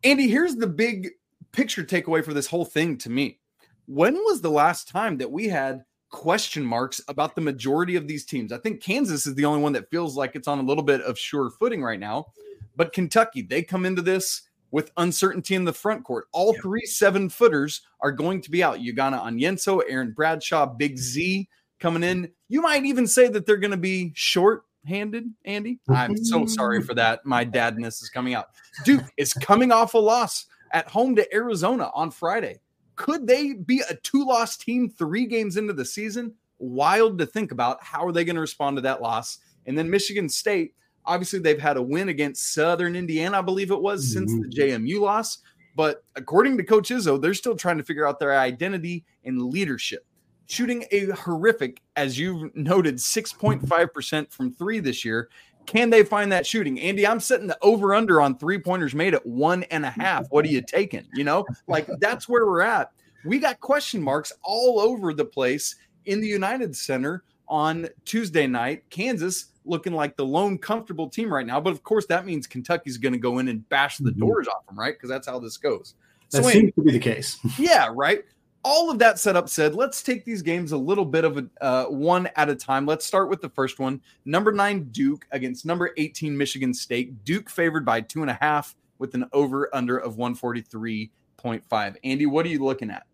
Andy, 0.02 0.28
here's 0.28 0.56
the 0.56 0.66
big 0.66 1.10
picture 1.52 1.84
takeaway 1.84 2.24
for 2.24 2.34
this 2.34 2.48
whole 2.48 2.64
thing 2.64 2.98
to 2.98 3.10
me. 3.10 3.38
When 3.86 4.14
was 4.14 4.40
the 4.40 4.50
last 4.50 4.88
time 4.88 5.18
that 5.18 5.30
we 5.30 5.48
had 5.48 5.84
question 6.10 6.64
marks 6.64 7.00
about 7.08 7.36
the 7.36 7.40
majority 7.40 7.94
of 7.94 8.08
these 8.08 8.24
teams? 8.24 8.52
I 8.52 8.58
think 8.58 8.82
Kansas 8.82 9.24
is 9.24 9.36
the 9.36 9.44
only 9.44 9.62
one 9.62 9.72
that 9.74 9.90
feels 9.90 10.16
like 10.16 10.34
it's 10.34 10.48
on 10.48 10.58
a 10.58 10.62
little 10.62 10.82
bit 10.82 11.00
of 11.02 11.16
sure 11.16 11.50
footing 11.50 11.82
right 11.82 12.00
now. 12.00 12.26
But 12.74 12.92
Kentucky, 12.92 13.42
they 13.42 13.62
come 13.62 13.84
into 13.84 14.02
this 14.02 14.47
with 14.70 14.90
uncertainty 14.96 15.54
in 15.54 15.64
the 15.64 15.72
front 15.72 16.04
court. 16.04 16.26
All 16.32 16.52
yep. 16.52 16.62
three 16.62 16.86
seven 16.86 17.28
footers 17.28 17.82
are 18.00 18.12
going 18.12 18.40
to 18.42 18.50
be 18.50 18.62
out. 18.62 18.78
Ugonna 18.78 19.22
Onyenso, 19.22 19.82
Aaron 19.88 20.12
Bradshaw, 20.12 20.66
Big 20.66 20.98
Z 20.98 21.48
coming 21.80 22.02
in. 22.02 22.30
You 22.48 22.60
might 22.60 22.84
even 22.84 23.06
say 23.06 23.28
that 23.28 23.46
they're 23.46 23.56
going 23.56 23.70
to 23.70 23.76
be 23.76 24.12
short 24.14 24.64
handed, 24.86 25.30
Andy. 25.44 25.78
I'm 25.88 26.16
so 26.16 26.46
sorry 26.46 26.82
for 26.82 26.94
that. 26.94 27.24
My 27.24 27.44
dadness 27.44 28.02
is 28.02 28.10
coming 28.12 28.34
out. 28.34 28.46
Duke 28.84 29.04
is 29.16 29.32
coming 29.32 29.72
off 29.72 29.94
a 29.94 29.98
loss 29.98 30.46
at 30.72 30.88
home 30.88 31.16
to 31.16 31.34
Arizona 31.34 31.90
on 31.94 32.10
Friday. 32.10 32.60
Could 32.96 33.26
they 33.26 33.54
be 33.54 33.82
a 33.88 33.94
two 33.96 34.24
loss 34.24 34.56
team 34.56 34.90
three 34.90 35.26
games 35.26 35.56
into 35.56 35.72
the 35.72 35.84
season? 35.84 36.34
Wild 36.58 37.18
to 37.18 37.26
think 37.26 37.52
about. 37.52 37.82
How 37.82 38.04
are 38.04 38.12
they 38.12 38.24
going 38.24 38.34
to 38.34 38.40
respond 38.40 38.76
to 38.76 38.80
that 38.82 39.00
loss? 39.00 39.38
And 39.66 39.78
then 39.78 39.88
Michigan 39.88 40.28
State, 40.28 40.74
obviously, 41.08 41.40
they've 41.40 41.58
had 41.58 41.76
a 41.76 41.82
win 41.82 42.08
against 42.08 42.52
Southern 42.54 42.94
Indiana, 42.94 43.38
I 43.38 43.42
believe 43.42 43.72
it 43.72 43.80
was, 43.80 44.04
mm-hmm. 44.04 44.28
since 44.28 44.32
the 44.32 44.62
JMU 44.62 45.00
loss. 45.00 45.38
But 45.74 46.04
according 46.14 46.56
to 46.58 46.64
Coach 46.64 46.90
Izzo, 46.90 47.20
they're 47.20 47.34
still 47.34 47.56
trying 47.56 47.78
to 47.78 47.84
figure 47.84 48.06
out 48.06 48.20
their 48.20 48.38
identity 48.38 49.04
and 49.24 49.42
leadership 49.42 50.04
shooting 50.48 50.84
a 50.90 51.06
horrific, 51.10 51.82
as 51.96 52.18
you've 52.18 52.54
noted, 52.56 52.96
6.5% 52.96 54.32
from 54.32 54.52
three 54.52 54.80
this 54.80 55.04
year. 55.04 55.28
Can 55.66 55.90
they 55.90 56.02
find 56.02 56.32
that 56.32 56.46
shooting? 56.46 56.80
Andy, 56.80 57.06
I'm 57.06 57.20
setting 57.20 57.46
the 57.46 57.58
over 57.60 57.94
under 57.94 58.22
on 58.22 58.38
three 58.38 58.58
pointers 58.58 58.94
made 58.94 59.12
at 59.12 59.24
one 59.24 59.64
and 59.64 59.84
a 59.84 59.90
half. 59.90 60.26
What 60.30 60.46
are 60.46 60.48
you 60.48 60.62
taking? 60.62 61.06
You 61.12 61.24
know, 61.24 61.44
like 61.66 61.86
that's 62.00 62.28
where 62.28 62.46
we're 62.46 62.62
at. 62.62 62.90
We 63.26 63.38
got 63.38 63.60
question 63.60 64.02
marks 64.02 64.32
all 64.42 64.80
over 64.80 65.12
the 65.12 65.26
place 65.26 65.76
in 66.06 66.22
the 66.22 66.26
United 66.26 66.74
Center 66.74 67.22
on 67.48 67.88
Tuesday 68.06 68.46
night. 68.46 68.88
Kansas 68.88 69.52
looking 69.68 69.92
like 69.92 70.16
the 70.16 70.24
lone 70.24 70.58
comfortable 70.58 71.08
team 71.08 71.32
right 71.32 71.46
now. 71.46 71.60
But 71.60 71.72
of 71.72 71.82
course, 71.82 72.06
that 72.06 72.26
means 72.26 72.46
Kentucky's 72.46 72.98
going 72.98 73.12
to 73.12 73.18
go 73.18 73.38
in 73.38 73.48
and 73.48 73.68
bash 73.68 73.98
the 73.98 74.10
mm-hmm. 74.10 74.20
doors 74.20 74.48
off 74.48 74.66
them, 74.66 74.78
right? 74.78 74.94
Because 74.94 75.08
that's 75.08 75.26
how 75.26 75.38
this 75.38 75.56
goes. 75.56 75.94
That 76.30 76.44
so, 76.44 76.50
seems 76.50 76.74
to 76.74 76.82
be 76.82 76.92
the 76.92 76.98
case. 76.98 77.38
yeah, 77.58 77.90
right 77.92 78.24
all 78.64 78.90
of 78.90 78.98
that 78.98 79.18
setup 79.18 79.48
said, 79.48 79.74
let's 79.74 80.02
take 80.02 80.24
these 80.24 80.42
games 80.42 80.72
a 80.72 80.76
little 80.76 81.04
bit 81.04 81.24
of 81.24 81.38
a 81.38 81.46
uh, 81.60 81.84
one 81.86 82.28
at 82.36 82.48
a 82.48 82.54
time. 82.54 82.86
Let's 82.86 83.06
start 83.06 83.30
with 83.30 83.40
the 83.40 83.48
first 83.48 83.78
one. 83.78 84.00
Number 84.24 84.52
nine 84.52 84.88
Duke 84.90 85.26
against 85.30 85.64
number 85.64 85.92
18 85.96 86.36
Michigan 86.36 86.74
State. 86.74 87.24
Duke 87.24 87.48
favored 87.48 87.84
by 87.84 88.00
two 88.00 88.20
and 88.20 88.30
a 88.30 88.38
half 88.40 88.74
with 88.98 89.14
an 89.14 89.24
over 89.32 89.74
under 89.74 89.96
of 89.96 90.16
143.5. 90.16 91.96
Andy, 92.04 92.26
what 92.26 92.44
are 92.44 92.48
you 92.48 92.62
looking 92.62 92.90
at? 92.90 93.06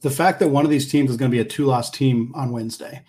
The 0.00 0.10
fact 0.10 0.40
that 0.40 0.48
one 0.48 0.64
of 0.64 0.70
these 0.70 0.90
teams 0.90 1.10
is 1.10 1.16
going 1.16 1.30
to 1.30 1.34
be 1.34 1.40
a 1.40 1.44
two 1.44 1.66
loss 1.66 1.90
team 1.90 2.32
on 2.34 2.50
Wednesday. 2.50 3.02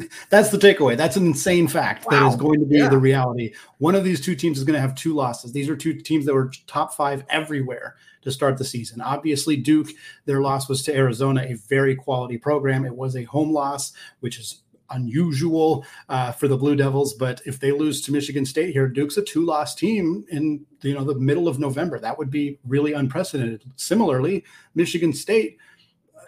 That's 0.30 0.50
the 0.50 0.58
takeaway. 0.58 0.96
That's 0.96 1.16
an 1.16 1.26
insane 1.26 1.68
fact 1.68 2.06
wow. 2.06 2.10
that 2.10 2.28
is 2.28 2.36
going 2.36 2.60
to 2.60 2.66
be 2.66 2.78
yeah. 2.78 2.88
the 2.88 2.98
reality. 2.98 3.52
One 3.78 3.94
of 3.94 4.04
these 4.04 4.20
two 4.20 4.34
teams 4.34 4.58
is 4.58 4.64
going 4.64 4.74
to 4.74 4.80
have 4.80 4.94
two 4.94 5.14
losses. 5.14 5.52
These 5.52 5.68
are 5.68 5.76
two 5.76 5.94
teams 5.94 6.26
that 6.26 6.34
were 6.34 6.50
top 6.66 6.94
five 6.94 7.24
everywhere 7.28 7.96
to 8.22 8.30
start 8.30 8.56
the 8.56 8.64
season. 8.64 9.00
Obviously, 9.00 9.56
Duke, 9.56 9.88
their 10.24 10.40
loss 10.40 10.68
was 10.68 10.82
to 10.84 10.94
Arizona, 10.94 11.42
a 11.42 11.54
very 11.54 11.94
quality 11.94 12.38
program. 12.38 12.84
It 12.84 12.94
was 12.94 13.16
a 13.16 13.24
home 13.24 13.52
loss, 13.52 13.92
which 14.20 14.38
is 14.38 14.62
unusual 14.92 15.84
uh, 16.08 16.32
for 16.32 16.48
the 16.48 16.56
Blue 16.56 16.76
Devils. 16.76 17.14
But 17.14 17.42
if 17.46 17.58
they 17.58 17.72
lose 17.72 18.02
to 18.02 18.12
Michigan 18.12 18.46
State 18.46 18.72
here, 18.72 18.88
Duke's 18.88 19.16
a 19.16 19.22
two-loss 19.22 19.74
team 19.74 20.24
in 20.30 20.64
you 20.82 20.94
know 20.94 21.04
the 21.04 21.14
middle 21.14 21.48
of 21.48 21.58
November. 21.58 21.98
That 21.98 22.18
would 22.18 22.30
be 22.30 22.58
really 22.66 22.92
unprecedented. 22.92 23.64
Similarly, 23.76 24.44
Michigan 24.74 25.12
State, 25.12 25.58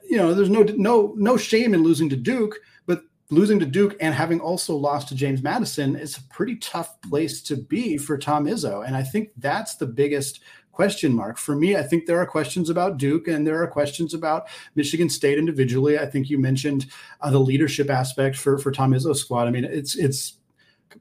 you 0.09 0.16
know, 0.16 0.35
there's 0.35 0.50
no 0.50 0.62
no 0.62 1.14
no 1.16 1.37
shame 1.37 1.74
in 1.74 1.83
losing 1.83 2.09
to 2.11 2.16
Duke, 2.16 2.57
but 2.87 3.03
losing 3.30 3.58
to 3.58 3.66
Duke 3.66 3.96
and 4.00 4.14
having 4.14 4.40
also 4.40 4.76
lost 4.76 5.08
to 5.08 5.14
James 5.14 5.42
Madison 5.42 5.96
is 5.96 6.16
a 6.16 6.22
pretty 6.24 6.56
tough 6.56 7.00
place 7.02 7.42
to 7.42 7.56
be 7.56 7.96
for 7.96 8.18
Tom 8.18 8.46
Izzo. 8.46 8.87
And 8.87 8.96
I 8.96 9.02
think 9.02 9.30
that's 9.37 9.76
the 9.76 9.87
biggest 9.87 10.40
question 10.72 11.12
mark. 11.12 11.38
For 11.38 11.54
me, 11.56 11.76
I 11.76 11.82
think 11.82 12.06
there 12.06 12.18
are 12.18 12.26
questions 12.26 12.68
about 12.68 12.98
Duke 12.98 13.28
and 13.28 13.46
there 13.46 13.62
are 13.62 13.66
questions 13.66 14.12
about 14.12 14.48
Michigan 14.74 15.08
State 15.08 15.38
individually. 15.38 15.98
I 15.98 16.06
think 16.06 16.28
you 16.28 16.38
mentioned 16.38 16.87
uh, 17.20 17.30
the 17.30 17.38
leadership 17.38 17.88
aspect 17.90 18.37
for 18.37 18.58
for 18.58 18.72
Tom 18.72 18.92
Izzo's 18.92 19.20
squad. 19.20 19.46
I 19.46 19.50
mean, 19.50 19.64
it's 19.64 19.96
it's 19.96 20.38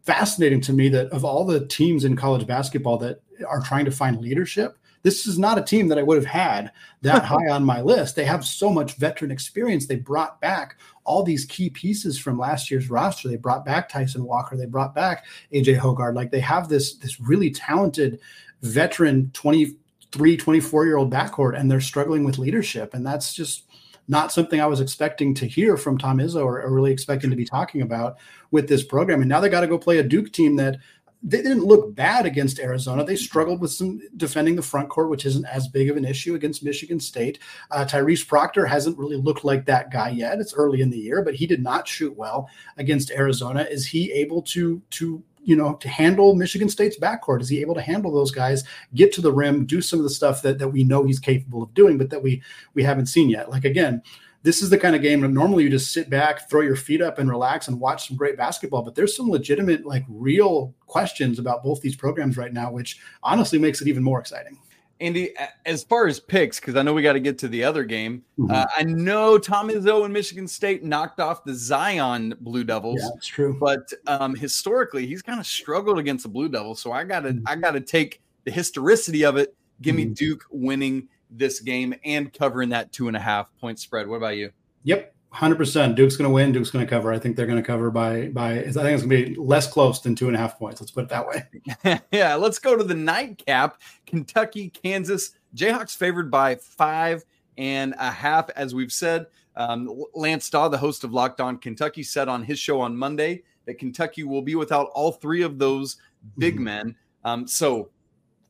fascinating 0.04 0.62
to 0.62 0.74
me 0.74 0.90
that 0.90 1.08
of 1.10 1.26
all 1.26 1.46
the 1.46 1.68
teams 1.68 2.06
in 2.06 2.16
college 2.16 2.48
basketball 2.48 2.98
that 3.00 3.22
are 3.48 3.62
trying 3.62 3.86
to 3.86 3.92
find 3.92 4.22
leadership, 4.22 4.78
this 5.04 5.28
is 5.28 5.38
not 5.38 5.58
a 5.58 5.64
team 5.64 5.90
that 5.90 6.00
I 6.00 6.04
would 6.04 6.18
have 6.18 6.26
had 6.26 6.72
that 7.02 7.24
high 7.26 7.50
on 7.50 7.64
my 7.64 7.82
list. 7.82 8.16
They 8.16 8.26
have 8.26 8.44
so 8.44 8.70
much 8.70 8.96
veteran 8.96 9.32
experience. 9.32 9.86
They 9.86 9.98
brought 9.98 10.42
back 10.42 10.80
all 11.04 11.24
these 11.24 11.46
key 11.46 11.70
pieces 11.70 12.18
from 12.18 12.40
last 12.40 12.72
year's 12.72 12.90
roster. 12.90 13.28
They 13.28 13.36
brought 13.36 13.66
back 13.66 13.90
Tyson 13.90 14.24
Walker. 14.24 14.58
They 14.58 14.66
brought 14.66 14.96
back 14.96 15.26
AJ 15.54 15.80
Hoggard. 15.80 16.16
Like 16.16 16.32
they 16.32 16.40
have 16.40 16.70
this 16.70 16.96
this 16.96 17.20
really 17.20 17.52
talented 17.52 18.20
veteran 18.62 19.30
23, 19.34 20.38
24 20.38 20.86
year 20.86 20.98
old 20.98 21.12
backcourt 21.12 21.60
and 21.60 21.70
they're 21.70 21.82
struggling 21.82 22.24
with 22.24 22.38
leadership. 22.38 22.94
And 22.94 23.06
that's 23.06 23.34
just 23.34 23.66
not 24.08 24.32
something 24.32 24.60
I 24.60 24.66
was 24.66 24.82
expecting 24.82 25.34
to 25.36 25.48
hear 25.48 25.78
from 25.78 25.98
Tom 25.98 26.18
Izzo 26.18 26.44
or, 26.44 26.62
or 26.62 26.72
really 26.72 26.92
expecting 26.92 27.30
to 27.30 27.36
be 27.36 27.46
talking 27.46 27.82
about 27.82 28.18
with 28.52 28.68
this 28.68 28.84
program. 28.84 29.22
And 29.22 29.30
now 29.30 29.40
they 29.40 29.50
got 29.50 29.62
to 29.62 29.68
go 29.68 29.78
play 29.78 29.98
a 30.00 30.04
Duke 30.04 30.32
team 30.32 30.58
that 30.58 30.78
they 31.24 31.42
didn't 31.42 31.64
look 31.64 31.96
bad 31.96 32.26
against 32.26 32.60
Arizona. 32.60 33.06
They 33.06 33.16
struggled 33.16 33.62
with 33.62 33.72
some 33.72 34.02
defending 34.18 34.58
the 34.58 34.62
front 34.62 34.90
court, 34.90 35.10
which 35.10 35.26
isn't 35.26 35.46
as 35.46 35.70
big 35.70 35.90
of 35.90 35.96
an 35.96 36.04
issue 36.04 36.36
against 36.36 36.64
Michigan 36.64 37.00
State. 37.00 37.40
Uh, 37.72 37.86
Tyrese 37.86 38.28
Proctor 38.28 38.66
hasn't 38.66 38.98
really 38.98 39.16
looked 39.16 39.46
like 39.46 39.66
that 39.66 39.90
guy 39.90 40.10
yet. 40.10 40.40
It's 40.40 40.54
early 40.54 40.82
in 40.82 40.90
the 40.90 40.98
year, 40.98 41.22
but 41.24 41.36
he 41.36 41.48
did 41.48 41.64
not 41.64 41.88
shoot 41.88 42.16
well 42.18 42.50
against 42.78 43.12
Arizona. 43.12 43.62
Is 43.64 43.88
he 43.88 44.12
able 44.12 44.42
to 44.44 44.82
to 44.92 45.24
you 45.46 45.58
know, 45.58 45.74
to 45.74 45.90
handle 45.90 46.36
Michigan 46.36 46.70
State's 46.70 46.98
backcourt? 46.98 47.42
Is 47.42 47.50
he 47.50 47.60
able 47.60 47.76
to 47.76 47.82
handle 47.82 48.14
those 48.14 48.32
guys, 48.32 48.64
get 48.96 49.12
to 49.12 49.22
the 49.22 49.34
rim, 49.34 49.66
do 49.66 49.82
some 49.82 50.00
of 50.00 50.04
the 50.04 50.10
stuff 50.10 50.42
that, 50.42 50.58
that 50.58 50.70
we 50.70 50.86
know 50.86 51.04
he's 51.04 51.20
capable 51.20 51.62
of 51.62 51.74
doing, 51.74 51.98
but 51.98 52.10
that 52.12 52.24
we 52.24 52.42
we 52.74 52.84
haven't 52.84 53.08
seen 53.08 53.30
yet? 53.30 53.50
Like 53.50 53.66
again, 53.66 54.02
this 54.44 54.62
is 54.62 54.70
the 54.70 54.78
kind 54.78 54.96
of 54.96 55.02
game 55.02 55.22
that 55.22 55.30
normally 55.30 55.64
you 55.64 55.70
just 55.70 55.94
sit 55.94 56.10
back, 56.10 56.50
throw 56.50 56.62
your 56.62 56.76
feet 56.76 57.02
up, 57.02 57.18
and 57.18 57.30
relax 57.30 57.70
and 57.70 57.80
watch 57.80 58.08
some 58.08 58.18
great 58.18 58.38
basketball. 58.38 58.82
But 58.82 58.94
there's 58.94 59.16
some 59.16 59.30
legitimate, 59.30 59.86
like 59.86 60.04
real 60.08 60.76
questions 60.86 61.40
about 61.40 61.64
both 61.64 61.82
these 61.82 61.96
programs 61.96 62.38
right 62.38 62.54
now, 62.54 62.72
which 62.72 63.00
honestly 63.24 63.58
makes 63.58 63.82
it 63.82 63.88
even 63.88 64.04
more 64.04 64.20
exciting. 64.20 64.58
Andy, 65.00 65.34
as 65.66 65.84
far 65.84 66.08
as 66.08 66.20
picks, 66.20 66.60
because 66.60 66.76
I 66.76 66.82
know 66.82 66.94
we 66.94 67.02
got 67.02 67.14
to 67.14 67.20
get 67.20 67.38
to 67.40 67.48
the 67.48 67.64
other 67.64 67.84
game. 67.84 68.24
Mm-hmm. 68.38 68.52
Uh, 68.52 68.66
I 68.78 68.84
know 68.84 69.38
Tom 69.38 69.70
Izzo 69.70 70.06
and 70.06 70.14
Michigan 70.14 70.48
State 70.48 70.84
knocked 70.84 71.20
off 71.20 71.44
the 71.44 71.54
Zion 71.54 72.36
Blue 72.40 72.64
Devils. 72.64 73.00
Yeah, 73.02 73.10
that's 73.14 73.28
true. 73.28 73.58
But 73.60 73.92
um, 74.08 74.36
historically, 74.36 75.06
he's 75.06 75.22
kind 75.22 75.40
of 75.40 75.46
struggled 75.46 76.00
against 76.00 76.24
the 76.24 76.30
Blue 76.30 76.48
Devils. 76.48 76.80
So 76.80 76.92
I 76.92 77.04
got 77.04 77.22
to, 77.22 77.30
mm-hmm. 77.30 77.48
I 77.48 77.56
got 77.56 77.72
to 77.72 77.82
take 77.82 78.22
the 78.44 78.52
historicity 78.52 79.26
of 79.26 79.36
it. 79.36 79.56
Give 79.82 79.96
mm-hmm. 79.96 80.10
me 80.10 80.14
Duke 80.14 80.46
winning 80.52 81.10
this 81.38 81.60
game 81.60 81.94
and 82.04 82.32
covering 82.32 82.70
that 82.70 82.92
two 82.92 83.08
and 83.08 83.18
a 83.18 83.20
half 83.20 83.50
point 83.60 83.80
spread. 83.80 84.08
What 84.08 84.18
about 84.18 84.38
you? 84.38 84.52
Yep, 84.84 85.14
Hundred 85.34 85.56
percent. 85.56 85.96
Duke's 85.96 86.16
going 86.16 86.30
to 86.30 86.34
win. 86.34 86.52
Duke's 86.52 86.70
going 86.70 86.86
to 86.86 86.90
cover. 86.90 87.12
I 87.12 87.18
think 87.18 87.36
they're 87.36 87.48
going 87.48 87.58
to 87.58 87.66
cover 87.66 87.90
by 87.90 88.28
by. 88.28 88.52
I 88.52 88.62
think 88.62 88.76
it's 88.76 88.78
going 88.78 89.00
to 89.00 89.08
be 89.08 89.36
less 89.36 89.66
close 89.66 90.00
than 90.00 90.14
two 90.14 90.28
and 90.28 90.36
a 90.36 90.40
half 90.40 90.60
points. 90.60 90.80
Let's 90.80 90.92
put 90.92 91.06
it 91.06 91.10
that 91.10 91.26
way. 91.26 92.00
yeah. 92.12 92.36
Let's 92.36 92.60
go 92.60 92.78
to 92.78 92.84
the 92.84 92.94
nightcap. 92.94 93.82
Kentucky, 94.06 94.70
Kansas. 94.70 95.32
Jayhawks 95.56 95.98
favored 95.98 96.30
by 96.30 96.58
five 96.58 97.26
and 97.58 97.96
a 97.98 98.12
half. 98.12 98.52
As 98.52 98.76
we've 98.76 98.92
said, 98.92 99.26
um, 99.56 100.04
Lance 100.14 100.48
Dawe, 100.52 100.70
the 100.70 100.78
host 100.78 101.04
of 101.04 101.14
Locked 101.14 101.42
On 101.42 101.58
Kentucky, 101.58 102.04
said 102.04 102.28
on 102.28 102.44
his 102.44 102.60
show 102.60 102.80
on 102.80 102.96
Monday 102.96 103.42
that 103.66 103.80
Kentucky 103.80 104.22
will 104.24 104.44
be 104.44 104.54
without 104.54 104.92
all 104.94 105.14
three 105.14 105.42
of 105.42 105.58
those 105.58 105.98
big 106.38 106.56
mm-hmm. 106.56 106.64
men. 106.64 106.96
Um, 107.24 107.48
so, 107.48 107.90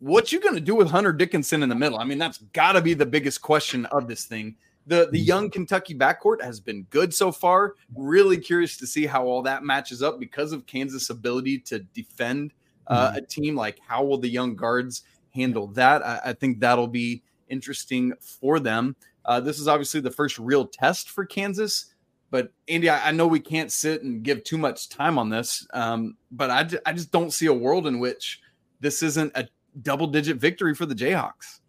what 0.03 0.33
you 0.33 0.41
going 0.41 0.55
to 0.55 0.59
do 0.59 0.75
with 0.75 0.91
Hunter 0.91 1.13
Dickinson 1.13 1.63
in 1.63 1.69
the 1.69 1.75
middle? 1.75 1.97
I 1.97 2.03
mean, 2.03 2.17
that's 2.17 2.39
got 2.51 2.73
to 2.73 2.81
be 2.81 2.93
the 2.93 3.05
biggest 3.05 3.41
question 3.41 3.85
of 3.85 4.05
this 4.09 4.25
thing. 4.25 4.57
The 4.85 5.07
the 5.09 5.21
mm. 5.21 5.27
young 5.27 5.49
Kentucky 5.49 5.95
backcourt 5.95 6.41
has 6.41 6.59
been 6.59 6.83
good 6.89 7.13
so 7.13 7.31
far. 7.31 7.75
Really 7.95 8.37
curious 8.37 8.75
to 8.77 8.87
see 8.87 9.05
how 9.05 9.25
all 9.25 9.41
that 9.43 9.63
matches 9.63 10.03
up 10.03 10.19
because 10.19 10.51
of 10.51 10.65
Kansas' 10.65 11.09
ability 11.09 11.59
to 11.59 11.79
defend 11.79 12.51
uh, 12.87 13.11
mm. 13.11 13.17
a 13.17 13.21
team. 13.21 13.55
Like 13.55 13.79
how 13.87 14.03
will 14.03 14.17
the 14.17 14.27
young 14.27 14.57
guards 14.57 15.03
handle 15.33 15.67
that? 15.67 16.05
I, 16.05 16.19
I 16.25 16.33
think 16.33 16.59
that'll 16.59 16.87
be 16.87 17.23
interesting 17.47 18.11
for 18.19 18.59
them. 18.59 18.97
Uh, 19.23 19.39
this 19.39 19.57
is 19.57 19.69
obviously 19.69 20.01
the 20.01 20.11
first 20.11 20.37
real 20.37 20.67
test 20.67 21.09
for 21.09 21.23
Kansas. 21.23 21.93
But 22.29 22.51
Andy, 22.67 22.89
I, 22.89 23.07
I 23.07 23.11
know 23.11 23.27
we 23.27 23.39
can't 23.39 23.71
sit 23.71 24.03
and 24.03 24.21
give 24.21 24.43
too 24.43 24.57
much 24.57 24.89
time 24.89 25.17
on 25.17 25.29
this, 25.29 25.65
um, 25.73 26.17
but 26.29 26.49
I, 26.49 26.67
I 26.85 26.91
just 26.91 27.11
don't 27.11 27.31
see 27.31 27.45
a 27.45 27.53
world 27.53 27.87
in 27.87 27.99
which 27.99 28.41
this 28.81 29.01
isn't 29.01 29.31
a 29.35 29.47
double 29.81 30.07
digit 30.07 30.37
victory 30.37 30.75
for 30.75 30.85
the 30.85 30.95
Jayhawks. 30.95 31.59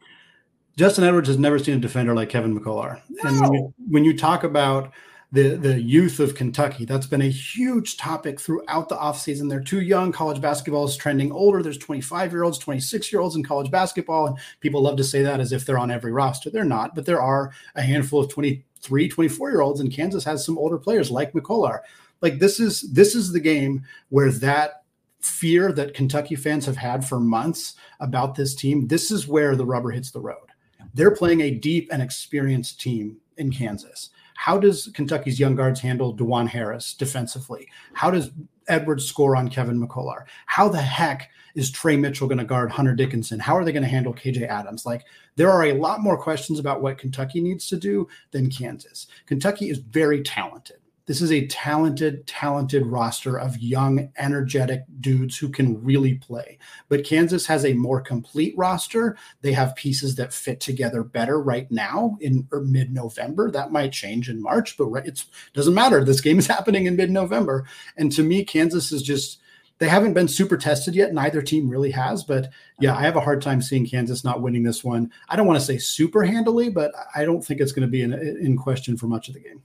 Justin 0.77 1.05
Edwards 1.05 1.29
has 1.29 1.39
never 1.39 1.59
seen 1.59 1.77
a 1.77 1.81
defender 1.81 2.15
like 2.15 2.29
Kevin 2.29 2.59
McCullar. 2.59 3.01
No. 3.09 3.29
And 3.31 3.41
when 3.41 3.53
you, 3.53 3.75
when 3.89 4.05
you 4.05 4.17
talk 4.17 4.43
about 4.43 4.93
the 5.35 5.57
the 5.57 5.81
youth 5.83 6.21
of 6.21 6.37
Kentucky. 6.37 6.85
That's 6.85 7.09
been 7.09 7.21
a 7.21 7.29
huge 7.29 7.97
topic 7.97 8.41
throughout 8.41 8.89
the 8.89 8.97
offseason. 8.97 9.51
They're 9.51 9.61
too 9.61 9.81
young. 9.81 10.13
College 10.13 10.41
basketball 10.41 10.85
is 10.85 10.97
trending 10.97 11.33
older. 11.33 11.61
There's 11.61 11.77
25 11.77 12.31
year 12.33 12.45
olds, 12.45 12.57
26 12.59 13.13
year 13.13 13.21
olds 13.21 13.35
in 13.35 13.43
college 13.43 13.69
basketball. 13.69 14.29
And 14.29 14.39
people 14.61 14.81
love 14.81 14.97
to 14.97 15.05
say 15.05 15.23
that 15.23 15.41
as 15.41 15.51
if 15.51 15.67
they're 15.67 15.79
on 15.79 15.91
every 15.91 16.13
roster. 16.13 16.51
They're 16.51 16.65
not, 16.65 16.95
but 16.95 17.05
there 17.05 17.21
are 17.21 17.51
a 17.75 17.83
handful 17.83 18.21
of 18.21 18.31
23, 18.31 19.09
24 19.09 19.51
year 19.51 19.61
olds, 19.61 19.81
and 19.81 19.93
Kansas 19.93 20.23
has 20.23 20.47
some 20.47 20.57
older 20.57 20.79
players 20.79 21.11
like 21.11 21.33
McCullar. 21.33 21.81
Like 22.21 22.39
this 22.39 22.61
is 22.61 22.83
this 22.93 23.17
is 23.17 23.33
the 23.33 23.41
game 23.41 23.83
where 24.11 24.31
that 24.31 24.84
fear 25.27 25.73
that 25.73 25.95
Kentucky 25.95 26.37
fans 26.37 26.67
have 26.67 26.77
had 26.77 27.05
for 27.05 27.21
months 27.21 27.75
about 28.01 28.35
this 28.35 28.55
team, 28.55 28.87
this 28.89 29.11
is 29.11 29.29
where 29.29 29.57
the 29.57 29.67
rubber 29.67 29.91
hits 29.91 30.11
the 30.11 30.21
road. 30.21 30.49
They're 30.95 31.15
playing 31.15 31.41
a 31.41 31.51
deep 31.51 31.89
and 31.93 32.03
experienced 32.03 32.81
team 32.81 33.17
in 33.37 33.53
Kansas. 33.53 34.11
How 34.37 34.59
does 34.59 34.91
Kentucky's 34.95 35.41
young 35.41 35.55
guards 35.55 35.81
handle 35.81 36.15
Dajuan 36.15 36.49
Harris 36.49 36.95
defensively? 36.95 37.69
How 37.93 38.11
does 38.11 38.31
Edwards 38.69 39.05
score 39.05 39.37
on 39.37 39.49
Kevin 39.49 39.81
McCullar? 39.81 40.25
How 40.47 40.69
the 40.69 40.81
heck 40.81 41.31
is 41.55 41.71
Tre 41.71 41.97
Mitchell 41.97 42.27
going 42.27 42.39
to 42.39 42.45
guard 42.45 42.71
Hunter 42.71 42.95
Dickinson? 42.95 43.39
How 43.39 43.57
are 43.57 43.65
they 43.65 43.73
going 43.73 43.85
to 43.85 43.89
handle 43.89 44.13
KJ 44.13 44.49
Adams? 44.49 44.85
Like, 44.85 45.05
there 45.37 45.51
are 45.51 45.65
a 45.65 45.75
lot 45.75 46.01
more 46.01 46.17
questions 46.17 46.59
about 46.59 46.83
what 46.83 46.99
Kentucky 46.99 47.41
needs 47.41 47.69
to 47.69 47.77
do 47.77 48.09
than 48.33 48.51
Kansas. 48.51 49.07
Kentucky 49.27 49.71
is 49.71 49.79
very 49.79 50.23
talented. 50.23 50.79
This 51.07 51.21
is 51.21 51.33
a 51.33 51.47
talented, 51.49 52.27
talented 52.27 52.87
roster 52.87 53.39
of 53.39 53.59
young, 53.59 54.11
energetic 54.17 54.85
dudes 55.01 55.37
who 55.37 55.51
can 55.51 55.83
really 55.85 56.15
play. 56.15 56.59
But 56.89 57.05
Kansas 57.05 57.45
has 57.47 57.65
a 57.65 57.75
more 57.75 58.01
complete 58.01 58.55
roster. 58.57 59.17
They 59.43 59.53
have 59.53 59.77
pieces 59.77 60.15
that 60.15 60.33
fit 60.33 60.61
together 60.61 61.03
better 61.03 61.41
right 61.43 61.71
now 61.71 62.17
in 62.21 62.49
er, 62.53 62.63
mid 62.63 62.93
November. 62.93 63.51
That 63.51 63.71
might 63.71 63.93
change 63.93 64.31
in 64.31 64.41
March, 64.41 64.79
but 64.79 64.91
it 65.07 65.25
doesn't 65.53 65.75
matter. 65.75 66.05
This 66.05 66.23
game 66.23 66.39
is 66.39 66.47
happening 66.55 66.87
in 66.87 66.97
mid 66.97 67.11
November. 67.11 67.67
And 67.99 68.11
to 68.13 68.23
me, 68.23 68.43
Kansas 68.43 68.91
is 68.91 69.03
just 69.03 69.41
they 69.79 69.89
haven't 69.89 70.15
been 70.15 70.29
super 70.29 70.57
tested 70.57 70.95
yet. 70.95 71.13
Neither 71.13 71.43
team 71.43 71.69
really 71.69 71.91
has, 71.91 72.23
but 72.23 72.51
yeah, 72.81 72.97
I 72.97 73.03
have 73.03 73.17
a 73.17 73.21
hard 73.21 73.43
time 73.43 73.61
seeing 73.61 73.85
Kansas 73.85 74.25
not 74.25 74.41
winning 74.41 74.63
this 74.63 74.85
one. 74.85 75.11
I 75.29 75.37
don't 75.37 75.47
want 75.47 75.59
to 75.59 75.65
say 75.65 75.79
super 75.79 76.23
handily, 76.23 76.71
but 76.71 76.93
I 77.15 77.25
don't 77.25 77.45
think 77.45 77.61
it's 77.61 77.73
going 77.73 77.87
to 77.87 77.91
be 77.91 78.03
in, 78.03 78.13
in 78.13 78.57
question 78.57 78.97
for 78.97 79.07
much 79.07 79.29
of 79.29 79.35
the 79.35 79.41
game. 79.41 79.63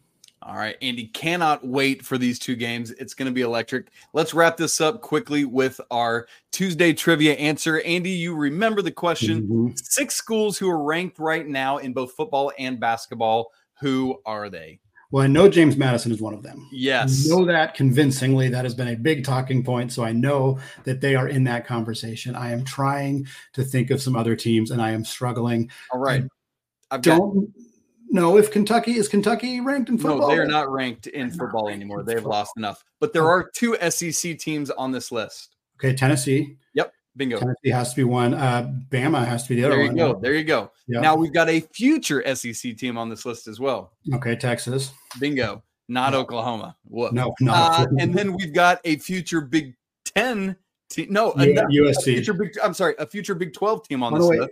All 0.50 0.56
right, 0.56 0.76
Andy 0.82 1.06
cannot 1.06 1.66
wait 1.66 2.04
for 2.04 2.18
these 2.18 2.40
two 2.40 2.56
games. 2.56 2.90
It's 2.90 3.14
going 3.14 3.28
to 3.28 3.32
be 3.32 3.42
electric. 3.42 3.90
Let's 4.14 4.34
wrap 4.34 4.58
this 4.58 4.82
up 4.82 5.00
quickly 5.00 5.46
with 5.46 5.80
our 5.92 6.28
Tuesday 6.52 6.92
trivia 6.92 7.34
answer. 7.34 7.82
Andy, 7.82 8.10
you 8.10 8.34
remember 8.34 8.82
the 8.82 8.90
question 8.90 9.44
mm-hmm. 9.44 9.68
six 9.76 10.16
schools 10.16 10.58
who 10.58 10.68
are 10.68 10.82
ranked 10.82 11.20
right 11.20 11.48
now 11.48 11.78
in 11.78 11.94
both 11.94 12.14
football 12.14 12.52
and 12.58 12.80
basketball. 12.80 13.52
Who 13.82 14.20
are 14.26 14.50
they? 14.50 14.80
Well, 15.12 15.24
I 15.24 15.28
know 15.28 15.50
James 15.50 15.78
Madison 15.78 16.12
is 16.12 16.20
one 16.20 16.34
of 16.34 16.42
them. 16.42 16.68
Yes. 16.72 17.28
I 17.32 17.36
know 17.36 17.46
that 17.46 17.76
convincingly. 17.76 18.50
That 18.50 18.66
has 18.66 18.74
been 18.74 18.88
a 18.88 18.96
big 18.96 19.24
talking 19.24 19.64
point. 19.64 19.94
So 19.94 20.04
I 20.04 20.14
know 20.14 20.58
that 20.84 21.00
they 21.00 21.14
are 21.14 21.28
in 21.28 21.44
that 21.44 21.68
conversation. 21.68 22.36
I 22.36 22.52
am 22.54 22.66
trying 22.66 23.28
to 23.54 23.64
think 23.64 23.92
of 23.92 24.02
some 24.02 24.16
other 24.16 24.36
teams 24.36 24.72
and 24.72 24.82
I 24.82 24.92
am 24.92 25.06
struggling. 25.06 25.70
All 25.92 26.00
right. 26.00 26.24
I've 26.90 27.02
don't 27.02 27.54
no, 28.10 28.38
if 28.38 28.52
Kentucky 28.52 28.96
is 28.96 29.08
Kentucky 29.08 29.62
ranked 29.62 29.90
in 29.90 29.98
football? 29.98 30.30
No, 30.30 30.36
they 30.36 30.42
are 30.42 30.48
not 30.48 30.72
ranked 30.72 31.08
in 31.08 31.30
football 31.32 31.70
anymore. 31.70 32.04
They've 32.04 32.26
lost 32.26 32.54
enough. 32.58 32.84
But 33.00 33.14
there 33.14 33.28
are 33.28 33.50
two 33.56 33.78
SEC 33.90 34.38
teams 34.40 34.70
on 34.72 34.92
this 34.92 35.12
list. 35.12 35.56
Okay, 35.78 35.96
Tennessee. 35.96 36.58
Yep, 36.74 36.94
bingo. 37.16 37.40
Tennessee 37.40 37.70
has 37.70 37.92
to 37.92 37.96
be 37.96 38.04
one. 38.04 38.34
Uh, 38.34 38.72
Bama 38.90 39.26
has 39.26 39.44
to 39.44 39.50
be 39.50 39.56
the 39.56 39.66
other 39.66 39.76
there 39.76 39.84
you 39.84 39.88
one. 39.90 39.98
Go. 39.98 40.20
There 40.20 40.34
you 40.34 40.44
go. 40.44 40.72
Yep. 40.88 41.02
Now 41.02 41.16
we've 41.16 41.34
got 41.34 41.50
a 41.50 41.62
future 41.62 42.24
SEC 42.36 42.76
team 42.78 42.98
on 42.98 43.10
this 43.10 43.26
list 43.26 43.48
as 43.48 43.60
well. 43.60 43.94
Okay, 44.14 44.36
Texas. 44.36 44.92
Bingo. 45.20 45.64
Not 45.88 46.14
no. 46.14 46.20
Oklahoma. 46.20 46.76
What? 46.84 47.14
No, 47.14 47.34
no. 47.40 47.54
Uh, 47.54 47.86
and 48.00 48.14
then 48.14 48.34
we've 48.34 48.54
got 48.54 48.80
a 48.86 48.98
future 48.98 49.42
Big 49.42 49.76
Ten 50.06 50.56
team. 50.90 51.08
No, 51.12 51.34
U- 51.38 51.86
USC. 51.86 52.04
future 52.04 52.34
Big, 52.34 52.52
I'm 52.64 52.74
sorry, 52.74 52.96
a 53.00 53.06
future 53.06 53.36
Big 53.36 53.54
Twelve 53.54 53.88
team 53.88 54.04
on 54.04 54.14
this 54.14 54.24
list. 54.24 54.50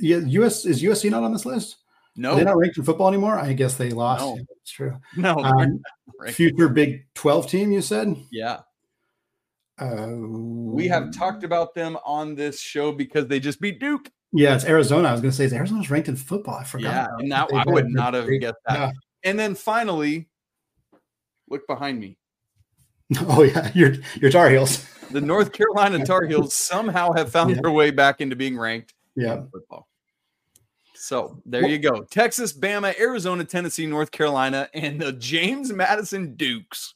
Yeah, 0.00 0.18
US 0.18 0.66
is 0.66 0.82
USC 0.82 1.10
not 1.10 1.22
on 1.22 1.32
this 1.32 1.46
list? 1.46 1.76
No, 2.16 2.34
they're 2.34 2.44
not 2.44 2.56
ranked 2.56 2.78
in 2.78 2.84
football 2.84 3.08
anymore. 3.08 3.38
I 3.38 3.52
guess 3.52 3.76
they 3.76 3.90
lost. 3.90 4.22
No. 4.22 4.38
It's 4.62 4.70
true. 4.70 4.96
No, 5.16 5.36
um, 5.36 5.82
future 6.28 6.68
Big 6.68 7.06
Twelve 7.14 7.48
team. 7.48 7.72
You 7.72 7.82
said, 7.82 8.16
yeah. 8.30 8.60
Uh, 9.78 10.08
we 10.16 10.88
have 10.88 11.12
talked 11.12 11.44
about 11.44 11.74
them 11.74 11.98
on 12.04 12.34
this 12.34 12.58
show 12.58 12.92
because 12.92 13.26
they 13.26 13.38
just 13.38 13.60
beat 13.60 13.78
Duke. 13.78 14.10
Yeah, 14.32 14.54
it's 14.54 14.64
Arizona. 14.64 15.08
I 15.08 15.12
was 15.12 15.20
going 15.20 15.30
to 15.30 15.36
say, 15.36 15.44
is 15.44 15.52
Arizona's 15.52 15.90
ranked 15.90 16.08
in 16.08 16.16
football? 16.16 16.54
I 16.54 16.64
forgot. 16.64 17.10
Yeah, 17.20 17.26
now 17.26 17.46
I 17.54 17.62
would 17.66 17.88
not 17.88 18.14
have 18.14 18.26
guessed 18.40 18.56
that. 18.66 18.78
Yeah. 18.78 18.90
And 19.24 19.38
then 19.38 19.54
finally, 19.54 20.28
look 21.48 21.66
behind 21.66 22.00
me. 22.00 22.16
Oh 23.28 23.44
yeah, 23.44 23.70
your 23.72 23.94
your 24.20 24.32
Tar 24.32 24.50
Heels. 24.50 24.84
The 25.12 25.20
North 25.20 25.52
Carolina 25.52 26.04
Tar 26.04 26.24
Heels 26.24 26.54
somehow 26.54 27.12
have 27.12 27.30
found 27.30 27.50
yeah. 27.50 27.60
their 27.62 27.70
way 27.70 27.92
back 27.92 28.20
into 28.20 28.34
being 28.34 28.58
ranked. 28.58 28.94
Yeah, 29.14 29.42
football. 29.52 29.86
So 30.96 31.40
there 31.46 31.66
you 31.66 31.78
go. 31.78 32.02
Texas, 32.02 32.52
Bama, 32.52 32.98
Arizona, 32.98 33.44
Tennessee, 33.44 33.86
North 33.86 34.10
Carolina, 34.10 34.68
and 34.74 35.00
the 35.00 35.12
James 35.12 35.72
Madison 35.72 36.34
Dukes. 36.36 36.94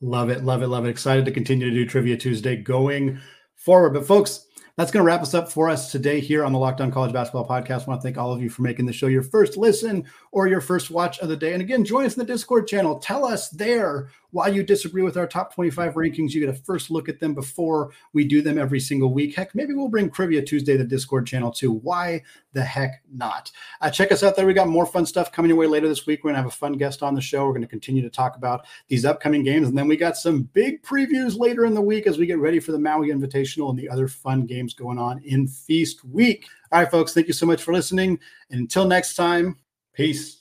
Love 0.00 0.30
it. 0.30 0.44
Love 0.44 0.62
it. 0.62 0.68
Love 0.68 0.86
it. 0.86 0.90
Excited 0.90 1.24
to 1.24 1.30
continue 1.30 1.68
to 1.68 1.74
do 1.74 1.86
Trivia 1.86 2.16
Tuesday 2.16 2.56
going 2.56 3.20
forward. 3.56 3.94
But, 3.94 4.06
folks, 4.06 4.46
that's 4.76 4.92
going 4.92 5.02
to 5.02 5.06
wrap 5.06 5.22
us 5.22 5.34
up 5.34 5.50
for 5.50 5.68
us 5.68 5.90
today 5.90 6.20
here 6.20 6.44
on 6.44 6.52
the 6.52 6.58
Locked 6.58 6.80
On 6.80 6.92
College 6.92 7.12
Basketball 7.12 7.48
Podcast. 7.48 7.82
I 7.82 7.86
want 7.86 8.00
to 8.00 8.02
thank 8.02 8.16
all 8.16 8.32
of 8.32 8.40
you 8.40 8.48
for 8.48 8.62
making 8.62 8.86
the 8.86 8.92
show 8.92 9.08
your 9.08 9.24
first 9.24 9.56
listen 9.56 10.04
or 10.32 10.46
your 10.46 10.60
first 10.60 10.90
watch 10.90 11.18
of 11.20 11.28
the 11.28 11.36
day. 11.36 11.52
And 11.52 11.62
again, 11.62 11.84
join 11.84 12.04
us 12.04 12.14
in 12.14 12.20
the 12.20 12.32
Discord 12.32 12.66
channel. 12.66 12.98
Tell 12.98 13.24
us 13.24 13.48
there 13.50 14.10
why 14.30 14.48
you 14.48 14.62
disagree 14.62 15.02
with 15.02 15.16
our 15.16 15.26
top 15.26 15.54
25 15.54 15.94
rankings. 15.94 16.32
You 16.32 16.40
get 16.40 16.50
a 16.50 16.58
first 16.58 16.90
look 16.90 17.08
at 17.08 17.18
them 17.18 17.34
before 17.34 17.92
we 18.12 18.26
do 18.26 18.42
them 18.42 18.58
every 18.58 18.80
single 18.80 19.12
week. 19.12 19.34
Heck, 19.34 19.54
maybe 19.54 19.72
we'll 19.72 19.88
bring 19.88 20.10
Trivia 20.10 20.42
Tuesday 20.42 20.72
to 20.72 20.78
the 20.78 20.88
Discord 20.88 21.26
channel 21.26 21.50
too. 21.50 21.72
Why 21.72 22.22
the 22.52 22.62
heck 22.62 23.02
not? 23.10 23.50
Uh, 23.80 23.90
check 23.90 24.12
us 24.12 24.22
out 24.22 24.36
there. 24.36 24.46
We 24.46 24.52
got 24.52 24.68
more 24.68 24.86
fun 24.86 25.06
stuff 25.06 25.32
coming 25.32 25.48
your 25.48 25.58
way 25.58 25.66
later 25.66 25.88
this 25.88 26.06
week. 26.06 26.20
We're 26.22 26.28
going 26.28 26.36
to 26.36 26.42
have 26.42 26.52
a 26.52 26.56
fun 26.56 26.74
guest 26.74 27.02
on 27.02 27.14
the 27.14 27.20
show. 27.20 27.46
We're 27.46 27.52
going 27.52 27.62
to 27.62 27.68
continue 27.68 28.02
to 28.02 28.10
talk 28.10 28.36
about 28.36 28.66
these 28.88 29.04
upcoming 29.04 29.44
games. 29.44 29.68
And 29.68 29.78
then 29.78 29.88
we 29.88 29.96
got 29.96 30.16
some 30.16 30.42
big 30.42 30.82
previews 30.82 31.38
later 31.38 31.64
in 31.64 31.74
the 31.74 31.80
week 31.80 32.06
as 32.06 32.18
we 32.18 32.26
get 32.26 32.38
ready 32.38 32.60
for 32.60 32.72
the 32.72 32.78
Maui 32.78 33.08
Invitational 33.08 33.70
and 33.70 33.78
the 33.78 33.88
other 33.88 34.08
fun 34.08 34.44
games 34.44 34.74
going 34.74 34.98
on 34.98 35.22
in 35.24 35.48
Feast 35.48 36.04
Week. 36.04 36.46
All 36.70 36.80
right, 36.80 36.90
folks, 36.90 37.14
thank 37.14 37.28
you 37.28 37.32
so 37.32 37.46
much 37.46 37.62
for 37.62 37.72
listening. 37.72 38.20
And 38.50 38.60
until 38.60 38.84
next 38.84 39.14
time, 39.14 39.56
peace. 39.98 40.36